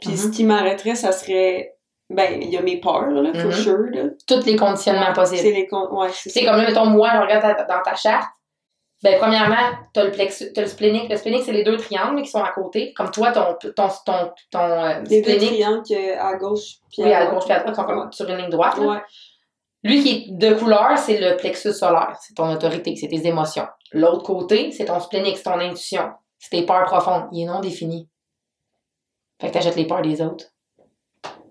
[0.00, 0.32] Puis ce Mhm.
[0.32, 1.74] qui m'arrêterait, ça serait.
[2.10, 3.52] Ben, il y a mes peurs, là, for Mhm.
[3.52, 4.02] sure, là.
[4.26, 5.40] Tous les conditionnements possibles.
[5.42, 5.88] C'est les con...
[5.92, 8.28] Ouais, c'est C'est comme là, mettons, moi, je regarde ta- dans ta charte.
[9.02, 9.56] Ben, premièrement,
[9.92, 11.08] t'as le plexus, t'as le splénique.
[11.10, 12.92] Le splénique, c'est les deux triangles qui sont à côté.
[12.94, 15.84] Comme toi, ton, ton, ton, ton euh, Les deux triangles
[16.18, 17.34] à gauche, puis oui, à droite.
[17.42, 18.76] gauche et à droite, sont comme sur une ligne droite.
[18.78, 18.86] là.
[18.86, 18.98] Ouais.
[19.84, 22.16] Lui qui est de couleur, c'est le plexus solaire.
[22.20, 23.66] C'est ton autorité, c'est tes émotions.
[23.92, 26.10] L'autre côté, c'est ton splénique, c'est ton intuition.
[26.38, 27.28] C'est tes peurs profondes.
[27.32, 28.08] Il est non défini.
[29.40, 30.46] Fait que t'achètes les peurs des autres.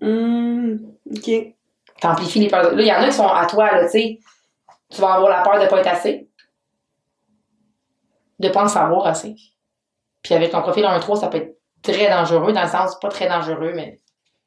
[0.02, 1.30] Hum, ok.
[2.00, 2.62] T'amplifies les peurs.
[2.62, 2.76] des autres.
[2.76, 4.18] Là, il y en a qui sont à toi, là, tu sais.
[4.90, 6.28] Tu vas avoir la peur de pas être assez.
[8.38, 9.34] De pas en savoir assez.
[10.22, 13.28] Puis avec ton profil 1-3, ça peut être très dangereux, dans le sens, pas très
[13.28, 14.00] dangereux, mais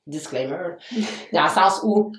[0.07, 0.75] disclaimer.
[1.33, 2.11] Dans le sens où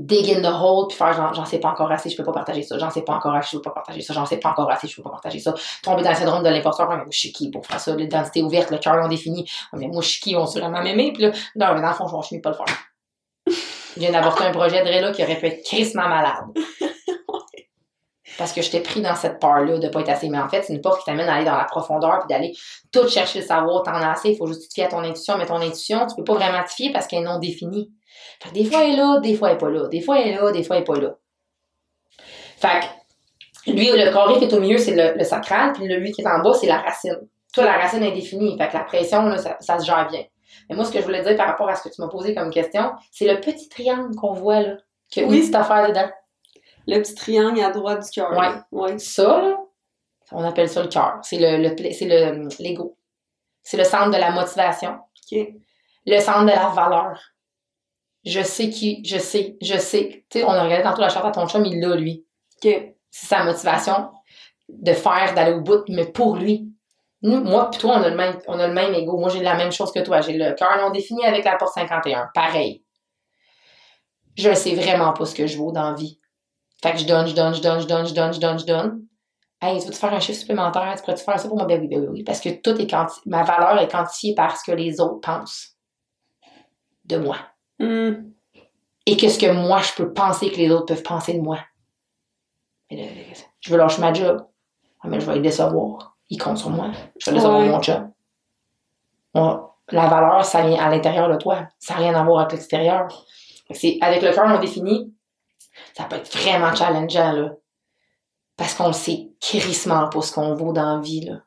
[0.00, 2.32] dig in the hole puis faire genre, j'en sais pas encore assez, je peux pas
[2.32, 4.50] partager ça, j'en sais pas encore assez, je peux pas partager ça, j'en sais pas
[4.50, 5.54] encore assez, je peux pas partager ça.
[5.82, 8.70] Tomber dans le syndrome de l'imposteur, moi je suis qui pour faire ça, l'identité ouverte,
[8.70, 11.30] le cœur non défini, mais moi je suis qui, on se vraiment m'aimer, puis là,
[11.56, 12.66] non, mais dans le fond, je vais pas le faire.
[13.94, 16.46] Je viens d'avorter un projet de là qui aurait pu être crissement malade.
[18.38, 20.30] parce que je t'ai pris dans cette peur-là de pas être assez.
[20.30, 22.54] Mais en fait, c'est une porte qui t'amène à aller dans la profondeur puis d'aller
[22.90, 23.82] tout chercher le savoir.
[23.82, 25.36] T'en as assez, il faut juste te fier à ton intuition.
[25.36, 27.90] Mais ton intuition, tu peux pas vraiment te fier parce qu'elle est non définie.
[28.42, 29.88] Fait que des fois, elle est là, des fois, elle est pas là.
[29.88, 31.14] Des fois, elle est là, des fois, elle est pas là.
[32.58, 32.80] Fait
[33.66, 36.22] que lui, le carré qui est au milieu, c'est le, le sacral, puis lui qui
[36.22, 37.18] est en bas, c'est la racine.
[37.52, 38.56] Toi, la racine est définie.
[38.58, 40.24] Fait que la pression, là, ça, ça se gère bien.
[40.68, 42.34] Mais moi, ce que je voulais dire par rapport à ce que tu m'as posé
[42.34, 44.76] comme question, c'est le petit triangle qu'on voit là,
[45.10, 45.34] qui a Oui.
[45.36, 46.08] une petite affaire dedans.
[46.86, 48.30] Le petit triangle à droite du cœur.
[48.32, 48.48] Ouais.
[48.72, 48.98] Ouais.
[48.98, 49.58] Ça, là,
[50.32, 51.18] on appelle ça le cœur.
[51.22, 52.96] C'est le, le c'est le l'ego.
[53.62, 54.92] C'est le centre de la motivation,
[55.32, 55.38] OK.
[56.06, 57.20] le centre de la valeur.
[58.24, 60.24] Je sais qui, je sais, je sais.
[60.28, 62.26] Tu sais, on a regardé tantôt la charte à ton chum, il l'a, lui.
[62.62, 62.70] OK.
[63.10, 64.10] C'est sa motivation
[64.68, 66.70] de faire, d'aller au bout, mais pour lui.
[67.22, 69.18] Nous, moi puis toi, on a le même, on a le même ego.
[69.18, 70.20] Moi, j'ai la même chose que toi.
[70.20, 72.30] J'ai le cœur non défini avec la porte 51.
[72.34, 72.82] Pareil.
[74.36, 76.18] Je sais vraiment pas ce que je vaux dans la vie.
[76.82, 78.64] Fait que je donne, je donne, je donne, je donne, je donne, je donne, je
[78.64, 79.02] donne.
[79.60, 80.94] Hey, tu veux-tu faire un chiffre supplémentaire?
[80.96, 81.66] Tu pourrais-tu faire ça pour moi?
[81.66, 82.24] Ben oui, ben oui, oui.
[82.24, 83.20] Parce que tout est quanti...
[83.26, 85.76] ma valeur est quantifiée par ce que les autres pensent
[87.04, 87.36] de moi.
[87.80, 88.30] Hmm.
[89.06, 91.58] Et qu'est-ce que moi, je peux penser que les autres peuvent penser de moi?
[92.90, 93.04] Là,
[93.60, 94.46] je veux lâcher ma job.
[95.02, 96.16] Ah, mais je vais les décevoir.
[96.28, 96.90] Ils comptent sur moi.
[97.18, 97.68] Je vais décevoir Ouais.
[97.68, 98.08] mon job.
[99.92, 101.66] la valeur, ça vient à l'intérieur de toi.
[101.80, 103.08] Ça n'a rien à voir avec l'extérieur.
[104.02, 105.12] Avec le cœur non défini,
[105.96, 107.52] ça peut être vraiment challengeant, là.
[108.56, 111.38] Parce qu'on sait crissement pas ce qu'on vaut dans la vie, là.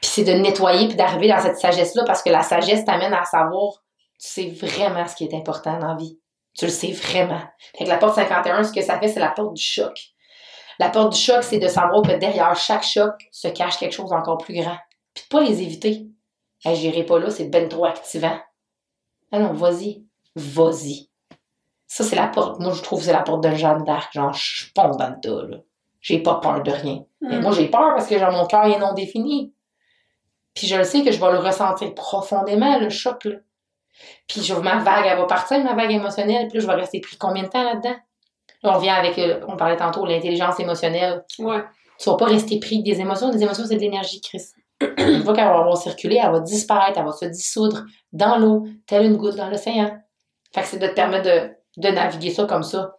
[0.00, 3.24] Puis c'est de nettoyer puis d'arriver dans cette sagesse-là parce que la sagesse t'amène à
[3.24, 3.82] savoir,
[4.22, 6.18] tu sais vraiment ce qui est important dans la vie.
[6.54, 7.40] Tu le sais vraiment.
[7.76, 9.98] Fait que la porte 51, ce que ça fait, c'est la porte du choc.
[10.78, 14.10] La porte du choc, c'est de savoir que derrière chaque choc se cache quelque chose
[14.10, 14.76] d'encore plus grand.
[15.14, 16.06] Puis de pas les éviter.
[16.64, 18.38] Hey, j'irai pas là, c'est ben trop activant.
[19.32, 20.04] Ah non, vas-y.
[20.36, 21.08] Vas-y.
[21.86, 22.60] Ça, c'est la porte.
[22.60, 24.12] Moi, je trouve que c'est la porte de Jeanne d'Arc.
[24.12, 25.58] Genre, je fonce dans le tas, là.
[26.00, 27.04] J'ai pas peur de rien.
[27.20, 27.42] Mais Hmm.
[27.42, 29.54] moi, j'ai peur parce que genre, mon cœur est non défini.
[30.54, 33.36] Puis je le sais que je vais le ressentir profondément, le choc, là.
[34.26, 36.48] Puis je, ma vague, elle va partir, ma vague émotionnelle.
[36.48, 37.96] Puis là, je vais rester pris combien de temps là-dedans?
[38.62, 41.24] Là, on revient avec, euh, on parlait tantôt, l'intelligence émotionnelle.
[41.38, 41.62] Ouais.
[41.98, 43.30] Tu vas pas rester pris des émotions.
[43.30, 44.42] Des émotions, c'est de l'énergie, Chris.
[44.98, 48.66] Une fois qu'elle va avoir circulé, elle va disparaître, elle va se dissoudre dans l'eau,
[48.86, 49.96] telle une goutte dans l'océan.
[50.52, 52.96] Fait que c'est de te permettre de, de naviguer ça comme ça.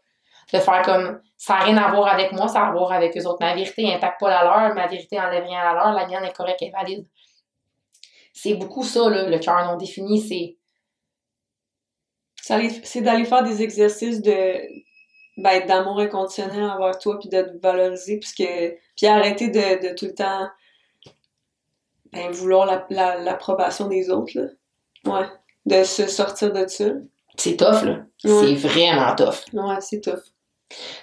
[0.53, 3.17] De faire comme, ça n'a rien à voir avec moi, ça a à voir avec
[3.17, 3.39] eux autres.
[3.41, 6.23] Ma vérité n'impacte pas la leur, ma vérité enlève rien à la leur, la mienne
[6.23, 7.05] est correcte et valide.
[8.33, 10.57] C'est beaucoup ça, là, le cœur non défini, c'est
[12.43, 14.55] C'est d'aller faire des exercices de
[15.37, 19.95] ben, d'amour inconditionnel envers toi puis de te valoriser puis que puis arrêter de, de
[19.95, 20.47] tout le temps
[22.11, 24.47] ben, vouloir la- la- l'approbation des autres là.
[25.05, 25.27] Ouais.
[25.65, 26.85] De se sortir de ça.
[27.37, 27.99] c'est tough, là.
[28.25, 28.47] Ouais.
[28.47, 29.45] C'est vraiment tough.
[29.53, 30.19] Ouais, c'est tough.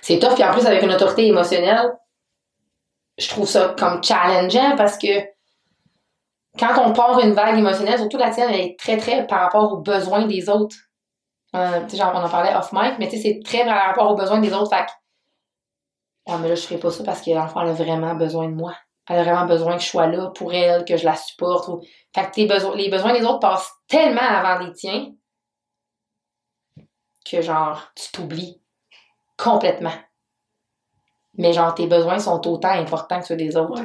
[0.03, 1.91] C'est tough, puis en plus, avec une autorité émotionnelle,
[3.19, 5.07] je trouve ça comme challengeant parce que
[6.59, 9.73] quand on part une vague émotionnelle, surtout la tienne, elle est très, très par rapport
[9.73, 10.77] aux besoins des autres.
[11.57, 13.85] Euh, tu sais, genre, on en parlait off mic, mais tu sais, c'est très par
[13.87, 14.71] rapport aux besoins des autres.
[14.75, 14.87] Fait
[16.27, 18.75] ah, mais là, je ferai pas ça parce que l'enfant a vraiment besoin de moi.
[19.09, 21.67] Elle a vraiment besoin que je sois là pour elle, que je la supporte.
[21.69, 21.81] ou-
[22.15, 25.09] Fait que tes besoins, les besoins des autres passent tellement avant les tiens
[27.29, 28.61] que, genre, tu t'oublies
[29.37, 29.93] complètement.
[31.35, 33.83] Mais genre, tes besoins sont autant importants que ceux des autres.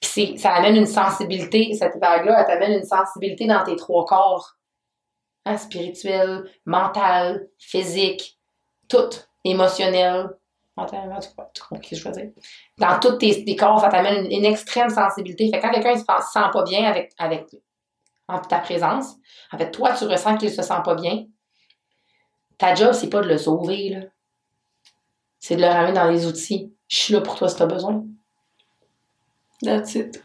[0.00, 4.54] Puis ça amène une sensibilité, cette vague-là, elle t'amène une sensibilité dans tes trois corps.
[5.46, 8.36] Hein, spirituel, mental, physique,
[8.88, 9.10] tout.
[9.44, 10.30] Émotionnel.
[10.76, 11.28] Mental, tu
[11.62, 12.32] comprends tu ce que je veux dire?
[12.78, 15.48] Dans tous tes, corps, ça t'amène une, extrême sensibilité.
[15.48, 17.46] Fait que quand quelqu'un ne se sent- se sent pas bien avec, avec
[18.26, 19.14] en ta présence,
[19.52, 21.26] en fait, toi, tu ressens qu'il se sent pas bien,
[22.58, 24.00] ta job, c'est pas de le sauver, là.
[25.38, 26.74] C'est de le ramener dans les outils.
[26.88, 28.04] Je suis là pour toi si t'as besoin.
[29.62, 30.20] That's it.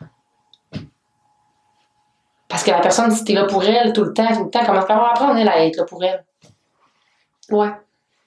[2.52, 4.60] Parce que la personne, si t'es là pour elle tout le temps, tout le temps,
[4.66, 6.22] comment elle va apprendre, elle, à être là pour elle?
[7.50, 7.72] Ouais.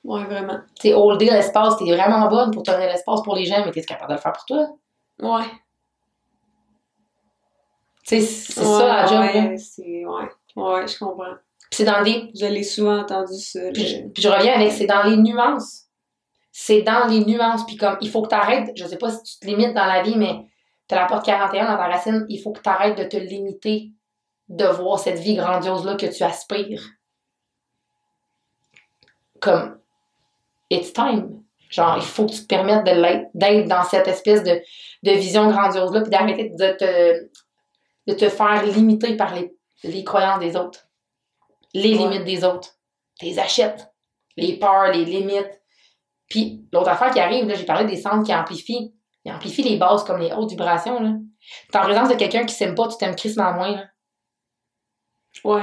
[0.03, 0.61] Ouais, vraiment.
[0.81, 3.83] Tu sais, holder l'espace, t'es vraiment bonne pour donner l'espace pour les gens, mais t'es
[3.83, 4.69] capable de le faire pour toi?
[5.21, 5.45] Ouais.
[8.07, 10.07] Tu sais, c'est Ouais, ça la job, ouais, c'est...
[10.07, 10.31] Ouais.
[10.57, 11.35] Ouais, je comprends.
[11.59, 12.31] Puis c'est dans des...
[12.35, 13.61] Je l'ai souvent entendu ça.
[13.75, 15.83] Puis je, puis je reviens avec, c'est dans les nuances.
[16.51, 17.67] C'est dans les nuances.
[17.67, 20.03] Puis comme, il faut que t'arrêtes, je sais pas si tu te limites dans la
[20.03, 20.47] vie, mais
[20.89, 23.91] t'as la porte 41 dans ta racine, il faut que t'arrêtes de te limiter
[24.49, 26.83] de voir cette vie grandiose-là que tu aspires.
[29.41, 29.79] Comme,
[30.71, 31.43] it's time.
[31.71, 32.85] Genre, il faut que tu te permettes
[33.35, 34.61] d'être dans cette espèce de,
[35.03, 37.31] de vision grandiose-là, puis d'arrêter de te,
[38.07, 40.87] de te faire limiter par les, les croyances des autres,
[41.73, 42.09] les Ouais.
[42.09, 42.71] limites des autres.
[43.19, 43.93] Tu les achètes,
[44.37, 45.61] les peurs, les limites.
[46.29, 48.95] Puis l'autre affaire qui arrive, là, j'ai parlé des centres qui amplifient.
[49.25, 51.01] Ils amplifient les bases comme les hautes vibrations.
[51.01, 51.12] Là.
[51.71, 53.73] T'es en présence de quelqu'un qui s'aime pas, tu t'aimes crissement moins.
[53.73, 53.85] Là.
[55.44, 55.62] Ouais.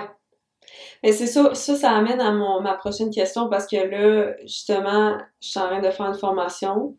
[1.03, 5.17] Mais c'est ça, ça, ça amène à mon, ma prochaine question parce que là, justement,
[5.41, 6.95] je suis en train de faire une formation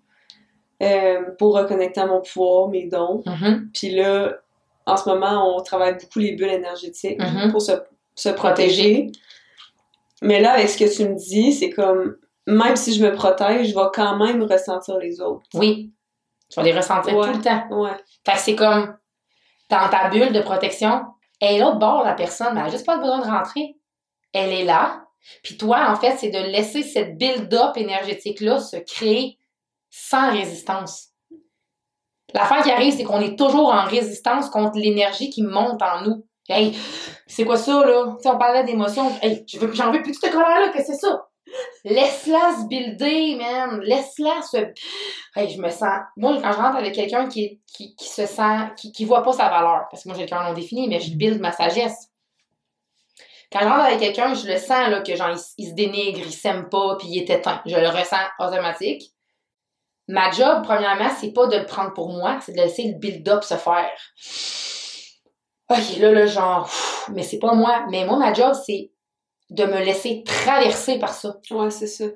[0.83, 3.23] euh, pour reconnecter à mon pouvoir, mes dons.
[3.27, 3.71] Mhm.
[3.73, 4.33] Puis là,
[4.87, 7.53] en ce moment, on travaille beaucoup les bulles énergétiques Mhm.
[7.53, 7.73] pour se,
[8.17, 9.13] se protéger.
[10.23, 12.17] Mais là, avec ce que tu me dis, c'est comme,
[12.47, 15.45] même si je me protège, je vais quand même ressentir les autres.
[15.55, 15.93] Oui.
[16.51, 17.27] Tu vas les ressentir Ouais.
[17.31, 17.67] tout le temps.
[17.71, 17.91] Ouais.
[18.27, 18.97] Fait que c'est comme
[19.71, 21.03] dans ta bulle de protection,
[21.43, 23.77] elle est de bord, la personne, mais elle a juste pas besoin de rentrer.
[24.33, 25.05] Elle est là.
[25.43, 29.39] Puis toi, en fait, c'est de laisser cette build-up énergétique-là se créer
[29.91, 31.09] sans résistance.
[32.33, 36.27] L'affaire qui arrive, c'est qu'on est toujours en résistance contre l'énergie qui monte en nous.
[36.49, 36.77] Hey,
[37.27, 38.15] c'est quoi ça, là?
[38.17, 39.11] Tu sais, on parlait d'émotions.
[39.21, 41.29] Hey, je veux- j'en veux plus de cette colère-là, que c'est ça?
[41.85, 43.81] Laisse-la se builder, man.
[43.81, 44.57] Laisse-la se.
[45.35, 46.01] Hey, je me sens.
[46.17, 48.71] Moi, quand je rentre avec quelqu'un qui, qui, qui se sent.
[48.77, 51.01] qui, qui voit pas sa valeur, parce que moi, j'ai le cœur non défini, mais
[51.01, 52.09] je build ma sagesse.
[53.53, 56.33] Quand je rentre avec quelqu'un, je le sens, là, que genre, il, se dénigre, il
[56.33, 57.61] s'aime pas, puis il est éteint.
[57.67, 59.13] Je le ressens automatique.
[60.09, 63.45] Ma job, premièrement, c'est pas de le prendre pour moi, c'est de laisser le build-up
[63.45, 63.91] se faire.
[65.69, 66.71] OK, là, là, genre,
[67.13, 67.87] mais c'est pas moi.
[67.91, 68.91] Mais moi, ma job, c'est
[69.53, 71.37] de me laisser traverser par ça.
[71.51, 72.07] Ouais, c'est ça.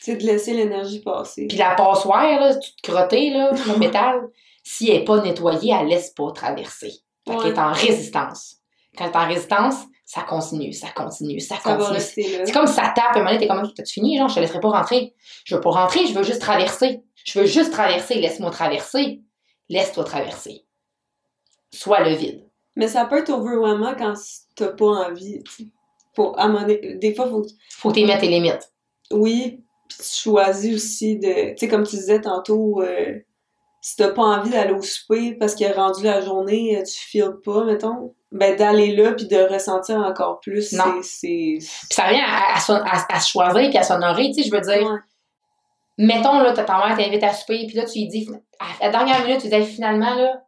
[0.00, 1.46] C'est de laisser l'énergie passer.
[1.48, 4.28] Puis la passoire, là, toute crottée, là, le métal,
[4.62, 6.92] si elle n'est pas nettoyée, elle laisse pas traverser.
[7.26, 8.58] Fait qu'elle est en résistance.
[8.96, 9.74] Quand elle est en résistance,
[10.04, 11.98] ça continue, ça continue, ça, continue.
[12.00, 14.16] C'est comme ça tape, un moment donné, t'es comme, t'as-tu fini?
[14.16, 15.14] Genre, je te laisserai pas rentrer.
[15.44, 17.02] Je veux pas rentrer, je veux juste traverser.
[17.24, 19.20] Je veux juste traverser, laisse-moi traverser.
[19.68, 20.64] Laisse-toi traverser.
[21.74, 22.48] Sois le vide.
[22.76, 24.14] Mais ça peut être overwhelmant quand
[24.54, 25.42] t'as pas envie.
[25.42, 25.66] tu
[26.24, 28.72] moment donné- des fois, faut Faut t'y mettre tes limites.
[29.10, 31.50] Oui, puis tu choisis aussi de.
[31.52, 33.14] Tu sais, comme tu disais tantôt, euh,
[33.80, 36.98] si t'as pas envie d'aller au souper parce qu'il est rendu la journée, euh, tu
[36.98, 41.58] files pas, mettons, ben d'aller là puis de ressentir encore plus, c'est.
[41.88, 44.48] Puis ça vient à, à, son- à- à se choisir puis à s'honorer, tu sais,
[44.48, 44.82] je veux dire.
[44.90, 44.98] Ouais.
[45.98, 48.28] mettons, là, t'as ta mère t'invite à souper, puis là, tu lui dis,
[48.60, 50.42] à la dernière minute, tu dis, finalement, là,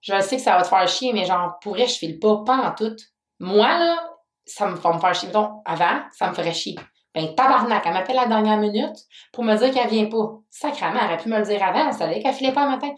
[0.00, 2.56] je sais que ça va te faire chier, mais genre, pourrais, je file pas, pas
[2.56, 2.94] en tout.
[3.40, 4.10] Moi, là,
[4.48, 5.28] ça me va me faire chier.
[5.28, 6.76] Mettons, avant, ça me ferait chier.
[7.14, 8.96] Ben, tabarnak, elle m'appelle à la dernière minute
[9.32, 10.38] pour me dire qu'elle vient pas.
[10.50, 12.90] Sacrement, elle aurait pu me le dire avant, elle savait qu'elle filait pas le matin.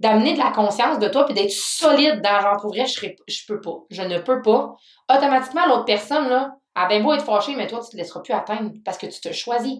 [0.00, 3.16] D'amener de la conscience de toi, puis d'être solide dans genre, pour vrai, je, serais-
[3.26, 3.78] je peux pas.
[3.90, 4.74] Je ne peux pas.
[5.12, 8.32] Automatiquement, l'autre personne, là, a bien beau être fâchée, mais toi, tu te laisseras plus
[8.34, 9.78] atteindre parce que tu te choisis.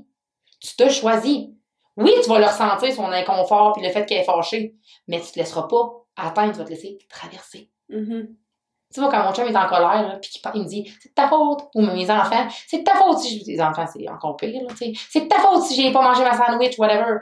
[0.60, 1.46] Tu te choisis.
[1.96, 4.74] Oui, tu vas le ressentir, son inconfort, puis le fait qu'elle est fâchée,
[5.06, 7.70] mais tu te laisseras pas atteindre, tu vas te laisser traverser.
[7.88, 8.34] Mhm.
[8.90, 11.10] Tu sais, moi, quand mon chum est en colère, là, puis il me dit c'est
[11.10, 13.44] de ta faute, ou mes enfants, c'est de ta faute si je.
[13.46, 14.92] Les enfants, c'est encore pire, là, tu sais.
[15.10, 17.18] C'est de ta faute si j'ai pas mangé ma sandwich, whatever.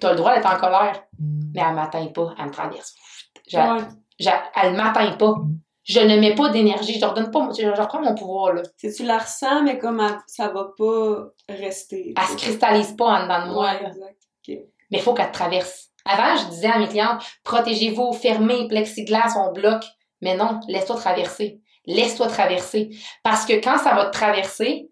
[0.00, 2.94] T'as le droit d'être en colère, mais elle m'atteint pas, elle me traverse.
[3.48, 3.78] Je- Ouais.
[4.18, 4.30] je-
[4.62, 5.34] elle m'atteint pas.
[5.82, 8.62] Je ne mets pas d'énergie, je leur donne pas, je leur prends mon pouvoir, là.
[8.76, 12.14] C'est tu la ressens, mais comme elle- ça va pas rester.
[12.16, 13.88] Elle se cristallise pas en dedans de moi, Ouais, là.
[13.88, 14.16] exact.
[14.48, 15.88] mais il faut qu'elle te traverse.
[16.04, 19.84] Avant, je disais à mes clientes, protégez-vous, fermez, plexiglas, on bloque.
[20.20, 21.60] Mais non, laisse-toi traverser.
[21.86, 22.90] Laisse-toi traverser.
[23.22, 24.90] Parce que quand ça va te traverser,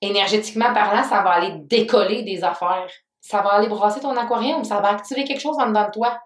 [0.00, 2.90] énergétiquement parlant, ça va aller décoller des affaires.
[3.20, 4.64] Ça va aller brasser ton aquarium.
[4.64, 6.20] Ça va activer quelque chose en dedans de toi.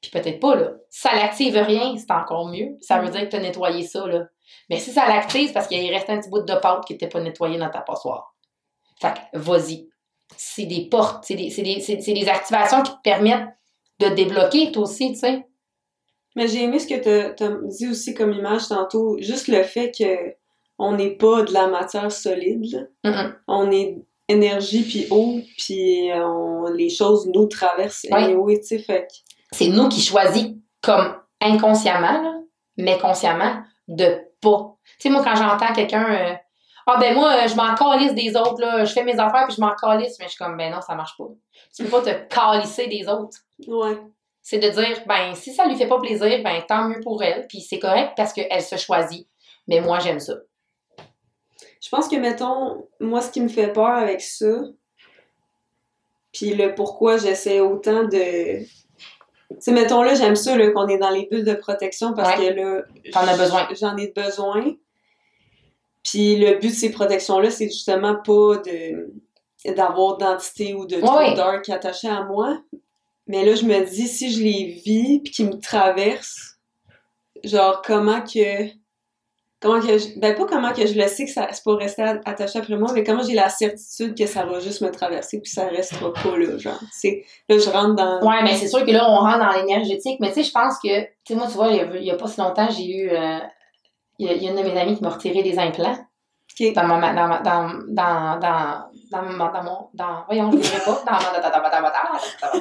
[0.00, 0.70] Puis peut-être pas, là.
[0.88, 2.76] Ça l'active rien, c'est encore mieux.
[2.80, 4.24] Ça veut dire que tu as nettoyé ça, là.
[4.68, 7.20] Mais si ça l'active, parce qu'il reste un petit bout de pâte qui n'était pas
[7.20, 8.34] nettoyé dans ta passoire.
[9.00, 9.90] Fait que, vas-y
[10.36, 13.48] c'est des portes, c'est des, des, des activations qui te permettent
[13.98, 15.46] de débloquer, toi aussi, tu sais.
[16.36, 19.92] Mais j'ai aimé ce que tu as dit aussi comme image tantôt, juste le fait
[19.96, 20.34] que
[20.78, 22.90] on n'est pas de la matière solide,
[23.46, 23.98] on est
[24.28, 28.06] énergie puis eau, puis euh, on- les choses nous traversent.
[28.10, 28.24] Ouais.
[28.24, 29.08] anyway, fait
[29.52, 32.34] C'est nous qui choisissons comme inconsciemment, là,
[32.76, 34.76] mais consciemment, de pas.
[34.84, 36.34] Tu sais, moi, quand j'entends quelqu'un, euh,
[36.86, 39.60] ah ben moi, je m'en calisse des autres, là, je fais mes affaires puis je
[39.60, 41.24] m'en calisse, mais je suis comme, ben non, ça marche pas.
[41.76, 43.36] Tu peux pas te calisser des autres.
[43.66, 43.98] Ouais.
[44.42, 47.46] C'est de dire, ben, si ça lui fait pas plaisir, ben, tant mieux pour elle,
[47.46, 49.28] puis c'est correct parce qu'elle se choisit.
[49.68, 50.34] Mais moi, j'aime ça.
[51.82, 54.62] Je pense que, mettons, moi, ce qui me fait peur avec ça,
[56.32, 58.64] puis le pourquoi j'essaie autant de...
[59.60, 62.48] Tu mettons là, j'aime ça, qu'on est dans les bulles de protection parce Ouais.
[62.48, 62.82] que là...
[63.12, 63.68] T'en as besoin.
[63.78, 64.74] J'en ai besoin.
[66.04, 69.12] Puis le but de ces protections-là, c'est justement pas de
[69.74, 71.34] d'avoir d'entité ou de Ouais, trop ouais.
[71.34, 72.58] dark attaché à moi.
[73.30, 76.58] Mais là, je me dis, si je les vis puis qu'ils me traversent,
[77.44, 78.68] genre, comment que
[79.60, 82.02] comment que je, ben pas comment que je le sais que ça c'est pas rester
[82.02, 85.50] attaché après moi, mais comment j'ai la certitude que ça va juste me traverser puis
[85.50, 86.80] ça restera pas là, genre.
[86.92, 88.20] C'est là je rentre dans.
[88.26, 90.18] Ouais, mais c'est sûr que là, on rentre dans l'énergétique.
[90.18, 92.04] Mais tu sais, je pense que, tu sais, moi, tu vois, il y a, il
[92.04, 93.10] y a pas si longtemps, j'ai eu.
[93.10, 93.38] euh,
[94.18, 95.96] il y, a, il y a une de mes amies qui m'a retiré des implants
[96.74, 101.02] dans, ma, dans, dans, dans, dans, dans, mon- dans voyons, je ne dirais pas.
[101.04, 102.60] Dans, dans, dans, dans, dans, dans,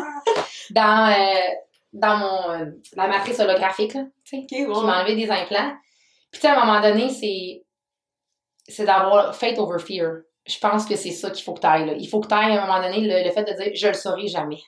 [0.71, 1.49] dans, euh,
[1.93, 2.51] dans mon.
[2.51, 2.65] euh,
[2.95, 4.43] la matrice holographique, là, tu sais.
[4.43, 4.85] Ok, qui ouais.
[4.85, 5.73] m'a enlevé des implants.
[6.31, 7.63] Puis, tu sais, à un moment donné, c'est,
[8.67, 10.11] c'est d'avoir faith over fear.
[10.45, 11.95] Je pense que c'est ça qu'il faut que tu ailles.
[11.99, 13.87] Il faut que tu ailles à un moment donné le, le fait de dire je
[13.87, 14.61] le saurai jamais.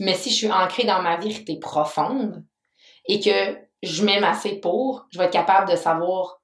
[0.00, 2.44] Mais si je suis ancrée dans ma vérité profonde
[3.06, 6.40] et que je m'aime assez pour, je vais être capable de savoir.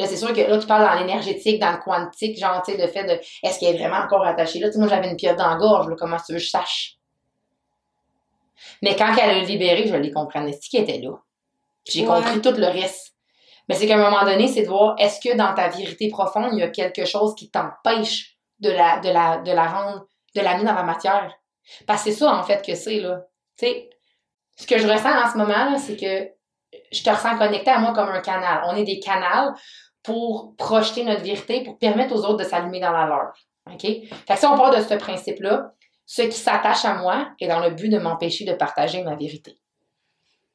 [0.00, 2.78] Là, c'est sûr que là, tu parles dans l'énergétique, dans le quantique, genre, tu sais,
[2.78, 4.68] le fait de est-ce qu'elle est vraiment encore attachée là?
[4.68, 6.48] Tu sais, moi, j'avais une pieuvre dans la gorge, là, comment tu veux que je
[6.48, 6.96] sache?
[8.80, 10.52] Mais quand elle a libéré, je les comprenais.
[10.52, 11.18] C'est qu'elle était là?
[11.86, 12.06] J'ai Ouais.
[12.06, 13.14] compris tout le reste.
[13.68, 16.48] Mais c'est qu'à un moment donné, c'est de voir est-ce que dans ta vérité profonde,
[16.54, 20.40] il y a quelque chose qui t'empêche de la, de la, de la rendre, de
[20.40, 21.30] l'amener dans la matière?
[21.86, 23.20] Parce que c'est ça, en fait, que c'est, là.
[23.58, 23.90] Tu sais,
[24.56, 26.30] ce que je ressens en ce moment, là, c'est que
[26.90, 28.62] je te ressens connecté à moi comme un canal.
[28.66, 29.52] On est des canals
[30.02, 33.32] pour projeter notre vérité, pour permettre aux autres de s'allumer dans la leur.
[33.70, 33.80] OK?
[33.82, 35.72] Fait que si on part de ce principe-là,
[36.06, 39.56] ce qui s'attache à moi est dans le but de m'empêcher de partager ma vérité.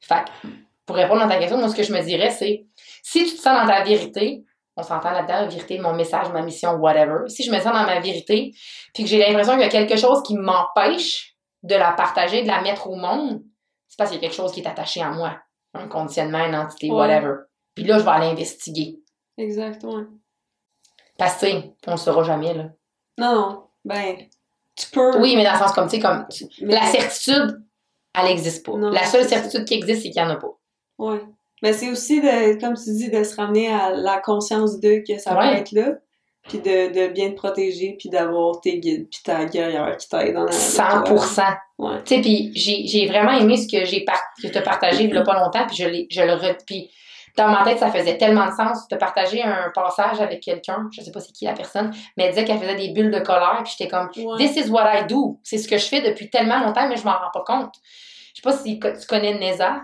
[0.00, 0.48] Fait que,
[0.84, 2.66] pour répondre à ta question, moi, ce que je me dirais, c'est
[3.02, 4.44] si tu te sens dans ta vérité,
[4.76, 7.28] on s'entend là-dedans, la vérité, mon message, ma mission, whatever.
[7.28, 8.52] Si je me sens dans ma vérité,
[8.92, 12.48] puis que j'ai l'impression qu'il y a quelque chose qui m'empêche de la partager, de
[12.48, 13.42] la mettre au monde,
[13.88, 15.38] c'est parce qu'il y a quelque chose qui est attaché à moi.
[15.72, 16.96] Un conditionnement, une entité, Ouais.
[16.96, 17.34] whatever.
[17.74, 18.98] Puis là, je vais aller investiguer.
[19.38, 20.04] Exactement.
[21.18, 21.46] Parce que,
[21.86, 22.64] on le saura jamais, là.
[23.18, 23.64] Non.
[23.84, 24.16] Ben,
[24.74, 25.18] tu peux.
[25.20, 27.62] Oui, mais dans le sens comme, tu sais, comme, tu- mais- la certitude,
[28.18, 28.72] elle n'existe pas.
[28.72, 30.54] Non, la seule certitude qui existe, c'est qu'il n'y en a pas.
[30.98, 31.20] Ouais.
[31.62, 35.18] Mais c'est aussi, de, comme tu dis, de se ramener à la conscience de que
[35.18, 35.50] ça Ouais.
[35.52, 35.92] peut être là,
[36.48, 40.34] puis de, de bien te protéger, puis d'avoir tes guides, puis ta guerrière qui t'aide
[40.34, 41.56] dans la 100%.
[41.78, 42.02] Ouais.
[42.04, 45.16] Tu sais, puis j'ai j'ai vraiment aimé ce que j'ai par que partagé il y
[45.16, 46.90] a pas longtemps, puis je, je le puis
[47.36, 48.88] dans ma tête, ça faisait tellement de sens.
[48.88, 52.30] de partager un passage avec quelqu'un, je sais pas c'est qui la personne, mais elle
[52.30, 54.38] disait qu'elle faisait des bulles de colère, puis j'étais comme, Ouais.
[54.38, 55.38] this is what I do.
[55.44, 57.74] C'est ce que je fais depuis tellement longtemps, mais je m'en rends pas compte.
[58.34, 59.80] Je sais pas si tu connais Neza,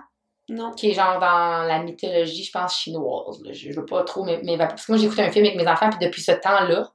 [0.48, 0.72] Non.
[0.72, 3.40] qui est genre dans la mythologie, je pense, chinoise.
[3.44, 3.52] là.
[3.52, 4.56] Je veux pas trop m'évaporer.
[4.68, 6.90] Parce que moi, j'écoute un film avec mes enfants, puis depuis ce temps-là,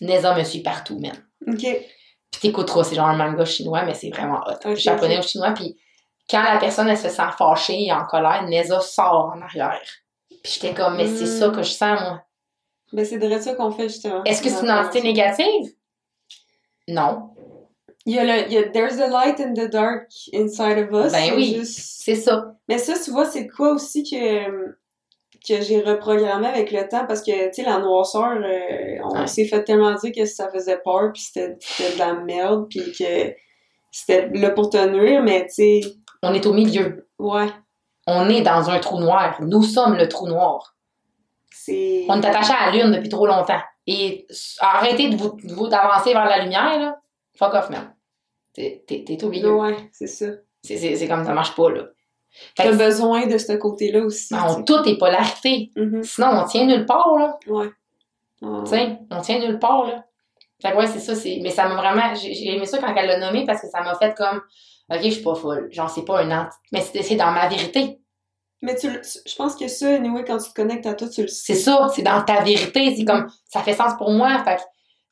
[0.00, 1.12] Neza me suit partout, man.
[1.48, 1.60] Ok.
[2.30, 4.68] Puis t'écouteras, c'est genre un manga chinois, mais c'est vraiment hot.
[4.70, 5.76] Ok, Japonais ou chinois, puis
[6.30, 9.80] quand la personne, elle se sent fâchée et en colère, Neza sort en arrière.
[10.42, 12.22] Puis j'étais comme, mais c'est ça que je sens, moi.
[12.92, 14.24] Ben, c'est de ça qu'on fait, justement.
[14.24, 15.72] Est-ce que c'est une entité négative?
[16.88, 17.30] Non.
[18.06, 20.90] Il y a le, il y a There's a light in the dark inside of
[21.06, 21.12] us.
[21.12, 21.54] Ben oui.
[21.58, 22.56] juste- C'est ça.
[22.68, 24.70] Mais ça, tu vois, c'est quoi aussi que,
[25.46, 27.06] que j'ai reprogrammé avec le temps?
[27.06, 29.26] Parce que, tu sais, la noirceur, euh, on Ouais.
[29.26, 32.90] s'est fait tellement dire que ça faisait peur, puis c'était c'était de la merde, puis
[32.92, 33.34] que
[33.92, 35.80] c'était là pour te nuire, mais tu sais,
[36.22, 37.06] On est au milieu.
[37.18, 37.48] ouais,
[38.06, 39.36] On est dans un trou noir.
[39.40, 40.74] Nous sommes le trou noir.
[42.08, 43.60] On est attaché à la lune depuis trop longtemps.
[43.86, 44.26] Et
[44.60, 46.96] arrêtez de vous, vous- d'avancer vers la lumière, là.
[47.36, 47.94] Fuck off, man.
[48.54, 48.82] T'es
[49.28, 49.54] milieu.
[49.54, 50.26] Ouais, c'est ça.
[50.62, 51.84] C'est- comme ça marche pas, là.
[52.54, 54.34] T'as besoin de ce côté-là aussi.
[54.48, 54.64] sais.
[54.64, 55.70] tout est polarité.
[55.76, 56.02] Mhm.
[56.02, 57.36] Sinon, on tient nulle part, là.
[57.48, 57.70] Ouais.
[58.42, 58.64] Ouais.
[58.64, 60.04] Tu sais, on tient nulle part, là.
[60.62, 61.14] Fait que ouais, c'est ça.
[61.14, 62.14] c'est- Mais ça m'a vraiment.
[62.14, 64.40] J'ai j'ai aimé ça quand elle l'a nommé parce que ça m'a fait comme.
[64.90, 65.68] Ok, je suis pas folle.
[65.72, 66.56] Genre, c'est pas un anti.
[66.72, 68.00] Mais c'est dans ma vérité.
[68.62, 71.22] Mais tu, le- je pense que ça, anyway, quand tu te connectes à toi, tu
[71.22, 71.54] le sais.
[71.54, 71.88] C'est ça.
[71.94, 72.94] C'est dans ta vérité.
[72.96, 73.28] C'est comme.
[73.46, 74.42] Ça fait sens pour moi.
[74.44, 74.56] Fait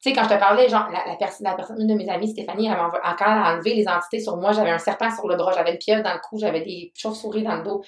[0.00, 2.08] tu sais, quand je te parlais, genre, la, la, perso- la personne, une de mes
[2.08, 5.34] amies, Stéphanie, elle m'a a enlevé les entités sur moi, j'avais un serpent sur le
[5.34, 7.82] bras, j'avais une pieuvre dans le cou, j'avais des chauves-souris dans le dos.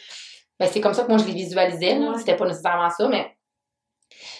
[0.59, 1.97] Ben, c'est comme ça que moi, je les visualisais.
[1.99, 2.19] Ouais.
[2.19, 3.31] C'était pas nécessairement ça, mais.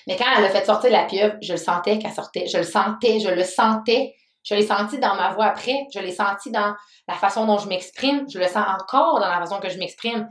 [0.09, 2.47] Mais quand elle a fait sortir la pieuvre, je le sentais qu'elle sortait.
[2.49, 4.15] Je le sentais, je le sentais.
[4.43, 5.87] Je l'ai senti dans ma voix après.
[5.95, 6.75] Je l'ai senti dans
[7.09, 8.25] la façon dont je m'exprime.
[8.31, 10.29] Je le sens encore dans la façon que je m'exprime.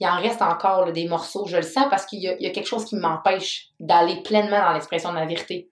[0.00, 1.44] Il en reste encore là, des morceaux.
[1.46, 4.22] Je le sens parce qu'il y, a- il y a quelque chose qui m'empêche d'aller
[4.22, 5.70] pleinement dans l'expression de ma vérité.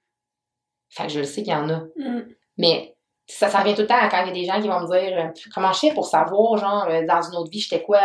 [0.90, 1.82] Fait que je le sais qu'il y en a.
[1.96, 2.22] Mm.
[2.58, 2.96] Mais
[3.28, 4.86] ça, ça revient tout le temps quand il y a des gens qui vont me
[4.86, 8.00] dire euh, comment je fais pour savoir, genre, euh, dans une autre vie, j'étais quoi.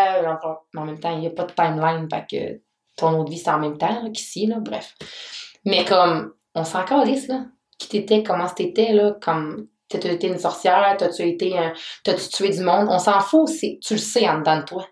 [0.76, 2.08] en même temps, il n'y a pas de timeline.
[2.12, 2.62] Fait que
[2.98, 4.96] ton autre vie, c'est en même temps qu'ici, là, bref.
[5.66, 7.46] Mais comme, on s'en calisse, là.
[7.82, 12.50] Qui t'étais, comment t'étais, là, comme, t'as-tu été une sorcière, t'as-tu été un, t'as-tu tué
[12.50, 14.88] du monde, on s'en fout, c'est, tu le sais en dedans de toi.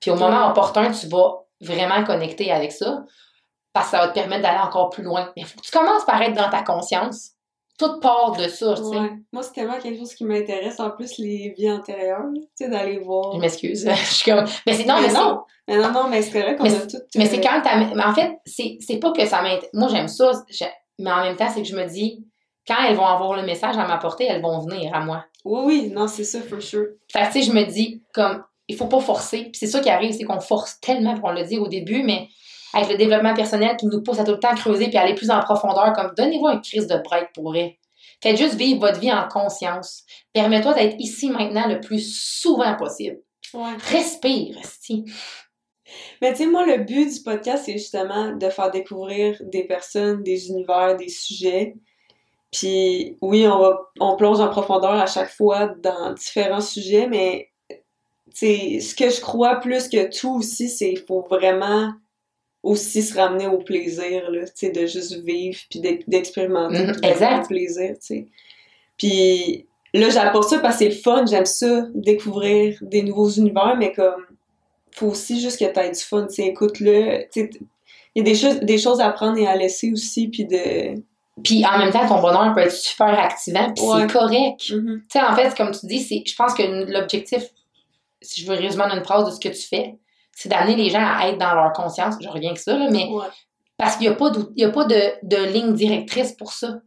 [0.00, 3.04] Puis au moment opportun, tu vas vraiment connecter avec ça,
[3.74, 5.30] parce que ça va te permettre d'aller encore plus loin.
[5.36, 7.32] Mais il faut que tu commences par être dans ta conscience,
[7.78, 8.96] tout part de ça, tu sais.
[8.96, 9.10] Ouais.
[9.30, 10.80] Moi, c'est tellement quelque chose qui m'intéresse.
[10.80, 13.34] En plus, les vies antérieures, tu sais, d'aller voir.
[13.34, 13.86] Je m'excuse.
[13.94, 14.46] je suis comme.
[14.66, 16.74] Mais c'est non, mais, mais c'est- non, mais non, non, mais c'est vrai qu'on Mais
[16.74, 16.96] a tout.
[17.16, 17.76] Mais c'est euh, quand t'as.
[17.76, 19.70] Mais en fait, c'est c'est pas que ça m'intéresse.
[19.74, 20.32] Moi, j'aime ça.
[20.98, 22.24] Mais en même temps, c'est que je me dis,
[22.66, 25.24] quand elles vont avoir le message à m'apporter, elles vont venir à moi.
[25.44, 26.86] Oui, oui, non, c'est ça, for sure.
[27.12, 29.44] Fait que, tu sais, je me dis, comme, il faut pas forcer.
[29.44, 32.02] Puis c'est ça qui arrive, c'est qu'on force tellement, puis on l'a dit au début,
[32.02, 32.28] mais
[32.72, 35.30] avec le développement personnel qui nous pousse à tout le temps creuser puis aller plus
[35.30, 37.78] en profondeur, comme, donnez-vous un crise de break pour vrai.
[38.22, 40.04] Faites juste vivre votre vie en conscience.
[40.32, 43.18] Permets-toi d'être ici maintenant le plus souvent possible.
[43.52, 43.72] Ouais.
[43.90, 45.04] Respire, esti.
[46.20, 50.22] Mais tu sais, moi, le but du podcast, c'est justement de faire découvrir des personnes,
[50.22, 51.74] des univers, des sujets.
[52.50, 57.52] Puis oui, on va on plonge en profondeur à chaque fois dans différents sujets, mais
[58.34, 61.92] sais, ce que je crois plus que tout aussi, c'est qu'il faut vraiment
[62.62, 67.42] aussi se ramener au plaisir, là, tu sais, de juste vivre puis d'ex- d'expérimenter exact.
[67.42, 68.28] du plaisir, tu sais.
[68.96, 73.76] Puis là, j'apporte ça parce que c'est le fun, j'aime ça, découvrir des nouveaux univers,
[73.76, 74.24] mais comme
[74.94, 77.48] faut aussi juste que tu aies du fun, écoute-le, il
[78.16, 80.94] y a des choses, des choses à prendre et à laisser aussi, puis de...
[81.42, 84.02] Puis en même temps, ton bonheur peut être super activant, puis Ouais.
[84.02, 84.70] c'est correct.
[84.70, 85.02] Mhm.
[85.10, 86.62] Tu sais, en fait, comme tu dis, c'est, je pense que
[86.92, 87.42] l'objectif,
[88.20, 89.96] si je veux résumer en une phrase de ce que tu fais,
[90.30, 92.16] c'est d'amener les gens à être dans leur conscience.
[92.20, 93.24] Je reviens que ça, là, mais Ouais.
[93.78, 96.80] parce qu'il n'y a pas, y a pas de, de ligne directrice pour ça.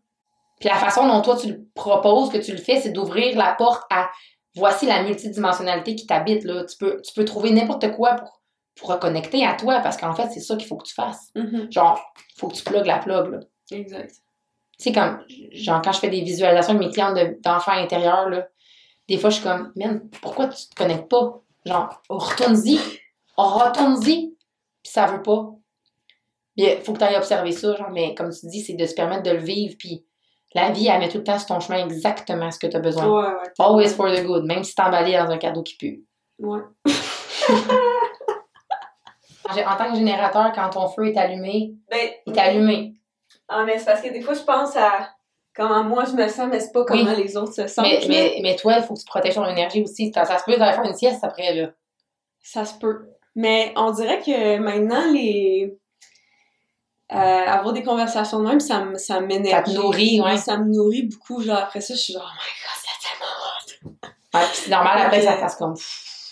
[0.60, 3.54] Puis la façon dont toi tu le proposes, que tu le fais, c'est d'ouvrir la
[3.58, 4.10] porte à
[4.56, 6.44] voici la multidimensionnalité qui t'habite.
[6.44, 6.66] Là.
[6.66, 8.42] Tu, peux, tu peux trouver n'importe quoi pour,
[8.76, 11.30] pour reconnecter à toi, parce qu'en fait, c'est ça qu'il faut que tu fasses.
[11.36, 11.72] Mhm.
[11.72, 12.00] Genre,
[12.36, 13.32] il faut que tu plugues la plug.
[13.32, 13.40] Là.
[13.72, 14.12] Exact.
[14.78, 15.24] Tu sais, comme,
[15.54, 18.48] genre, quand je fais des visualisations avec mes clientes de- d'enfants intérieurs, là,
[19.08, 21.42] des fois, je suis comme, man, pourquoi tu te connectes pas?
[21.66, 22.80] Genre, retourne-y,
[23.38, 24.36] retourne-y,
[24.84, 25.52] puis ça veut pas.
[26.58, 28.94] Il faut que tu ailles observer ça, genre, mais comme tu dis, c'est de se
[28.94, 30.06] permettre de le vivre, puis
[30.56, 32.80] la vie, elle met tout le temps sur ton chemin exactement ce que tu as
[32.80, 33.06] besoin.
[33.08, 33.52] Ouais, ouais.
[33.60, 36.06] Always for the good, même si t'es emballé dans un cadeau qui pue.
[36.40, 36.62] Ouais.
[39.48, 42.94] En tant que générateur, quand ton feu est allumé, Ben, il est allumé.
[43.48, 45.10] Ah, mais c'est parce que des fois, je pense à
[45.56, 47.24] comment moi je me sens, mais c'est pas comment Oui.
[47.24, 47.86] les autres se sentent.
[47.86, 50.12] Mais, mais, mais toi, il faut que tu protèges ton énergie aussi.
[50.12, 51.70] Ça, ça se peut d'aller faire une sieste après, là.
[52.42, 53.06] Ça se peut.
[53.36, 55.78] Mais on dirait que maintenant, les.
[57.12, 59.66] Euh, avoir des conversations de même, ça, ça m'énerve.
[59.66, 60.38] Ça te nourrit, ouais.
[60.38, 61.42] Ça me nourrit beaucoup.
[61.42, 64.38] Genre, après ça, je suis genre, oh my god, c'est tellement hot.
[64.38, 65.76] Ouais, c'est normal après ça fasse comme.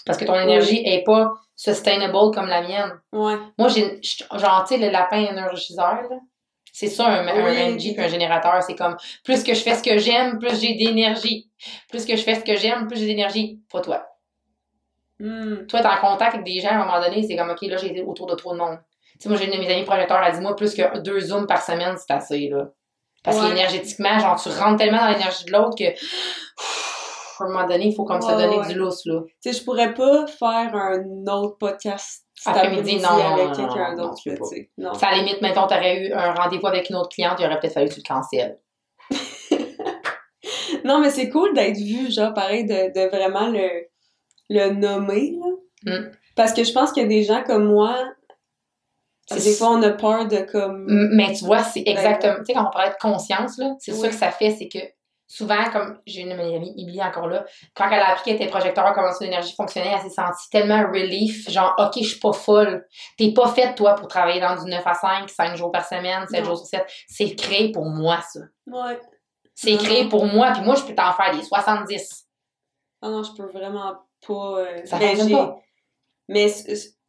[0.06, 2.92] Parce que ton énergie est pas sustainable comme la mienne.
[3.12, 3.38] Ouais.
[3.58, 6.18] Moi, j'ai genre, tu sais, le lapin énergiseur, là.
[6.76, 7.76] C'est ça, un, un Oui.
[7.76, 8.62] NG puis un générateur.
[8.64, 11.52] C'est comme, plus que je fais ce que j'aime, plus j'ai d'énergie.
[11.90, 13.62] Plus que je fais ce que j'aime, plus j'ai d'énergie.
[13.72, 14.08] Pas toi.
[15.20, 15.68] Hmm.
[15.68, 17.78] Toi, t'es en contact avec des gens, à un moment donné, c'est comme, OK, là,
[17.78, 18.80] j'ai été autour de trop de monde.
[19.24, 21.48] Sais, moi, j'ai une de mes amies projecteurs, elle dit, moi, plus que deux zooms
[21.48, 22.68] par semaine, c'est assez, là.
[23.24, 23.48] Parce Ouais.
[23.50, 27.96] qu'énergétiquement, genre, tu rentres tellement dans l'énergie de l'autre que, à un moment donné, il
[27.96, 28.68] faut comme Ouais, donner ouais.
[28.68, 29.22] du lousse, là.
[29.42, 34.16] Tu sais, je pourrais pas faire un autre podcast Après-midi, non, non, avec quelqu'un d'autre.
[34.22, 34.70] tu sais.
[34.96, 37.60] Ça, à la limite, mettons, t'aurais eu un rendez-vous avec une autre cliente, il aurait
[37.60, 38.60] peut-être fallu que tu le cancelles.
[40.84, 43.70] Non, mais c'est cool d'être vu, genre, pareil, de, de vraiment le,
[44.50, 45.98] le nommer, là.
[46.00, 46.12] Mm.
[46.36, 47.96] Parce que je pense qu'il y a des gens comme moi,
[49.28, 50.86] C'est- des fois, on a peur de, comme...
[51.14, 52.36] Mais tu vois, c'est exactement.
[52.40, 54.80] Tu sais, quand on parlait de conscience, là, c'est ça que ça fait, c'est que
[55.28, 58.36] souvent, comme j'ai une de mes amies, Ibli encore là, quand elle a appris qu'elle
[58.36, 62.20] était projecteur, comment son énergie fonctionnait, elle s'est sentie tellement relief, genre, OK, je suis
[62.20, 62.86] pas folle.
[63.18, 66.28] T'es pas faite, toi, pour travailler dans du 9 à 5, 5 jours par semaine,
[66.30, 66.46] 7 Non.
[66.48, 66.86] jours sur 7.
[67.08, 68.42] C'est créé pour moi, ça.
[68.68, 69.00] Ouais.
[69.56, 72.28] C'est créé pour moi, puis moi, je peux t'en faire des 70.
[73.02, 73.94] Ah non, je peux vraiment
[74.28, 74.34] pas...
[74.60, 75.58] euh, Ça j'ai- pas.
[76.30, 76.48] Mais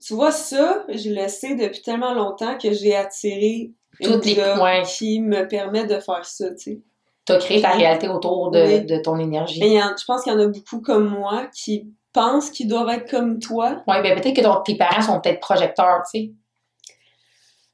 [0.04, 3.72] tu vois, ça, je le sais depuis tellement longtemps que j'ai attiré
[4.02, 4.82] Toutes les points.
[4.82, 6.80] qui me permet de faire ça, tu sais.
[7.24, 8.84] T'as créé ta réalité autour de, Oui.
[8.84, 9.60] de ton énergie.
[9.60, 12.90] Y en- je pense qu'il y en a beaucoup comme moi qui pensent qu'ils doivent
[12.90, 13.82] être comme toi.
[13.88, 16.32] Ouais, ben peut-être que ton- tes parents sont peut-être projecteurs, tu sais.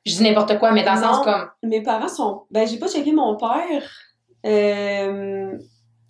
[0.07, 1.51] Je dis n'importe quoi, mais dans le sens comme.
[1.65, 2.43] Mes parents sont...
[2.51, 3.82] Ben, j'ai pas checké mon père.
[4.47, 5.52] Euh,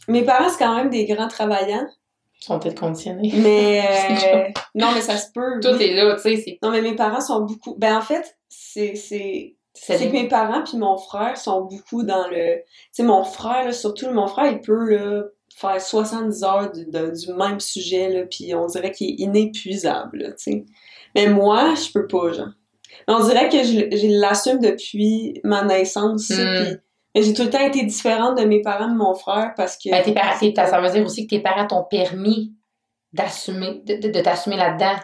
[0.09, 1.87] Mes parents, c'est quand même des grands travaillants.
[2.43, 3.33] Ils sont peut-être conditionnés.
[3.37, 3.83] Mais...
[4.35, 5.61] Euh, Non, mais ça se peut.
[5.61, 5.85] Tout oui.
[5.85, 6.59] est là, tu sais.
[6.63, 7.75] Non, mais mes parents sont beaucoup...
[7.79, 8.95] Ben, en fait, c'est...
[8.95, 9.55] c'est...
[9.87, 12.57] Que mes parents puis mon frère sont beaucoup dans le...
[12.59, 12.63] Tu
[12.93, 15.23] sais, mon frère, là, surtout, mon frère, il peut là,
[15.57, 20.35] faire 70 heures du, de- du même sujet, là, puis on dirait qu'il est inépuisable,
[20.37, 20.65] tu sais.
[21.15, 22.49] Mais moi, je peux pas, genre.
[23.09, 26.65] On dirait que je, je l'assume depuis ma naissance, ça, Hmm.
[26.65, 26.77] puis-
[27.15, 29.91] j'ai tout le temps été différente de mes parents, de mon frère, parce que...
[29.91, 32.55] Ben, tes parents, ça veut dire aussi que tes parents t'ont permis
[33.13, 34.97] d'assumer, de, de- de t'assumer là-dedans.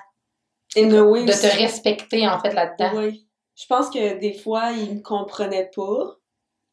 [0.76, 2.90] De te respecter, en fait, là-dedans.
[2.98, 3.26] Oui.
[3.56, 6.16] Je pense que des fois, ils me comprenaient pas.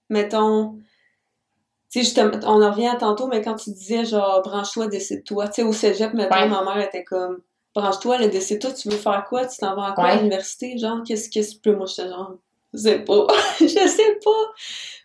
[0.09, 0.77] Mettons,
[1.91, 5.47] Tu sais, on en revient à tantôt, mais quand tu disais, genre, branche-toi, décide-toi.
[5.47, 6.49] Tu sais, au cégep, maintenant, Ouais.
[6.49, 7.41] ma mère était comme,
[7.75, 9.45] branche-toi, décide-toi, tu veux faire quoi?
[9.45, 10.09] Tu t'en vas à quoi Ouais.
[10.11, 10.77] à l'université?
[10.77, 11.75] Genre, qu'est-ce que tu peux?
[11.75, 12.33] Moi, j'étais genre,
[12.73, 13.27] je sais pas.
[13.59, 14.51] je sais pas.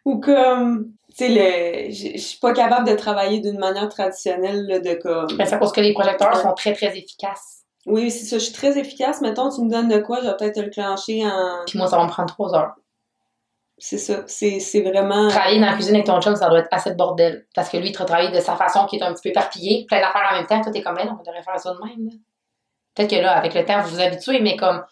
[0.05, 4.79] Ou comme, tu sais, le, je suis pas capable de travailler d'une manière traditionnelle, là,
[4.81, 7.65] de comme, Ben, c'est parce que les projecteurs sont très, très efficaces.
[7.87, 9.21] oui, c'est ça, je suis très efficace.
[9.21, 11.89] Mettons, tu me donnes de quoi, je vais peut-être te le clencher en, Puis moi,
[11.89, 12.75] ça va me prendre trois heures.
[13.77, 16.69] c'est ça, c'est, c'est vraiment, Travailler dans la cuisine avec ton chum, ça doit être
[16.71, 17.47] assez de bordel.
[17.55, 19.85] Parce que lui, il te travaille de sa façon qui est un petit peu éparpillée,
[19.89, 20.61] plein d'affaires en même temps.
[20.63, 22.07] Toi, t'es comme, non, on devrait faire ça de même.
[22.07, 22.13] là.
[22.95, 24.83] Peut-être que là, avec le temps, vous vous habituez, mais comme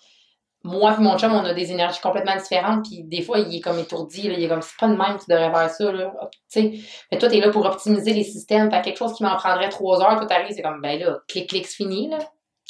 [0.67, 2.85] moi et mon chum, on a des énergies complètement différentes.
[2.85, 4.29] Puis des fois, il est comme étourdi.
[4.29, 5.93] Là, il est comme, c'est pas de même, tu devrais faire ça.
[5.93, 6.13] Là.
[6.21, 6.73] Hop, tu sais.
[7.11, 8.71] Mais toi, t'es là pour optimiser les systèmes.
[8.71, 11.19] Fait que quelque chose qui m'en prendrait trois heures, toi, t'arrives, c'est comme, ben là,
[11.29, 12.09] clic, clic, c'est fini.
[12.09, 12.19] Là.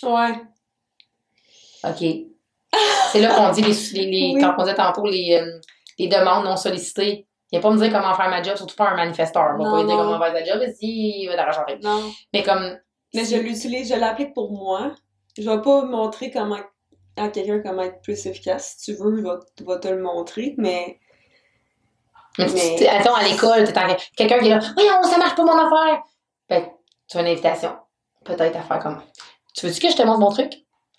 [0.04, 0.34] ouais,
[1.84, 2.04] OK.
[3.12, 3.72] C'est là qu'on dit, les,
[4.04, 4.40] les, les- Oui.
[4.40, 5.58] quand on disait tantôt, les, euh,
[5.98, 7.26] les demandes non sollicitées.
[7.52, 9.54] Il a pas me dire comment faire ma job, surtout pas un manifesteur.
[9.58, 10.76] Il va pas dire comment faire sa job, vas-y,
[11.22, 11.78] il va t'arranger.
[11.82, 12.10] non.
[12.34, 12.76] Mais comme.
[13.14, 14.92] Mais je l'utilise, je l'applique pour moi.
[15.38, 16.58] Je vais pas montrer comment
[17.16, 18.76] à quelqu'un comment être plus efficace.
[18.78, 20.98] Si tu veux, je vais, je vais te le montrer, mais
[22.38, 26.02] attends, à l'école, t'es en- quelqu'un qui est là, voyons, ça marche pas mon affaire.
[26.48, 26.68] Ben,
[27.08, 27.76] tu as une invitation.
[28.24, 29.02] Peut-être à faire comme.
[29.54, 30.52] Tu veux-tu que je te montre mon truc?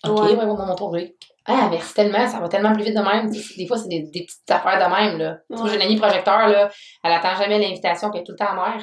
[0.04, 0.34] Ok, Ouais.
[0.36, 1.14] ouais, mon truc.
[1.50, 3.30] Ah, merci tellement, ça va tellement plus vite de même.
[3.30, 5.38] Des fois, c'est des, des petites affaires de même, là.
[5.54, 5.70] Tu Ouais.
[5.70, 6.68] j'ai une amie projecteur, là,
[7.04, 8.82] elle attend jamais l'invitation, puis elle est tout le temps amère.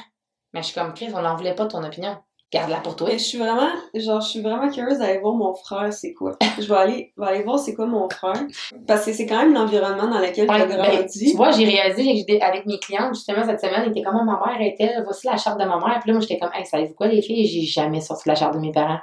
[0.53, 2.17] Mais je suis comme, Chris, on n'en voulait pas de ton opinion.
[2.55, 3.07] Garde-la pour toi.
[3.11, 6.37] Mais je suis vraiment, genre, je suis vraiment curieuse d'aller voir mon frère, c'est quoi?
[6.57, 8.41] Je vais aller, je vais aller voir c'est quoi mon frère.
[8.87, 11.31] Parce que c'est quand même l'environnement dans lequel Ouais, tu as ben, grandi.
[11.31, 14.39] tu vois, j'ai réalisé avec mes clientes, justement, cette semaine, ils étaient comme, Ah, ma
[14.57, 15.99] mère était, voici la charte de ma mère.
[15.99, 17.45] Puis là, moi, j'étais comme, hey, savez-vous quoi, les filles?
[17.45, 18.99] J'ai jamais sorti la charte de mes parents.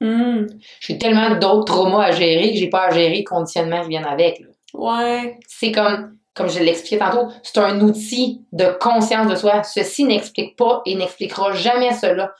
[0.00, 0.46] Hmm.
[0.80, 4.04] J'ai tellement d'autres traumas à gérer que j'ai pas à gérer les conditionnements qui viennent
[4.06, 4.38] avec.
[4.40, 4.46] là.
[4.74, 5.38] Ouais.
[5.48, 9.62] C'est comme, comme je l'expliquais tantôt, c'est un outil de conscience de soi.
[9.64, 12.32] Ceci n'explique pas et n'expliquera jamais cela.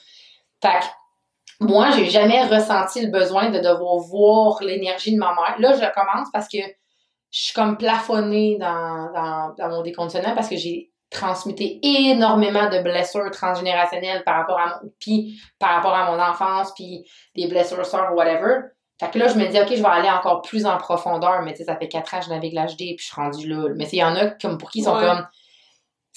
[0.63, 5.57] Fait que, moi, j'ai jamais ressenti le besoin de devoir voir l'énergie de ma mère.
[5.59, 10.49] Là, je commence parce que je suis comme plafonnée dans, dans, dans mon déconditionnement parce
[10.49, 16.11] que j'ai transmuté énormément de blessures transgénérationnelles par rapport à mon puis par rapport à
[16.11, 17.05] mon enfance puis
[17.37, 18.61] des blessures sœurs ou whatever.
[18.99, 21.53] Fait que là, je me dis, OK, je vais aller encore plus en profondeur, mais
[21.53, 23.69] tu sais, ça fait quatre ans que je navigue l'HD puis je suis rendue là.
[23.77, 25.05] Mais tu sais, il y en a comme pour qui ils sont Ouais.
[25.05, 25.27] comme.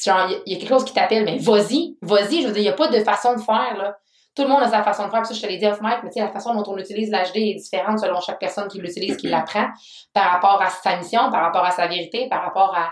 [0.03, 2.41] Genre, il y y, a quelque chose qui t'appelle, mais vas-y, vas-y.
[2.41, 3.97] Je veux dire, il n'y a pas de façon de faire, là.
[4.35, 5.79] Tout le monde a sa façon de faire, puis ça, je te l'ai dit off
[5.81, 8.67] mic, mais tu sais, la façon dont on utilise l'HD est différente selon chaque personne
[8.67, 9.67] qui l'utilise, qui l'apprend,
[10.13, 12.91] par rapport à sa mission, par rapport à sa vérité, par rapport à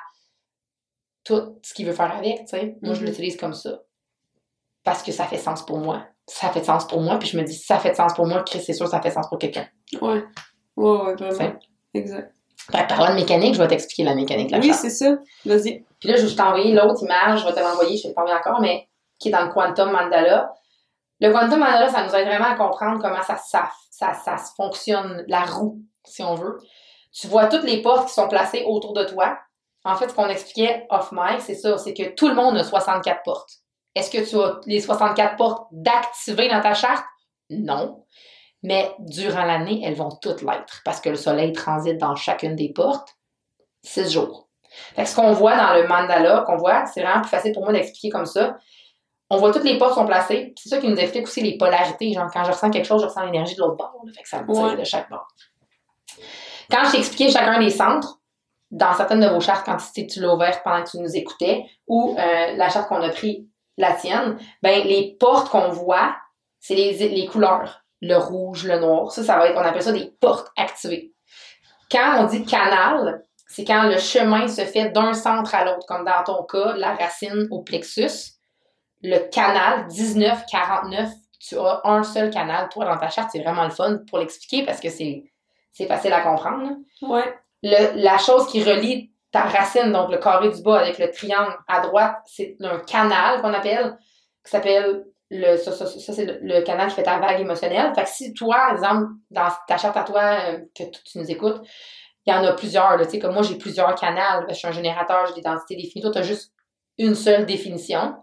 [1.24, 2.78] tout ce qu'il veut faire avec, tu sais.
[2.82, 3.08] Moi, je Mhm.
[3.08, 3.80] l'utilise comme ça.
[4.84, 6.04] Parce que ça fait sens pour moi.
[6.28, 8.42] Ça fait sens pour moi, puis je me dis, si ça fait sens pour moi,
[8.44, 9.68] Chris, c'est sûr, ça fait sens pour quelqu'un.
[10.02, 10.24] Ouais.
[10.76, 11.56] Ouais, ouais, vraiment.
[11.94, 12.34] Exact.
[12.72, 15.18] Fait parlant de mécanique, je vais t'expliquer la mécanique de la Oui, c'est ça.
[15.46, 15.84] Vas-y.
[16.00, 18.24] Puis là, je vais t'envoyer l'autre image, je vais te l'envoyer, je ne l'ai pas
[18.24, 18.88] encore, mais
[19.20, 20.54] qui est dans le Quantum Mandala.
[21.20, 25.24] Le Quantum Mandala, ça nous aide vraiment à comprendre comment ça, ça, ça, ça fonctionne,
[25.28, 26.58] la roue, si on veut.
[27.14, 29.38] Tu vois toutes les portes qui sont placées autour de toi.
[29.86, 32.64] En fait, ce qu'on expliquait off mic, c'est ça, c'est que tout le monde a
[32.64, 33.52] 64 portes.
[33.96, 37.06] Est-ce que tu as les 64 portes d'activer dans ta charte?
[37.50, 38.06] Non.
[38.64, 42.70] Mais durant l'année, elles vont toutes l'être parce que le soleil transite dans chacune des
[42.70, 43.18] portes
[43.84, 44.48] six jours.
[44.96, 47.64] Fait que ce qu'on voit dans le mandala, qu'on voit, c'est vraiment plus facile pour
[47.64, 48.58] moi d'expliquer comme ça.
[49.30, 50.54] On voit toutes les portes sont placées.
[50.58, 52.14] C'est ça qui nous explique aussi les polarités.
[52.14, 54.02] Genre, quand je ressens quelque chose, je ressens l'énergie de l'autre bord.
[54.06, 54.12] là.
[54.16, 54.76] Fait que ça me tire Ouais.
[54.76, 55.28] de chaque bord.
[56.70, 58.20] Quand je t'ai expliqué chacun des centres,
[58.72, 61.66] dans certaines de vos chartes, quand tu tu l'as ouverte pendant que tu nous écoutais,
[61.88, 63.48] ou euh, la charte qu'on a pris,
[63.78, 66.16] la tienne, ben les portes qu'on voit,
[66.60, 67.82] c'est les, les couleurs.
[68.02, 69.12] Le rouge, le noir.
[69.12, 71.14] Ça, ça va être, on appelle ça des portes activées.
[71.92, 76.04] Quand on dit canal, c'est quand le chemin se fait d'un centre à l'autre, comme
[76.04, 78.34] dans ton cas, de la racine au plexus.
[79.04, 81.10] Le canal 1949,
[81.40, 82.70] tu as un seul canal.
[82.70, 85.26] Toi, dans ta charte, c'est vraiment le fun pour l'expliquer parce que c'est
[85.88, 86.70] facile à comprendre.
[87.02, 87.34] Ouais.
[87.64, 91.56] Le- la chose qui relie ta racine, donc le carré du bas avec le triangle
[91.68, 93.98] à droite, c'est un canal qu'on appelle,
[94.46, 97.92] qui s'appelle le, ça, ça, ça, c'est le, le canal qui fait ta vague émotionnelle.
[97.96, 101.30] Fait que si toi, par exemple, dans ta charte à toi, euh, que tu, nous
[101.32, 101.62] écoutes,
[102.26, 104.68] il y en a plusieurs, là, tu sais, comme moi, j'ai plusieurs canaux, je suis
[104.68, 106.04] un générateur, j'ai des densités définies.
[106.04, 106.54] Toi, tu as juste
[107.00, 108.16] une seule définition.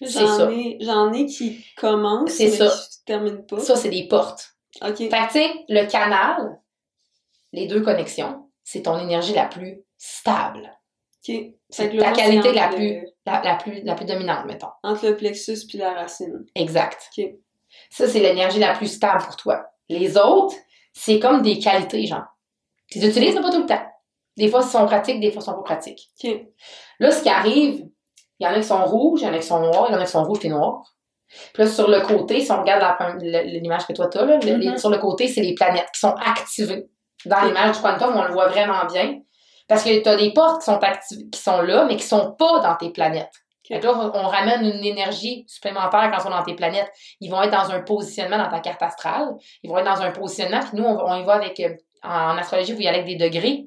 [0.00, 2.68] J'en ai, j'en ai qui commencent, mais ça.
[2.68, 3.58] qui terminent pas.
[3.60, 4.50] Ça, c'est des portes.
[4.82, 4.96] OK.
[4.96, 6.60] Fait que, tu sais, le canal,
[7.52, 10.70] les deux connexions, c'est ton énergie la plus stable.
[11.28, 11.34] OK.
[11.70, 14.68] C'est ta qualité la plus, le- la, la plus, la plus dominante, mettons.
[14.82, 16.46] Entre le plexus puis la racine.
[16.54, 17.10] Exact.
[17.18, 17.24] OK.
[17.90, 19.66] Ça, c'est l'énergie la plus stable pour toi.
[19.88, 20.54] Les autres,
[20.92, 22.24] c'est comme des qualités, genre.
[22.90, 23.84] Tu les utilises, mais pas tout le temps.
[24.36, 26.10] Des fois, ils sont pratiques, des fois, ils sont pas pratiques.
[26.24, 26.30] OK.
[27.00, 27.86] Là, ce qui arrive,
[28.40, 29.92] Il y en a qui sont rouges, il y en a qui sont noirs, il
[29.92, 30.82] y en a qui sont rouges et noirs.
[31.52, 32.82] Puis là, sur le côté, si on regarde
[33.20, 34.78] l'image que toi tu as, là, le- les- Mhm.
[34.78, 36.88] sur le côté, c'est les planètes qui sont activées.
[37.26, 39.18] Dans l'image du quantum, on le voit vraiment bien.
[39.66, 42.32] Parce que tu as des portes qui sont, activ- qui sont là, mais qui sont
[42.32, 43.32] pas dans tes planètes.
[43.68, 46.90] Là, on ramène une énergie supplémentaire quand ils sont dans tes planètes.
[47.20, 49.34] Ils vont être dans un positionnement dans ta carte astrale.
[49.62, 51.60] Ils vont être dans un positionnement, puis nous, on, y va avec.
[51.60, 53.66] euh, en astrologie, vous y allez avec des degrés.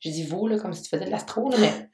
[0.00, 1.88] Je dis vous, là, comme si tu faisais de l'astro, mais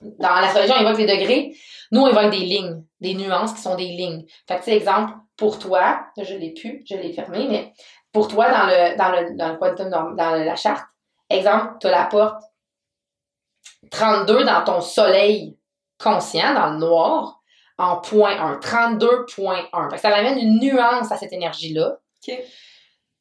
[0.00, 1.56] dans l'astrologie, on avec des degrés.
[1.92, 4.24] Nous, on avec des lignes, des nuances qui sont des lignes.
[4.48, 7.72] Fait que, tu sais, exemple, pour toi, je l'ai plus, je l'ai fermé, mais
[8.12, 10.86] pour toi, dans le, dans le, dans le quantum, dans, dans la charte,
[11.28, 12.42] exemple, tu as la porte
[13.90, 15.58] 32 dans ton soleil
[15.98, 17.40] conscient, dans le noir,
[17.78, 19.90] en point 1, 32.1.
[19.90, 21.98] Fait que ça amène une nuance à cette énergie-là,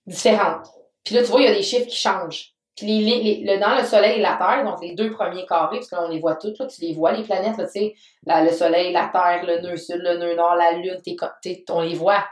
[0.05, 0.67] différente.
[1.03, 2.52] Puis là, tu vois, il y a des chiffres qui changent.
[2.75, 5.45] Puis les, les- les- le, dans le soleil et la Terre, donc les deux premiers
[5.45, 7.67] carrés, parce que là, on les voit toutes, là, tu les vois, les planètes, tu
[7.67, 7.93] sais,
[8.25, 11.81] le soleil, la Terre, le nœud sud, le nœud nord, la Lune, co- t'es- on
[11.81, 12.25] les voit.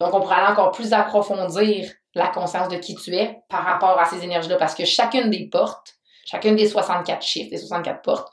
[0.00, 3.98] Donc, on pourrait aller encore plus approfondir la conscience de qui tu es par rapport
[3.98, 5.94] à ces énergies-là, parce que chacune des portes,
[6.24, 8.32] chacune des 64 chiffres, des 64 portes,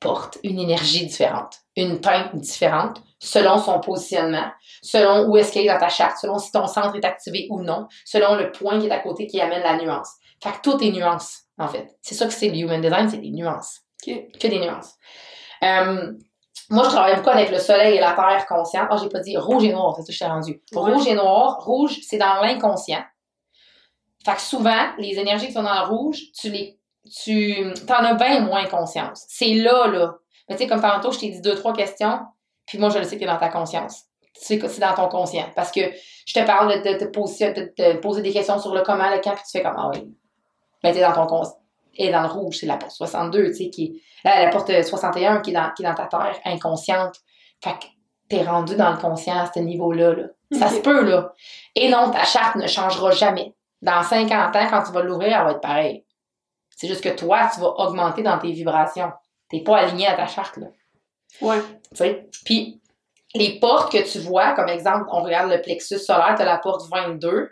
[0.00, 4.50] porte une énergie différente, une teinte différente, selon son positionnement,
[4.82, 7.62] selon où est-ce qu'elle est dans ta charte, selon si ton centre est activé ou
[7.62, 10.10] non, selon le point qui est à côté qui amène la nuance.
[10.42, 11.96] Fait que tout est nuance, en fait.
[12.02, 13.80] C'est ça que c'est le human design, c'est des nuances.
[14.06, 14.14] OK.
[14.38, 14.94] Que des nuances.
[15.62, 16.12] Euh,
[16.68, 18.88] moi, je travaille beaucoup avec le soleil et la terre consciente.
[18.90, 20.62] Ah, j'ai pas dit rouge et noir, c'est ça que je t'ai rendu.
[20.72, 20.92] Ouais.
[20.92, 23.02] Rouge et noir, rouge, c'est dans l'inconscient.
[24.24, 26.78] Fait que souvent, les énergies qui sont dans le rouge, tu les.
[27.22, 29.24] Tu en as bien moins conscience.
[29.28, 30.16] C'est là, là.
[30.48, 32.18] Mais tu sais, comme tantôt, je t'ai dit deux, trois questions,
[32.66, 34.04] puis moi, je le sais que dans ta conscience.
[34.34, 35.46] Tu sais que c'est dans ton conscient.
[35.54, 35.80] Parce que
[36.26, 39.20] je te parle de te poser, de te poser des questions sur le comment, le
[39.22, 40.06] quand, puis tu fais comme, ah oui.
[40.82, 41.58] Ben, t'es dans ton conscient.
[41.98, 44.70] Et dans le rouge, c'est la porte 62, tu sais, qui est Là, la porte
[44.82, 47.14] 61 qui est dans, qui est dans ta terre inconsciente.
[47.62, 47.86] Fait que
[48.28, 50.14] t'es rendu dans le conscient à ce niveau-là.
[50.14, 50.24] Là.
[50.52, 51.32] Ça se peut, là.
[51.76, 53.54] Et non, ta charte ne changera jamais.
[53.82, 56.04] Dans 50 ans, quand tu vas l'ouvrir, elle va être pareille.
[56.76, 59.12] C'est juste que toi, tu vas augmenter dans tes vibrations.
[59.48, 60.66] T'es pas aligné à ta charte, là.
[61.40, 61.58] Ouais.
[62.44, 62.80] Puis,
[63.34, 66.58] les portes que tu vois, comme exemple, on regarde le plexus solaire, tu as la
[66.58, 67.50] porte 22.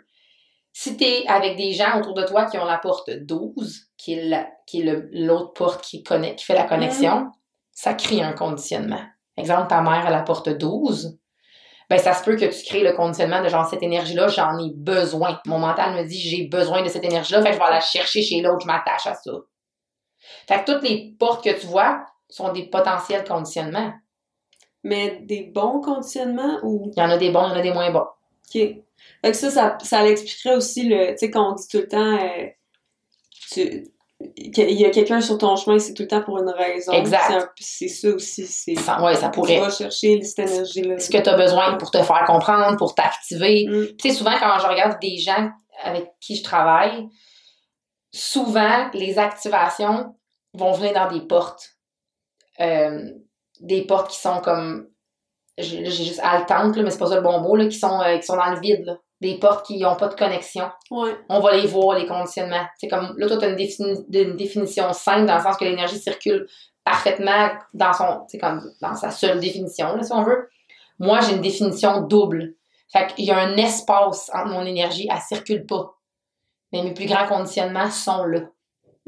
[0.73, 4.13] Si tu es avec des gens autour de toi qui ont la porte 12, qui
[4.13, 7.31] est la- qui est le- l'autre porte qui, connecte, qui fait la connexion,
[7.71, 9.01] ça crée un conditionnement.
[9.37, 11.17] Exemple, ta mère a la porte 12,
[11.89, 14.71] ben ça se peut que tu crées le conditionnement de genre cette énergie-là, j'en ai
[14.73, 15.39] besoin.
[15.45, 18.21] Mon mental me dit j'ai besoin de cette énergie-là, fait que je vais la chercher
[18.23, 19.31] chez l'autre, je m'attache à ça.
[20.47, 23.93] Fait que toutes les portes que tu vois sont des potentiels conditionnements.
[24.83, 26.91] Mais des bons conditionnements ou?
[26.95, 28.01] Il y en a des bons, il y en a des moins bons.
[28.01, 28.53] OK.
[28.53, 31.11] Fait que ça, ça, ça l'expliquerait aussi le.
[31.11, 32.17] Tu sais, quand on dit tout le temps.
[32.17, 32.47] euh,
[33.51, 33.87] tu-
[34.53, 36.93] qu'il y a quelqu'un sur ton chemin, c'est tout le temps pour une raison.
[36.93, 37.51] Exact.
[37.59, 38.47] C'est ça aussi.
[38.47, 38.75] C'est.
[38.75, 39.59] Ça, ouais, ça Tu pourrait.
[39.59, 40.97] vas chercher cette énergie-là.
[40.99, 43.67] Ce que tu as besoin pour te faire comprendre, pour t'activer.
[43.67, 43.97] Mm.
[43.97, 45.49] Tu sais, souvent, quand je regarde des gens
[45.83, 47.07] avec qui je travaille,
[48.13, 50.15] souvent, les activations
[50.53, 51.74] vont venir dans des portes.
[52.61, 53.09] Euh,
[53.59, 54.87] des portes qui sont comme.
[55.57, 58.17] J'ai juste haletantes, là, mais c'est pas ça le bon mot, là, qui, sont, euh,
[58.17, 58.83] qui sont dans le vide.
[58.85, 58.97] Là.
[59.21, 60.69] Des portes qui n'ont pas de connexion.
[60.91, 61.15] Ouais.
[61.29, 62.65] On va les voir, les conditionnements.
[62.77, 65.63] C'est comme là, toi, tu as une, défini- une définition simple dans le sens que
[65.63, 66.45] l'énergie circule
[66.83, 68.27] parfaitement dans son.
[68.39, 70.49] comme dans sa seule définition, là, si on veut.
[70.99, 72.55] Moi, j'ai une définition double.
[72.91, 75.95] Fait qu'il y a un espace entre mon énergie, elle circule pas.
[76.71, 78.41] Mais mes plus grands conditionnements sont là.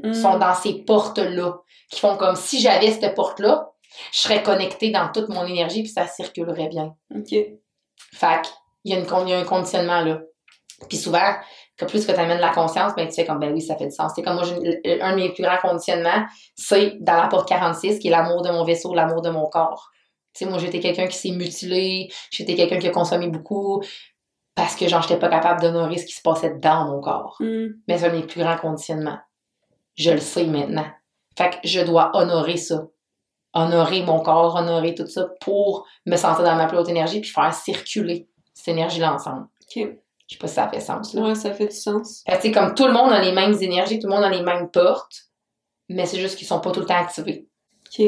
[0.04, 0.14] Mm.
[0.14, 1.60] Sont dans ces portes-là.
[1.90, 3.72] Qui font comme si j'avais cette porte-là,
[4.12, 6.96] je serais connectée dans toute mon énergie puis ça circulerait bien.
[7.16, 7.30] OK.
[7.30, 8.42] Fait
[8.84, 10.20] qu'il y, a une il y a un conditionnement là.
[10.90, 11.34] Puis souvent,
[11.78, 13.86] que plus que tu amènes la conscience, ben, tu fais comme, ben oui, ça fait
[13.86, 14.12] du sens.
[14.16, 16.26] C'est comme moi, un de mes plus grands conditionnements,
[16.56, 19.90] c'est dans la porte 46, qui est l'amour de mon vaisseau, l'amour de mon corps.
[20.34, 23.82] Tu sais, moi, j'étais quelqu'un qui s'est mutilé, j'étais quelqu'un qui a consommé beaucoup,
[24.56, 27.38] parce que, genre, j'étais pas capable d'honorer ce qui se passait dans mon corps.
[27.40, 27.68] Mm.
[27.88, 29.20] Mais c'est un de mes plus grands conditionnements.
[29.98, 30.86] Je le sais maintenant.
[31.38, 32.88] Fait que je dois honorer ça.
[33.54, 37.30] Honorer mon corps, honorer tout ça pour me sentir dans ma plus haute énergie puis
[37.32, 39.48] faire circuler cette énergie-là ensemble.
[39.64, 39.88] OK.
[40.30, 41.22] Je sais pas si ça fait sens, là.
[41.22, 42.24] Ouais, ça fait du sens.
[42.28, 44.26] Fait que, tu sais, comme tout le monde a les mêmes énergies, tout le monde
[44.26, 45.24] a les mêmes portes,
[45.90, 47.48] mais c'est juste qu'ils sont pas tout le temps activés.
[47.88, 48.06] OK.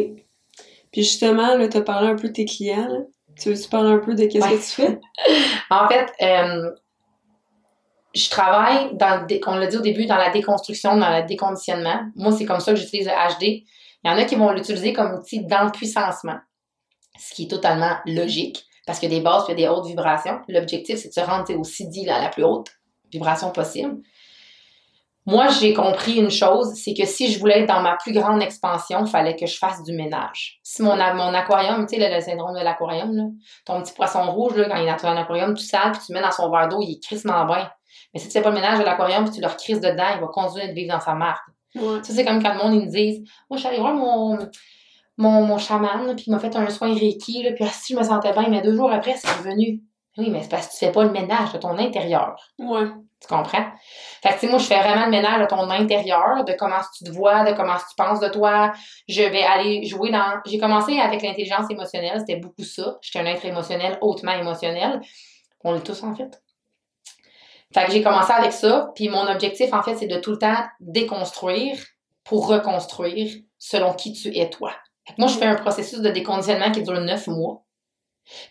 [0.91, 2.99] Puis justement, là, t'as parlé un peu de tes clients, là.
[3.39, 4.51] Tu veux-tu parler un peu de qu'est-ce Ouais.
[4.57, 4.99] que tu fais?
[5.69, 6.71] En fait, euh,
[8.19, 12.01] je travaille, dans, on l'a dit au début, dans la déconstruction, dans le déconditionnement.
[12.15, 13.63] Moi, c'est comme ça que j'utilise le HD.
[14.03, 16.37] Il y en a qui vont l'utiliser comme outil d'empuissancement,
[17.17, 19.67] ce qui est totalement logique, parce qu'il y a des bases puis il y a
[19.67, 20.39] des hautes vibrations.
[20.47, 22.69] L'objectif, c'est de se rendre tu sais, au CD, là, à la plus haute
[23.11, 23.97] vibration possible.
[25.25, 28.41] Moi, j'ai compris une chose, c'est que si je voulais être dans ma plus grande
[28.41, 30.59] expansion, il fallait que je fasse du ménage.
[30.63, 33.33] Si mon, mon aquarium, tu sais, le, le syndrome de l'aquarium,
[33.65, 36.13] ton petit poisson rouge, là, quand il est dans ton aquarium tout sale, puis tu
[36.13, 37.69] mets dans son verre d'eau, il est crissement bien.
[38.13, 40.21] Mais si tu fais pas le ménage de l'aquarium, puis tu le recrisses dedans, il
[40.21, 41.47] va continuer de vivre dans sa marque.
[41.75, 42.03] Ouais.
[42.03, 43.19] Ça, c'est comme quand le monde, ils me disent
[43.49, 44.37] Moi, je suis allée voir mon,
[45.17, 47.99] mon, mon chaman, puis il m'a fait un soin Reiki, là, puis ah, si je
[47.99, 49.81] me sentais bien, mais deux jours après, c'est revenu.
[50.17, 52.35] Oui, mais c'est parce que tu fais pas le ménage de ton intérieur.
[52.57, 52.87] Ouais.
[53.21, 53.65] Tu comprends?
[54.21, 56.79] Fait que, tu sais, moi, je fais vraiment le ménage de ton intérieur, de comment
[56.97, 58.71] tu te vois, de comment tu penses de toi.
[59.07, 60.39] Je vais aller jouer dans.
[60.45, 62.97] J'ai commencé avec l'intelligence émotionnelle, c'était beaucoup ça.
[63.01, 65.01] J'étais un être émotionnel, hautement émotionnel.
[65.63, 66.41] On l'est tous, en fait.
[67.73, 70.39] Fait que j'ai commencé avec ça, puis mon objectif, en fait, c'est de tout le
[70.39, 71.77] temps déconstruire
[72.23, 74.71] pour reconstruire selon qui tu es toi.
[75.07, 77.63] Fait que moi, je fais un processus de déconditionnement qui dure neuf mois.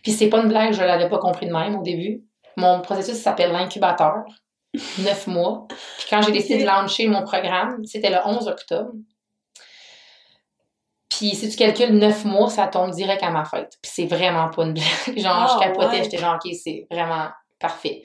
[0.02, 2.24] Puis c'est pas une blague, je l'avais pas compris de même au début.
[2.56, 4.24] Mon processus s'appelle l'incubateur.
[4.98, 5.66] Neuf mois.
[5.68, 8.90] Puis quand j'ai décidé de lancer mon programme, c'était le 11 octobre.
[11.08, 13.78] Puis si tu calcules neuf mois, ça tombe direct à ma fête.
[13.82, 15.16] Puis c'est vraiment pas une blague.
[15.18, 16.04] Genre, Ah, je capotais, ouais.
[16.04, 17.28] j'étais genre, OK, c'est vraiment
[17.58, 18.02] parfait.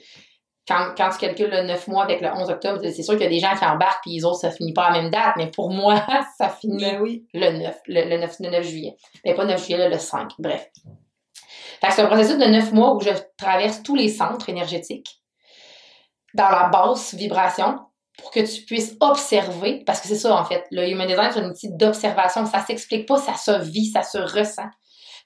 [0.66, 3.26] Quand, quand tu calcules le 9 mois avec le 11 octobre, c'est sûr qu'il y
[3.26, 5.34] a des gens qui embarquent puis les autres, ça finit pas à la même date.
[5.36, 6.02] Mais pour moi,
[6.38, 7.26] ça finit Ben oui.
[7.34, 8.96] le 9, le, le 9, le 9 juillet.
[9.24, 10.32] Mais pas 9 juillet, là, le 5.
[10.38, 10.66] Bref.
[11.90, 15.20] C'est un processus de 9 mois où je traverse tous les centres énergétiques
[16.34, 17.78] dans la basse vibration
[18.18, 21.40] pour que tu puisses observer, parce que c'est ça en fait, le Human Design c'est
[21.40, 24.68] un outil d'observation, ça s'explique pas, ça se vit, ça se ressent.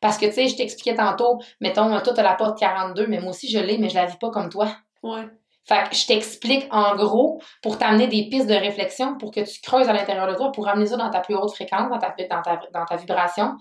[0.01, 3.31] Parce que tu sais, je t'expliquais tantôt, mettons, toi t'as la porte 42, mais moi
[3.31, 4.75] aussi je l'ai, mais je la vis pas comme toi.
[5.03, 5.27] Ouais.
[5.69, 9.61] Fait que je t'explique en gros pour t'amener des pistes de réflexion pour que tu
[9.61, 12.15] creuses à l'intérieur de toi pour ramener ça dans ta plus haute fréquence, dans ta,
[12.31, 13.55] dans ta, dans ta vibration.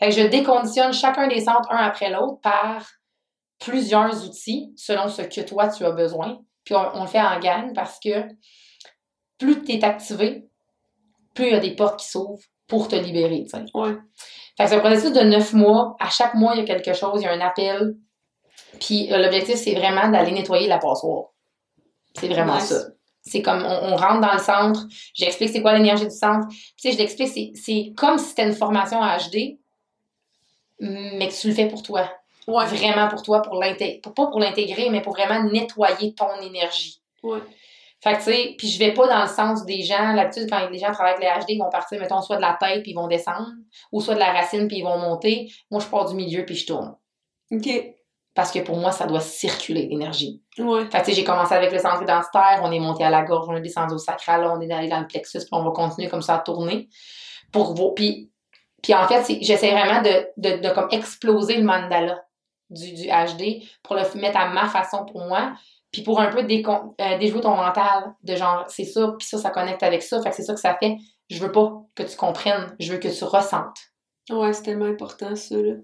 [0.00, 2.84] Fait que je déconditionne chacun des centres un après l'autre par
[3.60, 6.40] plusieurs outils selon ce que toi tu as besoin.
[6.64, 8.24] Puis on, on le fait en gang parce que
[9.38, 10.48] plus tu es activé,
[11.34, 13.44] plus il y a des portes qui s'ouvrent pour te libérer.
[13.74, 13.96] Ouais.
[14.56, 15.96] Fait que c'est un processus de neuf mois.
[16.00, 17.94] À chaque mois, il y a quelque chose, il y a un appel.
[18.80, 21.26] Puis euh, l'objectif, c'est vraiment d'aller nettoyer la passoire.
[22.18, 22.64] C'est vraiment Nice.
[22.64, 22.84] ça.
[23.22, 24.80] C'est comme on, on rentre dans le centre,
[25.14, 26.48] j'explique c'est quoi l'énergie du centre.
[26.48, 29.58] Puis, tu sais, je l'explique, c'est, c'est comme si c'était une formation HD,
[30.80, 32.10] mais que tu le fais pour toi.
[32.48, 32.66] Ouais.
[32.66, 34.00] Vraiment pour toi, pour l'intégrer.
[34.00, 37.00] Pas pour l'intégrer, mais pour vraiment nettoyer ton énergie.
[37.22, 37.38] Ouais.
[38.02, 40.12] Fait que, tu sais, puis je vais pas dans le sens des gens.
[40.12, 42.58] L'habitude, quand les gens travaillent avec les HD, ils vont partir, mettons, soit de la
[42.60, 43.52] tête, puis ils vont descendre,
[43.92, 45.52] ou soit de la racine, puis ils vont monter.
[45.70, 46.96] Moi, je pars du milieu, puis je tourne.
[47.52, 47.68] OK.
[48.34, 50.42] Parce que pour moi, ça doit circuler, l'énergie.
[50.58, 50.86] Ouais.
[50.90, 53.56] Fait que, j'ai commencé avec le centre identitaire, on est monté à la gorge, on
[53.56, 56.22] est descendu au sacral, on est allé dans le plexus, puis on va continuer comme
[56.22, 56.88] ça à tourner.
[57.52, 57.90] Pour vous.
[57.90, 58.30] Puis,
[58.82, 62.24] puis en fait, j'essaie vraiment de, de, de comme exploser le mandala
[62.70, 65.52] du, du HD pour le mettre à ma façon pour moi.
[65.92, 69.36] Puis pour un peu décon- euh, déjouer ton mental, de genre, c'est ça, puis ça,
[69.36, 70.22] ça connecte avec ça.
[70.22, 70.96] Fait que c'est ça que ça fait.
[71.28, 73.78] Je veux pas que tu comprennes, je veux que tu ressentes.
[74.30, 75.74] Ouais, c'est tellement important, ça, là.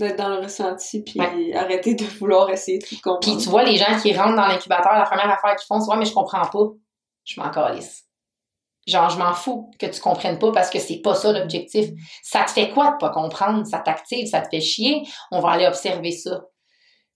[0.00, 1.54] D'être dans le ressenti, puis Ouais.
[1.54, 3.20] arrêter de vouloir essayer de tout comprendre.
[3.20, 5.90] Puis tu vois, les gens qui rentrent dans l'incubateur, la première affaire qu'ils font, c'est
[5.90, 6.64] Ouais, mais je comprends pas.
[7.24, 8.02] Je m'en calisse.
[8.86, 11.90] Genre, je m'en fous que tu comprennes pas parce que c'est pas ça l'objectif.
[12.22, 13.64] Ça te fait quoi de pas comprendre?
[13.66, 15.02] Ça t'active, ça te fait chier?
[15.30, 16.42] On va aller observer ça.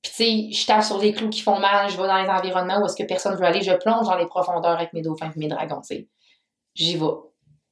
[0.00, 2.28] Puis tu sais, je tape sur les clous qui font mal, je vais dans les
[2.28, 5.30] environnements où est-ce que personne veut aller, je plonge dans les profondeurs avec mes dauphins
[5.34, 6.08] et mes dragons, tu sais.
[6.74, 7.06] J'y vais.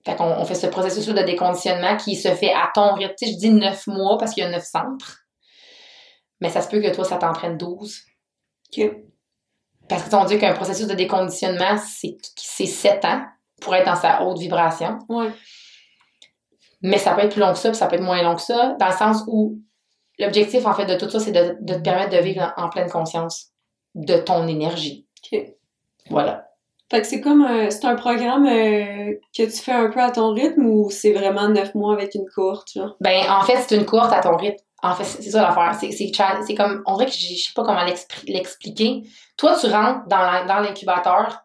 [0.07, 3.15] Fait qu'on on fait ce processus de déconditionnement qui se fait à ton rythme.
[3.19, 5.23] Tu sais, je dis neuf mois parce qu'il y a neuf centres.
[6.41, 8.03] Mais ça se peut que toi, ça t'en prenne 12.
[8.79, 8.89] OK.
[9.89, 13.25] Parce que on dit qu'un processus de déconditionnement, c'est c'est 7 ans
[13.61, 15.01] pour être dans sa haute vibration.
[15.09, 15.33] Ouais.
[16.83, 18.43] Mais ça peut être plus long que ça, puis ça peut être moins long que
[18.43, 19.59] ça, dans le sens où
[20.21, 22.69] l'objectif, en fait, de tout ça, c'est de, de te permettre de vivre en, en
[22.69, 23.51] pleine conscience
[23.97, 25.09] de ton énergie.
[25.33, 25.41] OK.
[26.11, 26.46] Voilà.
[26.91, 30.11] Fait que c'est comme un, c'est un programme euh, que tu fais un peu à
[30.13, 32.97] ton rythme ou c'est vraiment neuf mois avec une courte, genre?
[33.01, 34.63] Ben, en fait, c'est une courte à ton rythme.
[34.83, 35.75] En fait, c'est ça l'affaire.
[35.81, 37.83] C'est c'est comme, on dirait que je sais pas comment
[38.27, 39.03] l'expliquer.
[39.37, 41.41] Toi, tu rentres dans la- dans l'incubateur,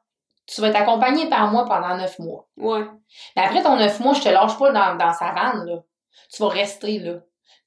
[0.45, 2.47] tu vas être accompagné par moi pendant neuf mois.
[2.57, 2.85] Ouais.
[3.35, 5.77] Mais après ton neuf mois, je te lâche pas dans, dans sa vanne, là.
[6.31, 7.13] Tu vas rester là.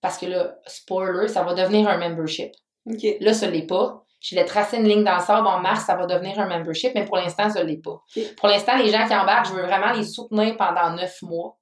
[0.01, 2.53] Parce que là, spoiler, ça va devenir un membership.
[2.87, 3.05] OK.
[3.21, 4.04] Là, ça l'est pas.
[4.27, 6.93] Je l'ai tracé une ligne dans le sable en mars, ça va devenir un membership,
[6.95, 8.01] mais pour l'instant, ça l'est pas.
[8.39, 11.59] Pour l'instant, les gens qui embarquent, je veux vraiment les soutenir pendant neuf mois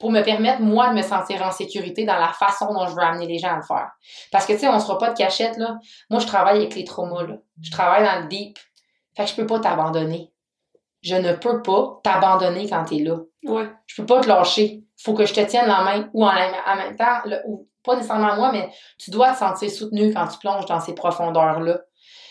[0.00, 3.02] pour me permettre, moi, de me sentir en sécurité dans la façon dont je veux
[3.02, 3.90] amener les gens à le faire.
[4.32, 5.76] Parce que, tu sais, on sera pas de cachette, là.
[6.10, 7.34] Moi, je travaille avec les traumas, là.
[7.62, 8.58] Je travaille dans le deep.
[9.16, 10.32] Fait que je peux pas t'abandonner.
[11.02, 13.68] Je ne peux pas t'abandonner quand t'es là Ouais.
[13.86, 14.82] je peux pas te lâcher.
[14.96, 16.08] Faut que je te tienne la main.
[16.14, 19.70] Ou en, en même temps, le- ou pas nécessairement moi, mais tu dois te sentir
[19.70, 21.80] soutenu quand tu plonges dans ces profondeurs-là.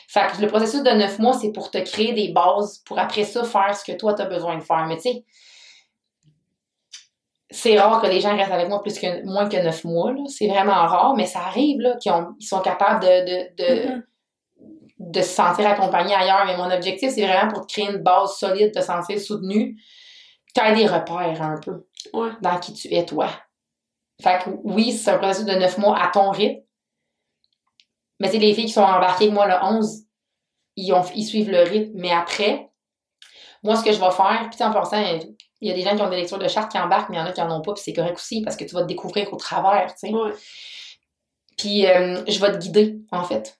[0.09, 3.23] Fait que le processus de neuf mois, c'est pour te créer des bases pour après
[3.23, 4.85] ça faire ce que toi, tu as besoin de faire.
[4.87, 5.25] Mais tu sais,
[7.49, 10.11] c'est rare que les gens restent avec moi plus que moins que neuf mois.
[10.27, 14.03] C'est vraiment rare, mais ça arrive là, qu'ils ils sont capables de, de, de, Mhm.
[14.99, 16.45] de se sentir accompagnés ailleurs.
[16.45, 19.77] Mais mon objectif, c'est vraiment pour te créer une base solide, te sentir soutenu.
[20.55, 22.29] Tu as des repères un peu Ouais.
[22.41, 23.27] dans qui tu es, toi.
[24.21, 26.61] Fait que oui, c'est un processus de neuf mois à ton rythme.
[28.19, 30.05] Mais c'est les filles qui sont embarquées avec moi le 11,
[30.75, 31.91] ils, ont, ils suivent le rythme.
[31.95, 32.69] Mais après,
[33.63, 35.01] moi, ce que je vais faire, puis tu sais, en passant,
[35.61, 37.19] il y a des gens qui ont des lectures de charte qui embarquent, mais il
[37.19, 38.81] y en a qui en ont pas, puis c'est correct aussi, parce que tu vas
[38.81, 40.13] te découvrir au travers, tu sais.
[40.13, 40.31] Ouais.
[41.57, 43.59] Puis euh, je vais te guider, en fait,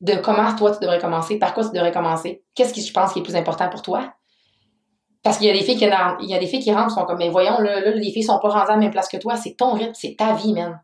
[0.00, 3.12] de comment toi tu devrais commencer, par quoi tu devrais commencer, qu'est-ce qui je pense
[3.12, 4.14] qui est plus important pour toi.
[5.22, 7.04] Parce qu'il y a des filles qui il y a des filles qui rentrent sont
[7.04, 9.16] comme mais voyons là, là les filles sont pas rendues à la même place que
[9.16, 10.80] toi, c'est ton rythme, c'est ta vie, man.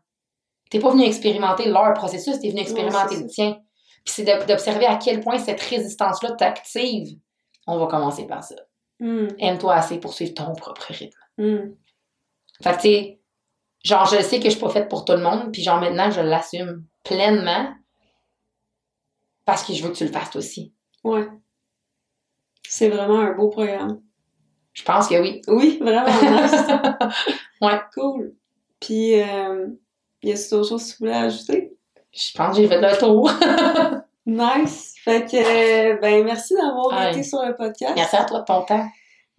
[0.69, 3.57] T'es pas venu expérimenter leur processus, t'es venu expérimenter le tien.
[4.05, 7.17] Puis c'est d'observer à quel point cette résistance-là t'active.
[7.67, 8.55] On va commencer par ça.
[8.99, 9.27] Hmm.
[9.39, 11.17] Aime-toi assez pour suivre ton propre rythme.
[11.37, 11.73] Hmm.
[12.61, 13.19] Fait que, tu sais,
[13.83, 16.11] genre, je sais que je suis pas faite pour tout le monde, puis genre, maintenant,
[16.11, 17.73] je l'assume pleinement
[19.45, 20.73] parce que je veux que tu le fasses toi aussi.
[21.03, 21.27] Ouais.
[22.67, 24.01] C'est vraiment un beau programme.
[24.79, 25.41] Je pense que oui.
[25.49, 26.05] Oui, vraiment
[26.41, 26.61] nice.
[27.61, 27.79] Ouais.
[27.93, 28.33] Cool.
[28.79, 29.67] Puis, euh,
[30.23, 31.73] y a-t-il d'autres choses que tu voulais ajouter?
[32.13, 33.29] Je pense que j'ai fait le tour.
[34.25, 34.93] Nice.
[35.03, 37.11] Fait que, euh, ben, merci d'avoir Ouais.
[37.11, 37.93] été sur le podcast.
[37.95, 38.87] Merci à toi de ton temps.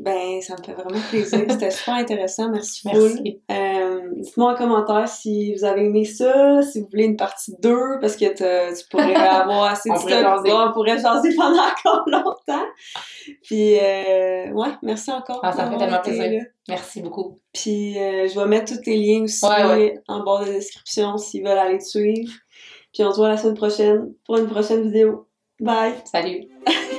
[0.03, 1.41] Ben, ça me fait vraiment plaisir.
[1.51, 2.49] C'était super intéressant.
[2.51, 2.81] Merci.
[2.87, 3.43] Merci.
[3.51, 7.99] Euh, Dites-moi en commentaire si vous avez aimé ça, si vous voulez une partie 2,
[8.01, 8.25] parce que
[8.79, 10.67] tu pourrais avoir assez de On pourrait stock.
[10.69, 12.67] On pourrait jaser pendant encore longtemps.
[13.43, 15.41] Puis, euh, ouais, merci encore.
[15.43, 16.31] Ah, ça me fait tellement plaisir.
[16.31, 16.39] là.
[16.69, 17.39] Merci beaucoup.
[17.53, 19.95] Puis, euh, je vais mettre tous tes liens aussi Ouais, ouais.
[20.09, 22.33] en bas de la description s'ils veulent aller te suivre.
[22.95, 25.27] Puis, on se voit la semaine prochaine pour une prochaine vidéo.
[25.61, 25.93] Bye!
[26.11, 26.47] Salut.